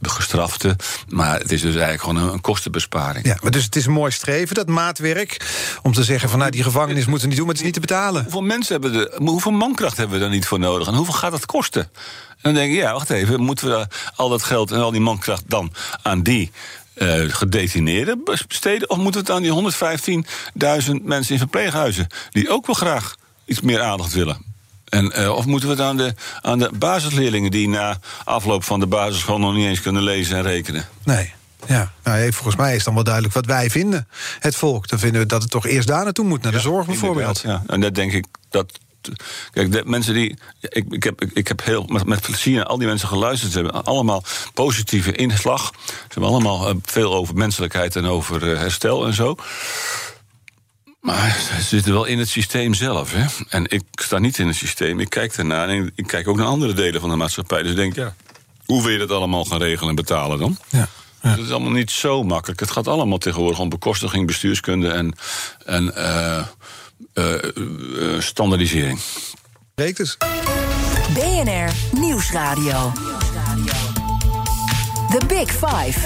gestrafte. 0.02 0.76
Maar 1.08 1.40
het 1.40 1.52
is 1.52 1.62
dus 1.62 1.76
eigenlijk 1.76 2.04
gewoon 2.04 2.34
een, 2.34 2.42
kostenbesparing. 2.42 3.26
Ja, 3.26 3.38
maar 3.42 3.52
dus 3.52 3.64
het 3.64 3.76
is 3.76 3.86
een 3.86 3.92
mooi 3.92 4.12
streven, 4.12 4.56
dat 4.56 4.68
maatwerk. 4.68 5.46
Om 5.82 5.94
te 5.94 6.04
zeggen 6.04 6.30
van 6.30 6.40
nou, 6.40 6.52
die 6.52 6.64
gevangenis 6.64 7.06
moeten 7.06 7.22
we 7.22 7.28
niet 7.28 7.38
doen, 7.38 7.46
maar 7.46 7.56
het 7.56 7.66
is 7.66 7.72
niet 7.72 7.82
te 7.82 7.88
betalen. 7.88 8.22
Hoeveel 8.22 8.42
mensen 8.42 8.82
hebben 8.82 8.92
we, 8.92 9.12
hoeveel 9.16 9.52
mankracht 9.52 9.98
hebben 9.98 10.16
we 10.16 10.22
daar 10.22 10.34
niet 10.34 10.46
voor 10.46 10.60
nodig? 10.60 10.88
En 10.88 10.94
hoeveel 10.94 11.14
gaat 11.14 11.32
dat 11.32 11.46
kosten? 11.46 11.82
En 11.82 12.38
dan 12.42 12.54
denk 12.54 12.72
ik, 12.72 12.78
ja, 12.78 12.94
wacht 12.94 13.10
even, 13.10 13.42
moeten 13.42 13.68
we 13.68 13.88
al 14.16 14.30
dat 14.30 14.44
geld 14.44 14.72
en 14.72 14.80
al 14.80 14.92
die 14.92 15.02
mankracht 15.02 15.44
dan 15.48 15.74
aan 16.02 16.24
die 16.24 16.52
uh, 16.96 17.24
gedetineerden 17.28 18.24
besteden? 18.24 18.90
Of 18.90 18.98
moeten 18.98 19.26
we 19.26 19.28
het 19.28 19.36
aan 19.36 19.74
die 20.02 20.24
115.000 21.00 21.04
mensen 21.04 21.34
in 21.34 21.40
verpleeghuizen, 21.40 22.08
die 22.30 22.50
ook 22.50 22.66
wel 22.66 22.76
graag 22.76 23.16
iets 23.46 23.62
meer 23.62 23.82
aandacht 23.82 24.14
willen? 24.14 24.57
En, 24.90 25.20
uh, 25.20 25.36
of 25.36 25.46
moeten 25.46 25.70
we 25.70 25.76
het 25.76 25.84
aan 25.84 25.98
de, 25.98 26.14
aan 26.42 26.60
de 26.60 26.72
basisleerlingen 26.74 27.52
die 27.52 27.70
na 27.70 28.00
afloop 28.24 28.64
van 28.64 28.80
de 28.80 28.88
basisschool 28.88 29.40
nog 29.40 29.54
niet 29.54 29.66
eens 29.66 29.82
kunnen 29.82 30.04
lezen 30.04 30.38
en 30.38 30.44
rekenen? 30.44 30.86
Nee. 31.04 31.34
Ja, 31.66 31.92
nou, 32.04 32.34
volgens 32.34 32.56
mij 32.56 32.76
is 32.76 32.84
dan 32.84 32.94
wel 32.94 33.04
duidelijk 33.04 33.34
wat 33.34 33.46
wij 33.46 33.70
vinden, 33.70 34.08
het 34.40 34.56
volk. 34.56 34.88
Dan 34.88 35.00
vinden 35.00 35.22
we 35.22 35.28
dat 35.28 35.42
het 35.42 35.52
toch 35.52 35.66
eerst 35.66 35.88
daar 35.88 36.04
naartoe 36.04 36.26
moet, 36.26 36.42
naar 36.42 36.52
de 36.52 36.60
zorg 36.60 36.86
bijvoorbeeld. 36.86 37.42
Ja, 37.42 37.64
en 37.68 37.82
dat 37.82 37.96
denk 37.96 38.12
ik 38.12 38.26
dat. 38.50 38.80
Kijk, 39.52 39.72
de 39.72 39.84
mensen 39.86 40.14
die. 40.14 40.38
Ik, 40.62 40.86
ik, 40.90 41.04
heb, 41.04 41.26
ik 41.34 41.48
heb 41.48 41.64
heel 41.64 41.84
met, 41.84 42.06
met 42.06 42.22
plezier 42.22 42.56
naar 42.56 42.66
al 42.66 42.78
die 42.78 42.88
mensen 42.88 43.08
geluisterd. 43.08 43.52
Ze 43.52 43.60
hebben 43.62 43.84
allemaal 43.84 44.24
positieve 44.54 45.12
inslag. 45.12 45.72
Ze 45.86 45.94
hebben 46.08 46.30
allemaal 46.30 46.70
uh, 46.70 46.76
veel 46.84 47.14
over 47.14 47.36
menselijkheid 47.36 47.96
en 47.96 48.06
over 48.06 48.48
uh, 48.48 48.58
herstel 48.58 49.06
en 49.06 49.14
zo. 49.14 49.36
Maar 51.08 51.40
ze 51.58 51.62
zitten 51.62 51.94
wel 51.94 52.06
in 52.06 52.20
het 52.20 52.30
systeem 52.30 52.74
zelf. 52.74 53.14
Hè? 53.14 53.26
En 53.50 53.66
ik 53.68 53.84
sta 53.92 54.20
niet 54.20 54.38
in 54.38 54.48
het 54.48 54.56
systeem. 54.56 55.00
Ik 55.00 55.10
kijk 55.10 55.34
ernaar 55.34 55.70
en 55.70 55.92
ik 55.96 56.08
kijk 56.08 56.28
ook 56.28 56.38
naar 56.38 56.46
andere 56.46 56.74
delen 56.74 57.02
van 57.02 57.10
de 57.10 57.16
maatschappij. 57.16 57.62
Dus 57.62 57.72
ik 57.72 57.78
denk, 57.78 57.96
ja, 57.96 58.16
hoe 58.66 58.84
wil 58.84 58.92
je 58.92 58.98
dat 58.98 59.12
allemaal 59.12 59.46
gaan 59.46 59.62
regelen 59.62 59.90
en 59.90 59.96
betalen 59.96 60.40
dan? 60.40 60.58
Ja. 60.70 60.88
Is 61.38 61.52
allemaal 61.52 61.72
niet 61.72 61.92
zo 61.92 62.24
makkelijk. 62.24 62.60
Het 62.60 62.72
gaat 62.72 62.88
allemaal 62.88 63.18
tegenwoordig 63.18 63.60
om 63.60 63.70
bekostiging, 63.70 64.28
bestuurskunde 64.28 64.90
en, 64.90 65.16
en 65.66 65.94
uh, 65.98 66.46
uh, 67.14 67.34
uh, 67.56 68.20
standaardisering. 68.22 69.00
Breekt 69.76 69.98
dus. 69.98 70.18
BNR 71.14 71.72
Nieuwsradio. 71.92 72.92
The 75.10 75.26
Big 75.28 75.52
Five. 75.52 76.00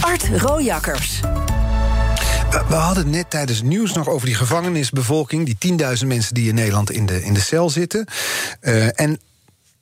Art 0.00 0.28
Rojakkers. 0.36 1.20
We 2.54 2.74
hadden 2.74 3.10
net 3.10 3.30
tijdens 3.30 3.58
het 3.58 3.66
nieuws 3.66 3.92
nog 3.92 4.08
over 4.08 4.26
die 4.26 4.34
gevangenisbevolking. 4.34 5.56
Die 5.58 5.78
10.000 6.00 6.06
mensen 6.06 6.34
die 6.34 6.48
in 6.48 6.54
Nederland 6.54 6.90
in 6.90 7.06
de, 7.06 7.24
in 7.24 7.34
de 7.34 7.40
cel 7.40 7.70
zitten. 7.70 8.06
Uh, 8.60 9.00
en 9.00 9.20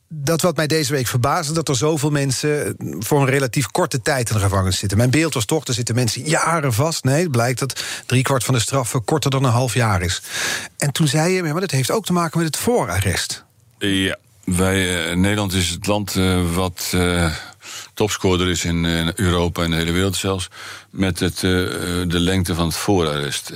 dat 0.08 0.40
wat 0.40 0.56
mij 0.56 0.66
deze 0.66 0.92
week 0.92 1.06
verbaasde... 1.06 1.52
dat 1.52 1.68
er 1.68 1.76
zoveel 1.76 2.10
mensen 2.10 2.76
voor 2.98 3.20
een 3.20 3.28
relatief 3.28 3.66
korte 3.66 4.02
tijd 4.02 4.28
in 4.30 4.36
de 4.36 4.42
gevangenis 4.42 4.78
zitten. 4.78 4.98
Mijn 4.98 5.10
beeld 5.10 5.34
was 5.34 5.44
toch, 5.44 5.66
er 5.66 5.74
zitten 5.74 5.94
mensen 5.94 6.22
jaren 6.22 6.72
vast. 6.72 7.04
Nee, 7.04 7.22
het 7.22 7.30
blijkt 7.30 7.58
dat 7.58 7.84
driekwart 8.06 8.44
van 8.44 8.54
de 8.54 8.60
straffen 8.60 9.04
korter 9.04 9.30
dan 9.30 9.44
een 9.44 9.50
half 9.50 9.74
jaar 9.74 10.02
is. 10.02 10.22
En 10.78 10.92
toen 10.92 11.08
zei 11.08 11.32
je, 11.32 11.42
maar 11.42 11.60
dat 11.60 11.70
heeft 11.70 11.90
ook 11.90 12.04
te 12.04 12.12
maken 12.12 12.38
met 12.38 12.46
het 12.46 12.56
voorarrest. 12.56 13.44
Ja, 13.78 14.16
wij, 14.44 15.08
uh, 15.10 15.16
Nederland 15.16 15.52
is 15.52 15.68
het 15.68 15.86
land 15.86 16.14
uh, 16.14 16.54
wat... 16.54 16.96
topscorer 17.94 18.48
is 18.48 18.64
in, 18.64 18.84
in, 18.84 19.12
Europa 19.14 19.62
en 19.62 19.70
de 19.70 19.76
hele 19.76 19.92
wereld 19.92 20.16
zelfs. 20.16 20.48
Met 20.90 21.20
het, 21.20 21.34
uh, 21.34 21.50
de 22.08 22.20
lengte 22.20 22.54
van 22.54 22.66
het 22.66 22.76
voorarrest. 22.76 23.52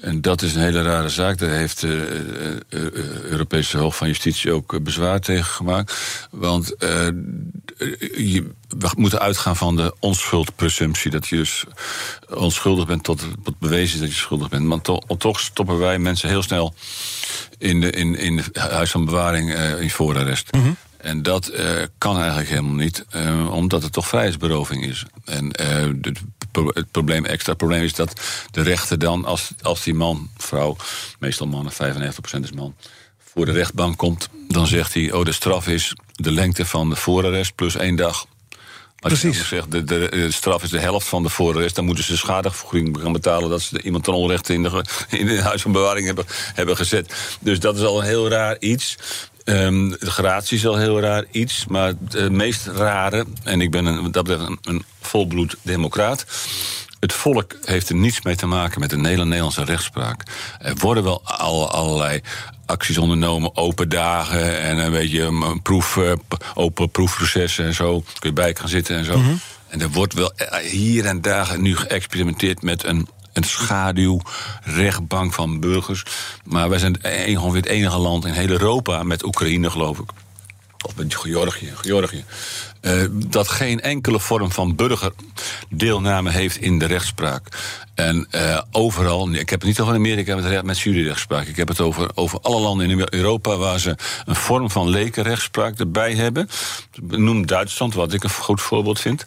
En 0.00 0.20
dat 0.20 0.42
is 0.42 0.54
een 0.54 0.62
hele 0.62 0.82
rare 0.82 1.08
zaak. 1.08 1.38
Daar 1.38 1.50
heeft 1.50 1.80
de 1.80 2.62
Europese 3.22 3.78
Hof 3.78 3.96
van 3.96 4.06
Justitie 4.06 4.52
ook 4.52 4.82
bezwaar 4.82 5.20
tegen 5.20 5.44
gemaakt. 5.44 5.94
Want 6.30 6.74
je, 8.16 8.50
we 8.68 8.90
moeten 8.96 9.20
uitgaan 9.20 9.56
van 9.56 9.76
de 9.76 9.94
onschuldpresumptie. 10.00 11.10
Dat 11.10 11.26
je 11.26 11.36
dus 11.36 11.64
onschuldig 12.28 12.86
bent 12.86 13.04
tot 13.04 13.20
het 13.20 13.58
bewezen 13.58 13.94
is 13.94 14.00
dat 14.00 14.10
je 14.10 14.16
schuldig 14.16 14.48
bent. 14.48 14.64
Maar 14.64 14.80
to, 14.80 14.98
toch 15.18 15.40
stoppen 15.40 15.78
wij 15.78 15.98
mensen 15.98 16.28
heel 16.28 16.42
snel 16.42 16.74
in, 17.58 17.80
de, 17.80 17.90
in, 17.90 18.18
in 18.18 18.44
huis 18.52 18.90
van 18.90 19.04
bewaring 19.04 19.54
in 19.80 19.90
voorarrest. 19.90 20.52
Mm. 20.52 20.76
En 20.98 21.22
dat 21.22 21.50
uh, 21.52 21.82
kan 21.98 22.18
eigenlijk 22.18 22.48
helemaal 22.48 22.74
niet, 22.74 23.04
uh, 23.16 23.54
omdat 23.54 23.82
het 23.82 23.92
toch 23.92 24.08
vrijheidsberoving 24.08 24.84
is. 24.84 25.04
En 25.24 25.50
uh, 25.60 25.92
het, 26.02 26.20
het 26.74 26.90
probleem, 26.90 27.24
extra 27.24 27.54
probleem 27.54 27.82
is 27.82 27.94
dat 27.94 28.20
de 28.50 28.62
rechter 28.62 28.98
dan, 28.98 29.24
als, 29.24 29.50
als 29.62 29.82
die 29.82 29.94
man, 29.94 30.30
vrouw, 30.36 30.76
meestal 31.18 31.46
mannen, 31.46 31.72
95% 31.72 31.76
is 32.42 32.52
man, 32.52 32.74
voor 33.18 33.46
de 33.46 33.52
rechtbank 33.52 33.96
komt, 33.96 34.28
dan 34.48 34.66
zegt 34.66 34.94
hij: 34.94 35.12
Oh, 35.12 35.24
de 35.24 35.32
straf 35.32 35.68
is 35.68 35.94
de 36.12 36.30
lengte 36.30 36.66
van 36.66 36.88
de 36.90 36.96
voorarrest 36.96 37.54
plus 37.54 37.76
één 37.76 37.96
dag. 37.96 38.26
Als 39.00 39.20
Precies. 39.20 39.38
je 39.38 39.44
zegt, 39.44 39.70
de, 39.70 39.84
de, 39.84 40.08
de, 40.10 40.30
straf 40.30 40.62
is 40.62 40.70
de 40.70 40.78
helft 40.78 41.06
van 41.06 41.22
de 41.22 41.28
voorarrest... 41.28 41.74
dan 41.74 41.84
moeten 41.84 42.04
ze 42.04 42.16
schadevergoeding 42.16 42.98
gaan 43.00 43.12
betalen... 43.12 43.50
dat 43.50 43.62
ze 43.62 43.82
iemand 43.82 44.04
ten 44.04 44.12
onrechte 44.12 44.52
in 44.52 44.62
de, 44.62 44.84
in 45.10 45.26
de 45.26 45.42
huis 45.42 45.62
van 45.62 45.72
bewaring 45.72 46.06
hebben, 46.06 46.24
hebben 46.54 46.76
gezet. 46.76 47.14
Dus 47.40 47.60
dat 47.60 47.76
is 47.76 47.82
al 47.82 47.98
een 47.98 48.06
heel 48.06 48.28
raar 48.28 48.56
iets. 48.58 48.96
Um, 49.48 49.90
de 49.90 50.10
gratie 50.10 50.56
is 50.56 50.66
al 50.66 50.76
heel 50.76 51.00
raar 51.00 51.24
iets, 51.30 51.66
maar 51.66 51.92
het 52.08 52.32
meest 52.32 52.66
rare... 52.66 53.26
en 53.42 53.60
ik 53.60 53.70
ben 53.70 53.86
een, 53.86 54.12
dat 54.12 54.28
een, 54.28 54.58
een 54.62 54.84
volbloed 55.00 55.56
democraat... 55.62 56.24
Het 57.00 57.12
volk 57.12 57.56
heeft 57.64 57.88
er 57.88 57.94
niets 57.94 58.22
mee 58.22 58.36
te 58.36 58.46
maken 58.46 58.80
met 58.80 58.90
de 58.90 58.96
Nederlandse 58.96 59.64
rechtspraak. 59.64 60.22
Er 60.58 60.76
worden 60.76 61.04
wel 61.04 61.20
al, 61.24 61.70
allerlei 61.70 62.20
acties 62.66 62.98
ondernomen, 62.98 63.56
open 63.56 63.88
dagen 63.88 64.60
en 64.60 64.78
een 64.78 64.90
beetje 64.90 65.22
een 65.22 65.62
proef, 65.62 65.98
open 66.54 66.90
proefprocessen 66.90 67.64
en 67.64 67.74
zo. 67.74 68.00
Kun 68.00 68.28
je 68.28 68.32
bij 68.32 68.54
gaan 68.54 68.68
zitten 68.68 68.96
en 68.96 69.04
zo. 69.04 69.18
Mm 69.18 69.24
-hmm. 69.24 69.40
En 69.68 69.80
er 69.80 69.90
wordt 69.90 70.14
wel 70.14 70.32
hier 70.62 71.04
en 71.04 71.20
daar 71.20 71.60
nu 71.60 71.76
geëxperimenteerd 71.76 72.62
met 72.62 72.84
een 72.84 73.08
een 73.36 73.44
schaduwrechtbank 73.44 75.32
van 75.32 75.60
burgers. 75.60 76.02
Maar 76.44 76.68
wij 76.68 76.78
zijn 76.78 76.96
ongeveer 77.38 77.60
het 77.60 77.66
enige 77.66 77.98
land 77.98 78.24
in 78.24 78.32
heel 78.32 78.48
Europa, 78.48 79.02
met 79.02 79.24
Oekraïne 79.24 79.70
geloof 79.70 79.98
ik. 79.98 80.10
Of 80.84 80.96
met 80.96 81.14
Georgië. 81.14 81.72
Georgië 81.74 82.24
uh, 82.86 83.04
dat 83.10 83.48
geen 83.48 83.80
enkele 83.80 84.20
vorm 84.20 84.52
van 84.52 84.74
burgerdeelname 84.74 86.30
heeft 86.30 86.56
in 86.56 86.78
de 86.78 86.86
rechtspraak. 86.86 87.48
En 87.94 88.28
uh, 88.30 88.60
overal, 88.70 89.30
ik 89.30 89.50
heb 89.50 89.60
het 89.60 89.68
niet 89.68 89.80
over 89.80 89.94
Amerika 89.94 90.36
met, 90.36 90.62
met 90.62 90.80
juryrechtspraak. 90.80 91.46
Ik 91.46 91.56
heb 91.56 91.68
het 91.68 91.80
over, 91.80 92.10
over 92.14 92.40
alle 92.40 92.60
landen 92.60 92.90
in 92.90 93.06
Europa 93.10 93.56
waar 93.56 93.78
ze 93.78 93.96
een 94.24 94.34
vorm 94.34 94.70
van 94.70 94.88
lekenrechtspraak 94.88 95.78
erbij 95.78 96.14
hebben. 96.14 96.48
Noem 97.00 97.46
Duitsland, 97.46 97.94
wat 97.94 98.12
ik 98.12 98.24
een 98.24 98.30
goed 98.30 98.60
voorbeeld 98.60 99.00
vind. 99.00 99.26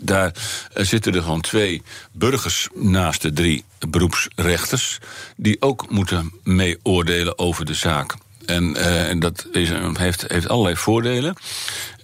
Daar 0.00 0.32
uh, 0.76 0.84
zitten 0.84 1.14
er 1.14 1.22
gewoon 1.22 1.40
twee 1.40 1.82
burgers 2.12 2.68
naast 2.74 3.22
de 3.22 3.32
drie 3.32 3.64
beroepsrechters. 3.88 4.98
die 5.36 5.62
ook 5.62 5.90
moeten 5.90 6.32
mee 6.42 6.78
oordelen 6.82 7.38
over 7.38 7.64
de 7.64 7.74
zaak. 7.74 8.14
En, 8.46 8.76
uh, 8.76 9.08
en 9.08 9.18
dat 9.18 9.46
is, 9.52 9.70
heeft, 9.92 10.24
heeft 10.28 10.48
allerlei 10.48 10.76
voordelen. 10.76 11.34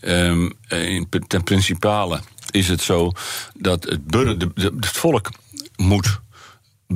Um, 0.01 0.53
in, 0.69 1.09
ten 1.27 1.45
principale 1.45 2.21
is 2.51 2.69
het 2.69 2.83
zo 2.83 3.13
dat 3.55 3.85
het, 3.85 4.01
de, 4.13 4.51
het 4.55 4.87
volk 4.87 5.31
moet 5.77 6.21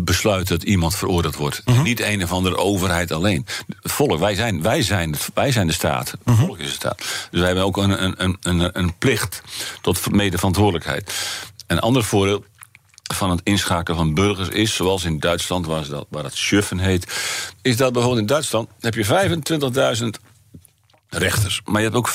besluiten 0.04 0.58
dat 0.58 0.68
iemand 0.68 0.96
veroordeeld 0.96 1.36
wordt. 1.36 1.62
Uh 1.64 1.74
-huh. 1.74 1.84
Niet 1.84 2.00
een 2.00 2.22
of 2.22 2.32
andere 2.32 2.56
overheid 2.56 3.12
alleen. 3.12 3.46
Het 3.82 3.92
volk, 3.92 4.18
wij 4.18 4.34
zijn, 4.34 4.62
wij 4.62 4.82
zijn, 4.82 5.14
wij 5.34 5.52
zijn 5.52 5.66
de 5.66 5.72
staat. 5.72 6.10
Het 6.10 6.20
uh 6.24 6.38
-huh. 6.38 6.46
volk 6.46 6.58
is 6.58 6.66
de 6.66 6.72
staat. 6.72 6.98
Dus 7.30 7.40
wij 7.40 7.46
hebben 7.46 7.64
ook 7.64 7.76
een, 7.76 8.22
een, 8.22 8.36
een, 8.42 8.78
een 8.78 8.98
plicht 8.98 9.42
tot 9.80 10.10
medeverantwoordelijkheid. 10.10 11.12
Een 11.66 11.80
ander 11.80 12.04
voordeel 12.04 12.44
van 13.14 13.30
het 13.30 13.40
inschakelen 13.42 13.98
van 13.98 14.14
burgers 14.14 14.48
is, 14.48 14.74
zoals 14.74 15.04
in 15.04 15.18
Duitsland, 15.18 15.66
waar, 15.66 15.88
dat, 15.88 16.06
waar 16.08 16.22
dat 16.22 16.36
schuffen 16.36 16.78
heet, 16.78 17.06
is 17.62 17.76
dat 17.76 17.92
bijvoorbeeld 17.92 18.22
in 18.22 18.34
Duitsland 18.34 18.68
heb 18.80 18.94
je 18.94 19.04
25.000 20.02 20.26
rechters. 21.08 21.60
Maar 21.64 21.82
je 21.82 21.90
hebt 21.90 21.96
ook 21.96 22.10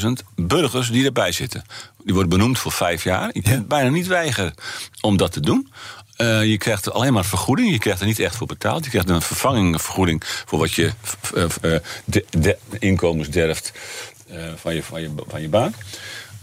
35.000 0.00 0.08
burgers 0.36 0.90
die 0.90 1.04
erbij 1.04 1.32
zitten. 1.32 1.64
Die 2.04 2.14
worden 2.14 2.38
benoemd 2.38 2.58
voor 2.58 2.72
vijf 2.72 3.04
jaar. 3.04 3.30
Je 3.32 3.42
kunt 3.42 3.60
ja. 3.60 3.62
bijna 3.62 3.88
niet 3.88 4.06
weigeren 4.06 4.54
om 5.00 5.16
dat 5.16 5.32
te 5.32 5.40
doen. 5.40 5.72
Uh, 6.16 6.44
je 6.44 6.58
krijgt 6.58 6.90
alleen 6.90 7.12
maar 7.12 7.24
vergoeding. 7.24 7.70
Je 7.70 7.78
krijgt 7.78 8.00
er 8.00 8.06
niet 8.06 8.18
echt 8.18 8.36
voor 8.36 8.46
betaald. 8.46 8.84
Je 8.84 8.90
krijgt 8.90 9.08
een 9.08 9.22
vervangingvergoeding 9.22 10.22
voor 10.24 10.58
wat 10.58 10.72
je 10.72 10.90
uh, 11.34 11.44
de, 12.04 12.24
de 12.30 12.58
inkomensderft 12.78 13.72
uh, 14.32 14.42
van, 14.56 14.74
je, 14.74 14.82
van, 14.82 15.00
je, 15.00 15.10
van 15.26 15.40
je 15.40 15.48
baan. 15.48 15.74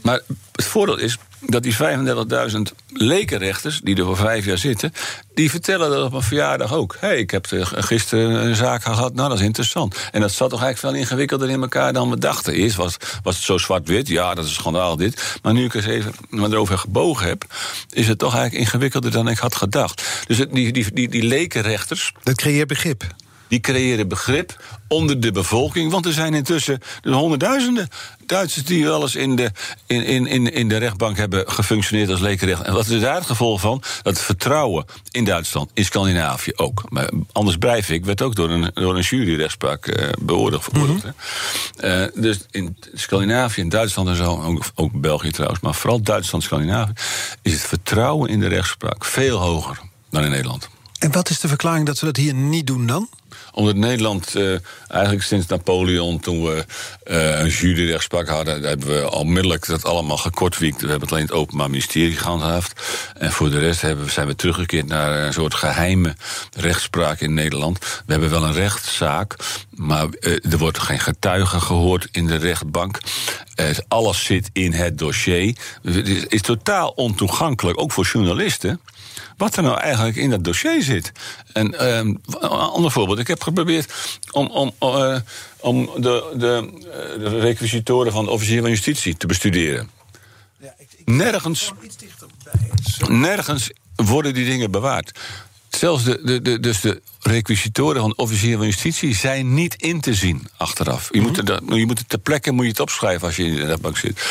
Maar 0.02 0.20
het 0.52 0.66
voordeel 0.66 0.98
is 0.98 1.18
dat 1.40 1.64
die 1.64 1.76
35.000 1.76 2.62
lekenrechters, 2.94 3.82
die 3.84 3.96
er 3.96 4.06
voor 4.06 4.18
vijf 4.18 4.46
jaar 4.46 4.58
zitten, 4.58 4.94
die 5.34 5.50
vertellen 5.50 5.90
dat 5.90 6.06
op 6.06 6.14
een 6.14 6.22
verjaardag 6.22 6.74
ook. 6.74 6.98
Hé, 7.00 7.08
hey, 7.08 7.18
ik 7.18 7.32
heb 7.32 7.48
gisteren 7.62 8.46
een 8.46 8.56
zaak 8.56 8.84
gehad, 8.84 9.14
nou 9.14 9.30
dat 9.30 9.40
is 9.40 9.46
interessant. 9.46 9.96
En 10.12 10.22
dat 10.22 10.32
zat 10.32 10.50
toch 10.50 10.64
eigenlijk 10.64 10.94
veel 10.94 11.04
ingewikkelder 11.04 11.50
in 11.50 11.62
elkaar 11.62 11.94
dan 11.94 12.10
we 12.10 12.18
dachten. 12.18 12.54
Eerst 12.54 12.76
was, 12.76 12.98
was 13.24 13.36
het 13.36 13.44
zo 13.44 13.58
zwart-wit, 13.58 14.08
ja, 14.08 14.34
dat 14.34 14.46
is 14.46 14.54
schandaal 14.54 14.96
dit. 14.96 15.40
Maar 15.42 15.54
nu 15.54 15.66
ik 15.66 15.74
eens 15.74 15.86
even 15.86 16.14
erover 16.32 16.78
gebogen 16.78 17.28
heb, 17.28 17.46
is 17.90 18.08
het 18.08 18.18
toch 18.18 18.36
eigenlijk 18.36 18.64
ingewikkelder 18.64 19.12
dan 19.12 19.28
ik 19.28 19.38
had 19.38 19.56
gedacht. 19.56 20.24
Dus 20.28 20.38
die, 20.38 20.72
die, 20.72 20.94
die, 20.94 21.10
die 21.10 21.24
lekenrechters. 21.24 22.14
Dat 22.24 22.36
creëert 22.36 22.68
begrip 22.68 23.04
die 23.52 23.60
creëren 23.60 24.08
begrip 24.08 24.64
onder 24.88 25.20
de 25.20 25.32
bevolking. 25.32 25.92
Want 25.92 26.06
er 26.06 26.14
zijn 26.14 26.34
intussen 26.34 26.80
dus 27.02 27.14
honderdduizenden 27.14 27.90
Duitsers 28.26 28.66
die 28.66 28.84
wel 28.84 29.02
eens 29.02 29.16
in 29.16 29.36
de, 29.36 29.52
in, 29.86 30.28
in, 30.28 30.54
in 30.54 30.70
de 30.70 30.78
rechtbank 30.78 31.18
hebben 31.18 31.50
gefunctioneerd 31.52 32.10
als 32.10 32.20
lekenrecht. 32.20 32.62
En 32.62 32.74
wat 32.74 32.88
is 32.88 33.02
daar 33.02 33.16
het 33.16 33.26
gevolg 33.26 33.62
van? 33.62 33.84
Dat 34.02 34.14
het 34.14 34.22
vertrouwen 34.22 34.86
in 35.10 35.24
Duitsland, 35.24 35.70
in 35.74 35.86
Scandinavië 35.86 36.52
ook. 36.56 36.84
Maar 36.90 37.10
Anders 37.32 37.58
Breivik 37.58 38.06
werd 38.06 38.22
ook 38.22 38.36
door 38.36 38.50
een, 38.50 38.72
door 38.74 38.96
een 38.96 39.02
juryrechtspraak 39.02 39.88
uh, 39.88 40.10
beoordeeld. 40.20 40.74
Mm 40.74 40.86
-hmm. 40.86 41.02
uh, 41.84 42.06
dus 42.16 42.40
in 42.52 42.78
Scandinavië, 42.94 43.62
in 43.62 43.70
Duitsland 43.70 44.08
en 44.08 44.16
zo, 44.16 44.42
ook, 44.42 44.66
ook 44.76 45.02
België 45.02 45.32
trouwens, 45.32 45.62
maar 45.62 45.76
vooral 45.76 46.02
Duitsland, 46.02 46.44
Scandinavië, 46.44 46.94
is 47.42 47.54
het 47.54 47.62
vertrouwen 47.62 48.30
in 48.30 48.40
de 48.40 48.48
rechtspraak 48.48 49.06
veel 49.06 49.38
hoger 49.38 49.80
dan 50.10 50.24
in 50.24 50.30
Nederland. 50.30 50.70
En 51.00 51.12
wat 51.12 51.30
is 51.30 51.40
de 51.40 51.48
verklaring 51.48 51.86
dat 51.86 52.00
we 52.00 52.06
dat 52.06 52.18
hier 52.18 52.34
niet 52.34 52.68
doen 52.68 52.86
dan? 52.86 53.10
Omdat 53.52 53.76
Nederland 53.76 54.36
uh, 54.36 54.58
eigenlijk 54.88 55.24
sinds 55.24 55.48
Napoleon, 55.48 56.20
toen 56.20 56.44
we 56.44 56.66
uh, 57.04 57.40
een 57.40 57.50
juryrechtspraak 57.50 58.28
hadden, 58.28 58.64
hebben 58.64 58.88
we 58.88 59.12
onmiddellijk 59.12 59.68
dat 59.68 59.86
allemaal 59.86 60.18
gekortwiekt. 60.18 60.82
We 60.82 60.88
hebben 60.88 61.02
het 61.02 61.12
alleen 61.12 61.26
het 61.26 61.34
Openbaar 61.34 61.70
Ministerie 61.70 62.18
gehandhaafd. 62.18 62.82
En 63.18 63.32
voor 63.32 63.50
de 63.50 63.60
rest 63.60 63.82
hebben, 63.82 64.12
zijn 64.12 64.28
we 64.28 64.36
teruggekeerd 64.36 64.88
naar 64.88 65.26
een 65.26 65.34
soort 65.34 65.54
geheime 65.54 66.16
rechtspraak 66.56 67.20
in 67.20 67.34
Nederland. 67.34 67.80
We 67.80 68.12
hebben 68.12 68.30
wel 68.30 68.44
een 68.44 68.54
rechtszaak, 68.54 69.36
maar 69.70 70.08
uh, 70.20 70.52
er 70.52 70.58
wordt 70.58 70.80
geen 70.80 71.00
getuige 71.00 71.60
gehoord 71.60 72.08
in 72.12 72.28
de 72.28 72.36
rechtbank. 72.36 73.00
alles 73.88 74.26
zit 74.26 74.50
in 74.54 74.74
het 74.74 74.98
dossier. 74.98 75.56
Het 75.84 76.34
is, 76.34 76.42
totaal 76.42 76.90
ontoegankelijk, 76.90 77.80
ook 77.80 77.92
voor 77.92 78.06
journalisten 78.06 78.82
wat 79.38 79.56
er 79.56 79.64
nou 79.64 79.80
eigenlijk 79.80 80.18
in 80.18 80.30
dat 80.30 80.44
dossier 80.44 80.84
zit. 80.84 81.12
En 81.54 81.74
uh, 81.74 81.98
een 81.98 82.20
ander 82.50 82.92
voorbeeld. 82.92 83.20
Ik 83.22 83.28
heb 83.28 83.44
geprobeerd 83.44 83.94
om, 84.32 84.48
om, 84.48 84.72
uh, 84.84 85.20
om 85.60 85.86
de, 85.96 86.34
de, 86.36 86.70
de 87.20 87.40
requisitoren 87.40 88.12
van 88.12 88.26
de 88.26 88.32
officier 88.32 88.62
van 88.62 88.70
justitie 88.70 89.18
te 89.18 89.28
bestuderen. 89.28 89.90
Ja, 90.58 90.74
ik, 90.78 90.88
ik 90.98 91.08
nergens, 91.08 91.72
nergens 93.08 93.72
worden 93.96 94.34
die 94.34 94.46
dingen 94.46 94.72
bewaard. 94.72 95.20
Zelfs 95.78 96.04
de, 96.04 96.20
de, 96.24 96.42
de, 96.42 96.60
dus 96.60 96.82
de 96.82 97.02
requisitoren 97.20 98.02
van 98.02 98.14
officier 98.16 98.58
van 98.58 98.66
justitie 98.66 99.16
zijn 99.16 99.54
niet 99.54 99.76
in 99.76 100.02
te 100.02 100.14
zien 100.14 100.48
achteraf. 100.58 101.10
Je, 101.12 101.22
moet, 101.22 101.50
er, 101.50 101.76
je 101.76 101.86
moet 101.86 101.98
het 101.98 102.10
ter 102.10 102.20
plekke 102.20 102.52
moet 102.52 102.64
je 102.64 102.70
het 102.72 102.80
opschrijven 102.80 103.28
als 103.28 103.36
je 103.36 103.44
in 103.44 103.56
de 103.56 103.66
rechtbank 103.66 103.98
zit. 103.98 104.22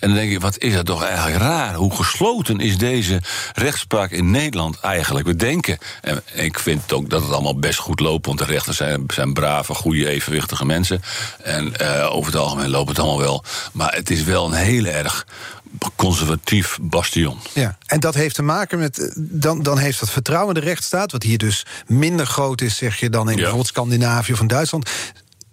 En 0.00 0.08
dan 0.08 0.18
denk 0.18 0.30
je, 0.30 0.40
wat 0.40 0.58
is 0.58 0.74
dat 0.74 0.86
toch 0.86 1.04
eigenlijk 1.04 1.36
raar? 1.36 1.74
Hoe 1.74 1.94
gesloten 1.94 2.60
is 2.60 2.78
deze 2.78 3.22
rechtspraak 3.54 4.10
in 4.10 4.30
Nederland 4.30 4.80
eigenlijk? 4.80 5.26
We 5.26 5.36
denken, 5.36 5.78
en 6.00 6.22
ik 6.34 6.58
vind 6.58 6.92
ook 6.92 7.10
dat 7.10 7.22
het 7.22 7.32
allemaal 7.32 7.58
best 7.58 7.78
goed 7.78 8.00
loopt, 8.00 8.26
want 8.26 8.38
de 8.38 8.44
rechters 8.44 8.76
zijn, 8.76 9.04
zijn 9.06 9.32
brave, 9.32 9.74
goede, 9.74 10.08
evenwichtige 10.08 10.64
mensen. 10.64 11.02
En 11.42 11.72
uh, 11.80 12.14
over 12.14 12.32
het 12.32 12.40
algemeen 12.40 12.70
loopt 12.70 12.88
het 12.88 12.98
allemaal 12.98 13.18
wel. 13.18 13.44
Maar 13.72 13.94
het 13.94 14.10
is 14.10 14.22
wel 14.22 14.46
een 14.46 14.52
heel 14.52 14.84
erg 14.84 15.26
conservatief 15.96 16.78
bastion. 16.80 17.36
Ja, 17.54 17.78
en 17.86 18.00
dat 18.00 18.14
heeft 18.14 18.34
te 18.34 18.42
maken 18.42 18.78
met. 18.78 18.98
eh, 18.98 19.10
Dan, 19.16 19.62
dan 19.62 19.78
heeft 19.78 20.00
dat 20.00 20.10
vertrouwen 20.10 20.54
in 20.54 20.60
de 20.60 20.66
rechtsstaat, 20.66 21.12
wat 21.12 21.22
hier 21.22 21.38
dus 21.38 21.66
minder 21.86 22.26
groot 22.26 22.60
is, 22.60 22.76
zeg 22.76 23.00
je 23.00 23.10
dan 23.10 23.24
in 23.26 23.30
Ja. 23.30 23.36
bijvoorbeeld 23.36 23.66
Scandinavië 23.68 24.32
of 24.32 24.40
in 24.40 24.46
Duitsland. 24.46 24.90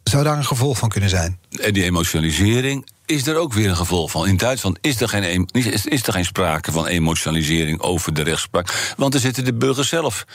Zou 0.04 0.24
daar 0.24 0.38
een 0.38 0.46
gevolg 0.46 0.78
van 0.78 0.90
kunnen 0.90 1.10
zijn? 1.10 1.40
En 1.62 1.74
die 1.74 1.84
emotionalisering 1.84 2.88
is 3.06 3.28
er 3.28 3.36
ook 3.36 3.54
weer 3.54 3.70
een 3.70 3.76
gevolg 3.76 4.12
van. 4.12 4.28
In 4.28 4.38
Duitsland 4.38 4.78
is 4.82 5.02
er 5.02 5.10
geen, 5.10 5.48
is, 5.52 5.86
is 5.86 6.08
er 6.08 6.14
geen 6.14 6.26
sprake 6.26 6.72
van 6.72 6.86
emotionalisering 6.86 7.80
over 7.82 8.14
de 8.14 8.22
rechtspraak. 8.22 8.94
Want 8.98 9.14
er 9.14 9.20
zitten 9.20 9.46
de 9.46 9.54
burgers 9.54 9.90
zelf 9.90 10.26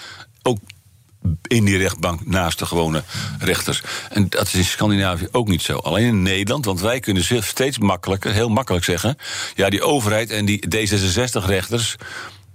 ook 0.42 0.58
in 1.46 1.64
die 1.64 1.76
rechtbank 1.76 2.26
naast 2.26 2.58
de 2.58 2.66
gewone 2.66 3.02
rechters. 3.38 3.82
En 4.10 4.28
dat 4.28 4.46
is 4.46 4.54
in 4.54 4.64
Scandinavië 4.64 5.28
ook 5.30 5.48
niet 5.48 5.62
zo. 5.62 5.76
Alleen 5.76 6.06
in 6.06 6.22
Nederland, 6.22 6.64
want 6.64 6.80
wij 6.80 7.00
kunnen 7.00 7.44
steeds 7.44 7.78
makkelijker, 7.78 8.32
heel 8.32 8.48
makkelijk 8.48 8.84
zeggen... 8.84 9.16
ja, 9.54 9.70
die 9.70 9.82
overheid 9.82 10.30
en 10.30 10.44
die 10.44 10.66
D66-rechters... 10.76 11.96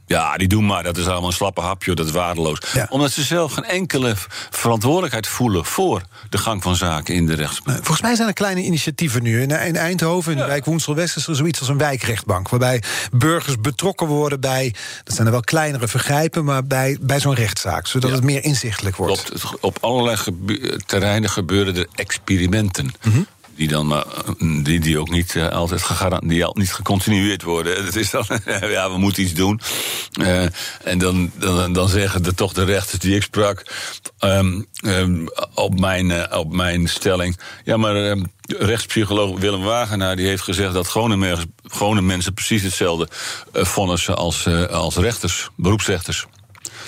Ja, 0.08 0.38
die 0.38 0.48
doen 0.48 0.66
maar. 0.66 0.84
Dat 0.84 0.98
is 0.98 1.08
allemaal 1.08 1.28
een 1.30 1.34
slappe 1.36 1.62
hapje, 1.62 1.96
dat 1.96 2.06
is 2.06 2.12
waardeloos. 2.12 2.60
Ja. 2.74 2.88
Omdat 2.90 3.12
ze 3.12 3.24
zelf 3.24 3.54
geen 3.54 3.64
enkele 3.64 4.16
verantwoordelijkheid 4.50 5.28
voelen... 5.28 5.66
voor 5.66 6.02
de 6.30 6.38
gang 6.38 6.64
van 6.64 6.76
zaken 6.76 7.16
in 7.16 7.26
de 7.26 7.34
rechtspraak. 7.34 7.76
Volgens 7.76 8.02
mij 8.02 8.16
zijn 8.16 8.28
er 8.28 8.34
kleine 8.34 8.62
initiatieven 8.64 9.24
nu. 9.24 9.42
In, 9.42 9.50
in 9.50 9.76
Eindhoven, 9.76 10.32
in 10.32 10.38
de 10.38 10.46
wijk 10.46 10.66
Woensel-West, 10.66 11.16
is 11.16 11.28
er 11.28 11.36
zoiets 11.36 11.60
als 11.60 11.70
een 11.70 11.78
wijkrechtbank. 11.78 12.50
Waarbij 12.50 12.84
burgers 13.12 13.60
betrokken 13.62 14.08
worden 14.08 14.40
bij. 14.40 14.74
Dat 15.04 15.14
zijn 15.16 15.26
er 15.28 15.34
wel 15.34 15.42
kleinere 15.42 15.88
vergrijpen, 15.88 16.44
maar 16.44 16.64
bij, 16.64 16.98
bij 17.02 17.20
zo'n 17.20 17.34
rechtszaak. 17.36 17.88
Zodat 17.88 18.10
Ja. 18.10 18.16
het 18.16 18.26
meer 18.26 18.44
inzichtelijk 18.44 18.96
wordt. 18.96 19.24
Klopt. 19.24 19.62
Op 19.62 19.78
allerlei 19.82 20.18
terreinen 20.86 21.30
gebeuren 21.30 21.76
er 21.76 21.88
experimenten. 21.96 22.94
Mhm. 23.04 23.22
Die 23.58 23.68
dan 23.68 23.88
maar 23.88 24.06
eh, 24.06 24.64
die, 24.64 24.80
die 24.80 25.00
ook 25.00 25.10
niet 25.10 25.36
eh, 25.36 25.50
altijd 25.50 25.86
die 26.24 26.46
al 26.46 26.56
niet 26.58 26.74
gecontinueerd 26.74 27.44
worden. 27.44 27.76
Het 27.86 27.96
is 27.96 28.10
dan, 28.10 28.26
ja, 28.62 28.92
we 28.92 28.98
moeten 28.98 29.24
iets 29.24 29.34
doen. 29.34 29.62
Eh, 30.12 30.44
en 30.84 30.98
dan, 30.98 31.32
dan, 31.36 31.74
dan 31.74 31.90
zeggen 31.90 32.24
de, 32.24 32.34
toch 32.34 32.54
de 32.54 32.64
rechters 32.64 33.00
die 33.00 33.16
ik 33.16 33.24
sprak 33.24 33.64
ehm, 34.20 34.62
ehm, 34.82 35.26
op, 35.54 35.80
mijn, 35.80 36.34
op 36.34 36.54
mijn 36.54 36.88
stelling. 36.88 37.40
Ja, 37.64 37.78
maar 37.78 37.96
ehm, 37.96 38.24
rechtspsycholoog 38.42 39.40
Willem 39.40 39.62
Wagenaar 39.62 40.16
die 40.16 40.28
heeft 40.28 40.44
gezegd 40.44 40.74
dat 40.74 40.88
gewone, 40.88 42.02
mensen 42.02 42.34
precies 42.34 42.64
hetzelfde 42.64 43.08
vonnissen 43.54 44.18
als, 44.18 44.48
als 44.70 44.96
rechters, 44.96 45.50
beroepsrechters. 45.56 46.26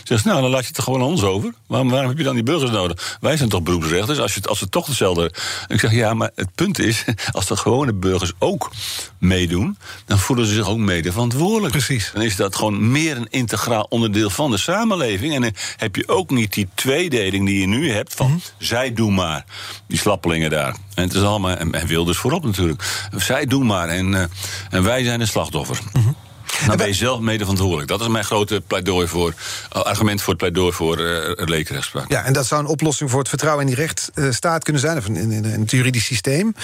Zegt, 0.10 0.26
nou, 0.26 0.42
dan 0.42 0.50
laat 0.50 0.62
je 0.62 0.68
het 0.68 0.78
er 0.78 0.84
gewoon 0.84 1.00
aan 1.02 1.06
ons 1.08 1.24
over. 1.24 1.54
Waarom, 1.68 1.90
waarom 1.90 2.10
heb 2.10 2.18
je 2.18 2.24
dan 2.24 2.34
die 2.34 2.44
burgers 2.44 2.72
nodig? 2.72 3.18
Wij 3.22 3.38
zijn 3.38 3.50
toch 3.50 3.64
beroepsrechters, 3.64 4.20
als, 4.20 4.34
je, 4.34 4.40
het- 4.40 4.50
als 4.50 4.60
we 4.60 4.70
toch 4.70 4.86
hetzelfde... 4.88 5.32
Ik 5.68 5.80
zeg, 5.80 5.92
ja, 5.92 6.14
maar 6.14 6.32
het 6.36 6.56
punt 6.56 6.80
is, 6.80 7.04
als 7.32 7.46
de 7.48 7.56
gewone 7.56 7.94
burgers 7.94 8.32
ook 8.40 8.72
meedoen... 9.18 9.78
dan 10.06 10.20
voelen 10.20 10.46
ze 10.46 10.54
zich 10.54 10.68
ook 10.68 10.78
mede 10.78 11.12
verantwoordelijk. 11.12 11.72
Precies. 11.72 12.12
Dan 12.14 12.22
is 12.22 12.36
dat 12.36 12.56
gewoon 12.56 12.92
meer 12.92 13.18
een 13.18 13.28
integraal 13.30 13.86
onderdeel 13.90 14.30
van 14.30 14.52
de 14.52 14.58
samenleving. 14.58 15.34
En 15.36 15.42
dan 15.42 15.54
heb 15.78 15.96
je 15.96 16.08
ook 16.08 16.30
niet 16.30 16.54
die 16.54 16.68
tweedeling 16.76 17.46
die 17.46 17.60
je 17.60 17.68
nu 17.68 17.92
hebt... 17.92 18.14
van 18.16 18.42
zij 18.58 18.94
doen 18.94 19.14
maar, 19.14 19.46
die 19.88 19.98
slappelingen 19.98 20.50
daar. 20.50 20.76
En 20.96 21.04
het 21.04 21.14
is 21.14 21.22
allemaal, 21.22 21.56
en, 21.56 21.72
en 21.74 21.88
Wilders 21.88 22.18
voorop 22.18 22.46
natuurlijk. 22.46 23.08
Zij 23.18 23.46
doen 23.46 23.66
maar 23.66 23.88
en, 23.90 24.14
eh, 24.14 24.24
en 24.70 24.84
wij 24.84 25.04
zijn 25.04 25.20
de 25.20 25.26
slachtoffer. 25.26 25.80
Dan 26.68 26.78
ben 26.78 26.88
je 26.88 26.94
zelf 26.94 27.20
mede 27.20 27.40
verantwoordelijk. 27.40 27.88
Dat 27.88 28.02
is 28.02 28.08
mijn 28.08 28.24
grote 28.24 28.62
pleidooi 28.68 29.08
voor, 29.08 29.34
eh, 29.72 29.82
argument 29.82 30.20
voor 30.22 30.30
het 30.30 30.38
pleidooi 30.38 30.72
voor 30.72 30.98
eh 30.98 31.48
lekenrechtspraak. 31.48 32.12
Ja, 32.12 32.24
en 32.24 32.34
dat 32.34 32.46
zou 32.46 32.62
een 32.62 32.68
oplossing 32.68 33.10
voor 33.10 33.20
het 33.20 33.30
vertrouwen 33.30 33.68
in 33.68 33.76
die 33.76 33.86
rechtsstaat 33.86 34.64
kunnen 34.64 34.82
zijn, 34.82 34.98
of 34.98 35.06
in, 35.06 35.32
in, 35.32 35.44
het 35.44 35.72
juridisch 35.72 36.06
systeem. 36.06 36.56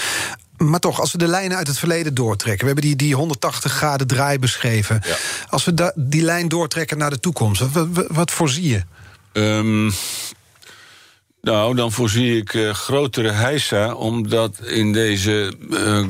Maar 0.58 0.80
toch, 0.80 1.00
als 1.00 1.12
we 1.12 1.18
de 1.18 1.28
lijnen 1.28 1.58
uit 1.58 1.68
het 1.68 1.80
verleden 1.80 2.14
doortrekken. 2.14 2.60
We 2.68 2.74
hebben 2.74 2.84
die, 2.84 2.96
die 2.96 3.16
180 3.16 3.72
graden 3.72 4.08
draai 4.08 4.40
beschreven. 4.40 5.02
Ja. 5.06 5.16
Als 5.50 5.66
we 5.66 5.74
da- 5.74 5.94
die 5.96 6.22
lijn 6.22 6.48
doortrekken 6.48 6.98
naar 6.98 7.10
de 7.10 7.20
toekomst, 7.20 7.62
wat, 7.62 7.88
wat, 7.92 8.06
wat 8.10 8.32
voorzie 8.32 8.70
je? 8.70 8.84
Ehm, 9.32 9.92
nou, 11.46 11.76
dan 11.76 11.92
voorzie 11.92 12.38
ik 12.38 12.54
eh, 12.54 12.70
grotere 12.70 13.32
heisa, 13.32 13.94
omdat 13.94 14.60
in 14.60 14.94
deze 14.94 15.54
eh, 15.72 16.04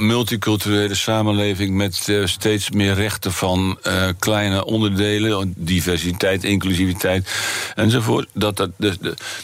multiculturele 0.00 0.94
samenleving 0.94 1.74
met 1.74 2.08
eh, 2.08 2.26
steeds 2.26 2.70
meer 2.70 2.94
rechten 2.94 3.32
van 3.32 3.78
kleine 4.18 4.64
onderdelen, 4.64 5.54
diversiteit, 5.56 6.44
inclusiviteit 6.44 7.30
enzovoort, 7.74 8.28
dat, 8.32 8.56
dat, 8.56 8.72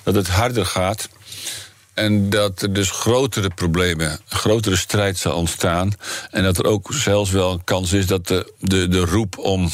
dat 0.02 0.14
het 0.14 0.28
harder 0.28 0.66
gaat. 0.66 1.08
En 1.94 2.30
dat 2.30 2.62
er 2.62 2.72
dus 2.72 2.90
grotere 2.90 3.50
problemen, 3.54 4.20
grotere 4.28 4.76
strijd 4.76 5.18
zal 5.18 5.34
ontstaan. 5.34 5.92
En 6.30 6.42
dat 6.42 6.58
er 6.58 6.66
ook 6.66 6.88
zelfs 6.92 7.30
wel 7.30 7.52
een 7.52 7.64
kans 7.64 7.92
is 7.92 8.06
dat 8.06 8.26
de, 8.26 8.52
de, 8.60 8.88
de 8.88 9.00
roep 9.00 9.38
om. 9.38 9.70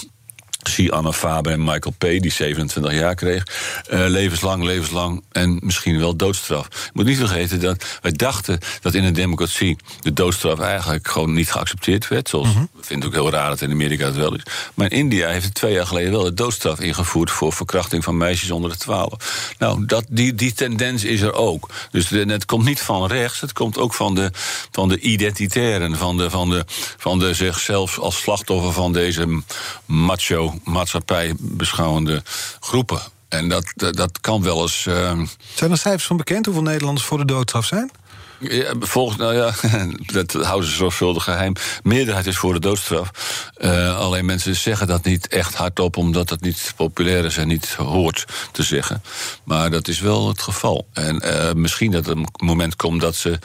Zie 0.68 0.92
Anne 0.92 1.12
Faber 1.12 1.52
en 1.52 1.64
Michael 1.64 1.94
P., 1.98 2.00
die 2.00 2.32
27 2.32 2.92
jaar 2.92 3.14
kreeg. 3.14 3.44
eh, 3.88 4.04
levenslang, 4.06 4.62
levenslang 4.64 5.22
en 5.32 5.58
misschien 5.62 5.98
wel 5.98 6.16
doodstraf. 6.16 6.68
Je 6.70 6.90
moet 6.92 7.04
niet 7.04 7.18
vergeten 7.18 7.60
dat 7.60 7.84
wij 8.02 8.12
dachten 8.12 8.58
dat 8.80 8.94
in 8.94 9.04
een 9.04 9.12
democratie. 9.12 9.76
de 10.00 10.12
doodstraf 10.12 10.58
eigenlijk 10.58 11.08
gewoon 11.08 11.32
niet 11.32 11.50
geaccepteerd 11.52 12.08
werd. 12.08 12.28
Zoals 12.28 12.48
we 12.54 12.66
vinden 12.80 13.08
het 13.08 13.18
ook 13.18 13.22
heel 13.22 13.32
raar 13.38 13.48
dat 13.48 13.60
in 13.60 13.70
Amerika 13.70 14.04
het 14.04 14.16
wel 14.16 14.34
is. 14.34 14.42
Maar 14.74 14.90
in 14.90 14.98
India 14.98 15.28
heeft 15.28 15.44
het 15.44 15.54
twee 15.54 15.72
jaar 15.72 15.86
geleden 15.86 16.10
wel 16.12 16.22
de 16.22 16.34
doodstraf 16.34 16.80
ingevoerd. 16.80 17.30
voor 17.30 17.52
verkrachting 17.52 18.04
van 18.04 18.16
meisjes 18.16 18.50
onder 18.50 18.70
de 18.70 18.76
12. 18.76 19.52
Nou, 19.58 19.84
dat, 19.86 20.04
die, 20.08 20.34
die 20.34 20.52
tendens 20.52 21.04
is 21.04 21.20
er 21.20 21.32
ook. 21.32 21.68
Dus 21.90 22.08
de- 22.08 22.24
het 22.28 22.44
komt 22.44 22.64
niet 22.64 22.80
van 22.80 23.06
rechts, 23.06 23.40
het 23.40 23.52
komt 23.52 23.78
ook 23.78 23.94
van 23.94 24.14
de, 24.14 24.30
van 24.70 24.88
de 24.88 24.98
identitairen. 25.00 25.96
Van 25.96 26.16
de, 26.16 26.30
van, 26.30 26.50
de, 26.50 26.64
van 26.96 27.18
de 27.18 27.34
zichzelf 27.34 27.98
als 27.98 28.18
slachtoffer 28.20 28.72
van 28.72 28.92
deze 28.92 29.42
macho 29.84 30.49
maatschappij 30.64 31.34
beschouwende 31.38 32.22
groepen. 32.60 33.00
En 33.28 33.48
dat, 33.48 33.64
dat, 33.74 33.94
dat 33.96 34.20
kan 34.20 34.42
wel 34.42 34.62
eens. 34.62 34.86
eh, 34.86 35.20
Zijn 35.54 35.70
er 35.70 35.78
cijfers 35.78 36.04
van 36.06 36.16
bekend 36.16 36.44
hoeveel 36.44 36.62
Nederlanders 36.64 37.06
voor 37.06 37.18
de 37.18 37.24
doodstraf 37.24 37.66
zijn? 37.66 37.90
ja, 38.38 38.72
volgens, 38.80 39.18
nou 39.18 39.34
ja, 39.34 39.52
dat 40.18 40.32
houden 40.32 40.68
ze 40.70 40.76
zorgvuldig 40.76 41.24
geheim. 41.24 41.52
Meerderheid 41.82 42.26
is 42.26 42.36
voor 42.36 42.52
de 42.52 42.58
doodstraf. 42.60 43.10
Eh, 43.56 43.98
alleen 43.98 44.24
mensen 44.24 44.56
zeggen 44.56 44.86
dat 44.86 45.04
niet 45.04 45.28
echt 45.28 45.54
hardop, 45.54 45.96
omdat 45.96 46.30
het 46.30 46.40
niet 46.40 46.72
populair 46.76 47.24
is 47.24 47.36
en 47.36 47.48
niet 47.48 47.68
hoort 47.74 48.24
te 48.52 48.62
zeggen. 48.62 49.02
Maar 49.44 49.70
dat 49.70 49.88
is 49.88 50.00
wel 50.00 50.28
het 50.28 50.42
geval. 50.42 50.86
En 50.92 51.20
eh, 51.20 51.52
misschien 51.54 51.90
dat 51.90 52.06
er 52.06 52.16
een 52.16 52.28
moment 52.36 52.76
komt 52.76 53.00
dat 53.00 53.14
ze 53.14 53.38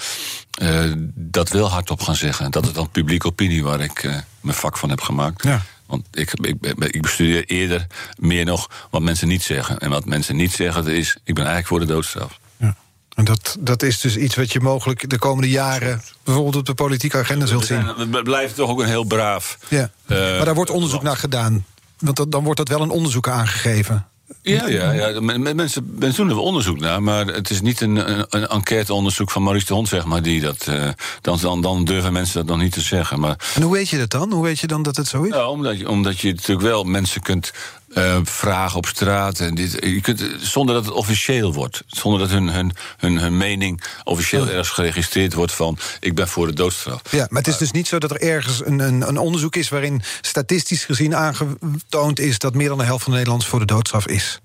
eh, 0.51 0.91
dat 1.15 1.49
wel 1.49 1.69
hardop 1.69 2.01
gaan 2.01 2.15
zeggen. 2.15 2.51
Dat 2.51 2.65
is 2.65 2.73
dan 2.73 2.89
publieke 2.89 3.27
opinie 3.27 3.63
waar 3.63 3.79
ik 3.81 4.03
eh, 4.03 4.15
mijn 4.41 4.57
vak 4.57 4.77
van 4.77 4.89
heb 4.89 5.01
gemaakt. 5.01 5.43
Ja. 5.43 5.61
Want 5.87 6.07
ik, 6.11 6.31
ik, 6.41 6.55
ik 6.77 7.01
bestudeer 7.01 7.45
eerder 7.45 7.87
meer 8.19 8.45
nog 8.45 8.87
wat 8.89 9.01
mensen 9.01 9.27
niet 9.27 9.43
zeggen. 9.43 9.77
En 9.77 9.89
wat 9.89 10.05
mensen 10.05 10.35
niet 10.35 10.51
zeggen 10.51 10.87
is, 10.87 11.09
ik 11.23 11.33
ben 11.35 11.45
eigenlijk 11.45 11.67
voor 11.67 11.79
de 11.79 11.85
doodstraf. 11.85 12.39
Ja. 12.57 12.75
En 13.15 13.25
dat, 13.25 13.57
dat 13.59 13.83
is 13.83 13.99
dus 14.01 14.17
iets 14.17 14.35
wat 14.35 14.51
je 14.51 14.59
mogelijk 14.59 15.09
de 15.09 15.17
komende 15.17 15.49
jaren... 15.49 16.01
bijvoorbeeld 16.23 16.55
op 16.55 16.65
de 16.65 16.73
politieke 16.73 17.17
agenda 17.17 17.45
zult 17.45 17.67
We, 17.67 17.73
zien. 17.75 17.83
zijn- 17.97 18.11
we 18.11 18.21
blijven 18.21 18.55
toch 18.55 18.69
ook 18.69 18.79
een 18.79 18.87
heel 18.87 19.03
braaf. 19.03 19.57
Ja. 19.67 19.91
eh, 20.05 20.17
maar 20.17 20.45
daar 20.45 20.55
wordt 20.55 20.71
onderzoek 20.71 21.01
naar 21.03 21.17
gedaan. 21.17 21.65
Want 21.99 22.17
dat- 22.17 22.31
dan 22.31 22.43
wordt 22.43 22.57
dat 22.59 22.67
wel 22.67 22.81
een 22.81 22.89
onderzoek 22.89 23.27
aangegeven. 23.29 24.07
Ja, 24.45 24.67
ja, 24.67 24.91
ja. 24.91 25.19
Men- 25.21 25.41
men- 25.41 25.55
Mensen, 25.55 25.95
mensen 25.99 26.27
doen 26.27 26.37
er 26.37 26.43
onderzoek 26.43 26.79
naar, 26.79 27.03
maar 27.03 27.25
het 27.25 27.49
is 27.49 27.61
niet 27.61 27.81
een, 27.81 27.95
een, 28.11 28.25
een 28.29 28.47
enquêteonderzoek 28.47 29.31
van 29.31 29.43
Maurice 29.43 29.65
de 29.65 29.73
Hond, 29.73 29.87
zeg 29.87 30.05
maar, 30.05 30.21
die 30.21 30.41
dat. 30.41 30.67
eh, 30.67 30.89
dan, 31.21 31.37
dan, 31.41 31.61
dan 31.61 31.85
durven 31.85 32.13
mensen 32.13 32.35
dat 32.35 32.45
nog 32.55 32.63
niet 32.63 32.71
te 32.73 32.81
zeggen. 32.81 33.19
Maar 33.19 33.51
En 33.55 33.61
hoe 33.61 33.73
weet 33.73 33.89
je 33.89 33.97
dat 33.97 34.09
dan? 34.09 34.31
Hoe 34.31 34.43
weet 34.43 34.59
je 34.59 34.67
dan 34.67 34.83
dat 34.83 34.95
het 34.95 35.07
zo 35.07 35.23
is? 35.23 35.33
ja, 35.33 35.47
omdat, 35.49 35.77
je, 35.79 35.89
omdat 35.89 36.19
je 36.19 36.31
natuurlijk 36.33 36.67
wel 36.67 36.83
mensen 36.83 37.21
kunt 37.21 37.51
eh, 37.95 38.17
vragen 38.23 38.77
op 38.77 38.85
straat. 38.85 39.39
En 39.39 39.55
dit, 39.55 39.71
je 39.71 40.01
kunt, 40.01 40.29
zonder 40.39 40.75
dat 40.75 40.85
het 40.85 40.93
officieel 40.93 41.53
wordt. 41.53 41.83
Zonder 41.87 42.19
dat 42.19 42.29
hun, 42.29 42.47
hun, 42.47 42.71
hun, 42.97 43.17
hun 43.17 43.37
mening 43.37 43.83
officieel 44.03 44.47
ergens 44.47 44.69
geregistreerd 44.69 45.33
wordt 45.33 45.51
van 45.51 45.77
ik 45.99 46.15
ben 46.15 46.27
voor 46.27 46.47
de 46.47 46.53
doodstraf. 46.53 47.01
Ja, 47.11 47.27
maar 47.29 47.41
het 47.41 47.51
is 47.51 47.57
dus 47.57 47.71
niet 47.71 47.87
zo 47.87 47.99
dat 47.99 48.11
er 48.11 48.21
ergens 48.21 48.65
een, 48.65 48.79
een, 48.79 49.07
een 49.07 49.17
onderzoek 49.17 49.55
is... 49.55 49.69
waarin 49.69 50.01
statistisch 50.21 50.85
gezien 50.85 51.15
aangetoond 51.15 52.19
is... 52.19 52.39
dat 52.39 52.53
meer 52.53 52.67
dan 52.67 52.77
de 52.77 52.83
helft 52.83 53.03
van 53.03 53.11
de 53.11 53.17
Nederlanders 53.17 53.51
voor 53.51 53.59
de 53.59 53.65
doodstraf 53.65 54.07
is. 54.07 54.39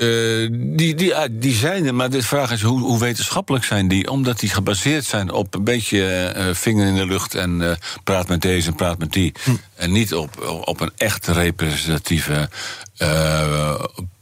Uh, 0.00 0.48
die, 0.52 0.94
die, 0.94 1.14
die 1.30 1.54
zijn 1.54 1.86
er, 1.86 1.94
maar 1.94 2.10
de 2.10 2.22
vraag 2.22 2.50
is 2.50 2.62
hoe, 2.62 2.80
hoe, 2.80 2.98
wetenschappelijk 2.98 3.64
zijn 3.64 3.88
die? 3.88 4.10
Omdat 4.10 4.40
die 4.40 4.48
gebaseerd 4.48 5.04
zijn 5.04 5.32
op 5.32 5.54
een 5.54 5.64
beetje 5.64 6.34
uh, 6.36 6.54
vinger 6.54 6.86
in 6.86 6.94
de 6.94 7.06
lucht 7.06 7.34
en 7.34 7.60
uh, 7.60 7.72
praat 8.04 8.28
met 8.28 8.42
deze 8.42 8.68
en 8.68 8.74
praat 8.74 8.98
met 8.98 9.12
die. 9.12 9.32
Hm. 9.42 9.50
En 9.74 9.92
niet 9.92 10.14
op, 10.14 10.62
op 10.64 10.80
een 10.80 10.90
echt 10.96 11.26
representatieve 11.26 12.48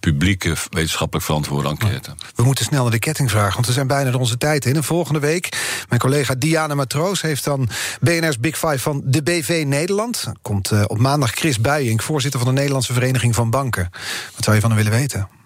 publieke 0.00 0.54
wetenschappelijk 0.70 1.26
verantwoorde 1.26 1.68
enquête. 1.68 2.14
We 2.34 2.42
moeten 2.42 2.64
snel 2.64 2.82
naar 2.82 2.90
de 2.90 2.98
ketting 2.98 3.30
vragen, 3.30 3.54
want 3.54 3.66
we 3.66 3.72
zijn 3.72 3.86
bijna 3.86 4.10
door 4.10 4.20
onze 4.20 4.38
tijd 4.38 4.64
in. 4.64 4.76
En 4.76 4.84
volgende 4.84 5.20
week, 5.20 5.56
mijn 5.88 6.00
collega 6.00 6.34
Diana 6.34 6.74
Matroos 6.74 7.20
heeft 7.20 7.44
dan 7.44 7.68
BNR's 8.00 8.38
Big 8.38 8.58
Five 8.58 8.78
van 8.78 9.02
de 9.04 9.22
BV 9.22 9.64
Nederland. 9.66 10.26
Komt 10.42 10.86
op 10.86 10.98
maandag 10.98 11.30
Chris 11.30 11.60
Buijink, 11.60 12.02
voorzitter 12.02 12.40
van 12.40 12.48
de 12.48 12.54
Nederlandse 12.54 12.92
Vereniging 12.92 13.34
van 13.34 13.50
Banken. 13.50 13.90
Wat 14.34 14.44
zou 14.44 14.56
je 14.56 14.62
van 14.62 14.70
hem 14.70 14.82
willen 14.82 14.98
weten? 14.98 15.38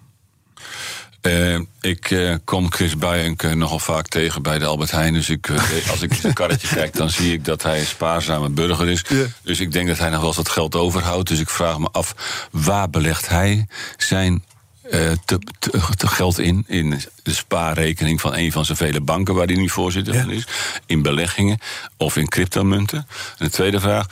Uh, 1.27 1.59
ik 1.81 2.09
uh, 2.11 2.35
kom 2.43 2.71
Chris 2.71 2.97
Buijink 2.97 3.43
nogal 3.43 3.79
vaak 3.79 4.07
tegen 4.07 4.41
bij 4.41 4.59
de 4.59 4.65
Albert 4.65 4.91
Heijn. 4.91 5.13
Dus 5.13 5.29
ik, 5.29 5.49
als 5.91 6.01
ik 6.01 6.13
zijn 6.13 6.33
karretje 6.33 6.67
kijk, 6.67 6.95
dan 6.95 7.09
zie 7.09 7.33
ik 7.33 7.45
dat 7.45 7.63
hij 7.63 7.79
een 7.79 7.85
spaarzame 7.85 8.49
burger 8.49 8.89
is. 8.89 9.03
Dus 9.41 9.59
ik 9.59 9.71
denk 9.71 9.87
dat 9.87 9.97
hij 9.97 10.09
nog 10.09 10.19
wel 10.19 10.27
eens 10.27 10.37
wat 10.37 10.49
geld 10.49 10.75
overhoudt. 10.75 11.27
Dus 11.27 11.39
ik 11.39 11.49
vraag 11.49 11.79
me 11.79 11.87
af, 11.91 12.15
waar 12.51 12.89
belegt 12.89 13.29
hij 13.29 13.67
zijn 13.97 14.43
uh, 14.85 15.11
te, 15.25 15.39
te, 15.59 15.79
te, 15.95 16.07
geld 16.07 16.39
in. 16.39 16.63
In 16.67 17.01
de 17.23 17.33
spaarrekening 17.33 18.21
van 18.21 18.35
een 18.35 18.51
van 18.51 18.65
zijn 18.65 18.77
vele 18.77 19.01
banken 19.01 19.35
waar 19.35 19.45
hij 19.45 19.55
nu 19.55 19.69
voorzitter 19.69 20.13
van 20.15 20.31
is. 20.31 20.47
In 20.85 21.01
beleggingen 21.01 21.59
of 21.97 22.17
in 22.17 22.27
cryptomunten. 22.27 22.97
En 23.37 23.45
de 23.45 23.49
tweede 23.49 23.79
vraag. 23.79 24.07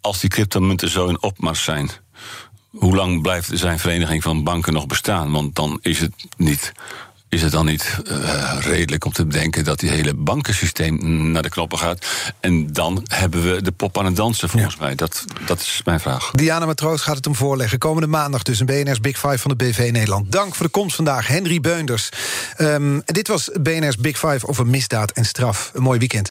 Als 0.00 0.20
die 0.20 0.30
cryptomunten 0.30 0.88
zo 0.88 1.08
in 1.08 1.22
opmars 1.22 1.64
zijn. 1.64 1.90
Hoe 2.70 2.94
lang 2.94 3.22
blijft 3.22 3.50
zijn 3.52 3.78
vereniging 3.78 4.22
van 4.22 4.44
banken 4.44 4.72
nog 4.72 4.86
bestaan? 4.86 5.32
Want 5.32 5.54
dan 5.54 5.78
is 5.82 6.00
het 6.00 6.12
niet 6.36 6.72
is 7.30 7.42
het 7.42 7.52
dan 7.52 7.66
niet 7.66 7.98
uh, 8.10 8.56
redelijk 8.60 9.04
om 9.04 9.12
te 9.12 9.26
bedenken 9.26 9.64
dat 9.64 9.80
die 9.80 9.90
hele 9.90 10.14
bankensysteem 10.14 11.30
naar 11.30 11.42
de 11.42 11.48
knoppen 11.48 11.78
gaat? 11.78 12.06
En 12.40 12.72
dan 12.72 13.04
hebben 13.08 13.54
we 13.54 13.62
de 13.62 13.72
pop 13.72 13.98
aan 13.98 14.04
het 14.04 14.16
dansen, 14.16 14.48
volgens 14.48 14.76
mij. 14.76 14.94
Dat, 14.94 15.24
dat 15.46 15.60
is 15.60 15.80
mijn 15.84 16.00
vraag. 16.00 16.30
Diana 16.30 16.66
Matroos 16.66 17.02
gaat 17.02 17.16
het 17.16 17.26
om 17.26 17.34
voorleggen. 17.34 17.78
Komende 17.78 18.08
maandag 18.08 18.42
dus 18.42 18.60
een 18.60 18.66
BNR's 18.66 19.00
Big 19.00 19.18
Five 19.18 19.38
van 19.38 19.50
de 19.50 19.64
BV 19.64 19.88
Nederland. 19.92 20.32
Dank 20.32 20.54
voor 20.54 20.66
de 20.66 20.72
komst 20.72 20.96
vandaag, 20.96 21.26
Henry 21.26 21.60
Beunders. 21.60 22.08
Um, 22.58 23.02
dit 23.04 23.28
was 23.28 23.50
BNR's 23.60 23.96
Big 23.96 24.18
Five 24.18 24.46
over 24.46 24.66
misdaad 24.66 25.10
en 25.10 25.24
straf. 25.24 25.70
Een 25.74 25.82
mooi 25.82 25.98
weekend. 25.98 26.30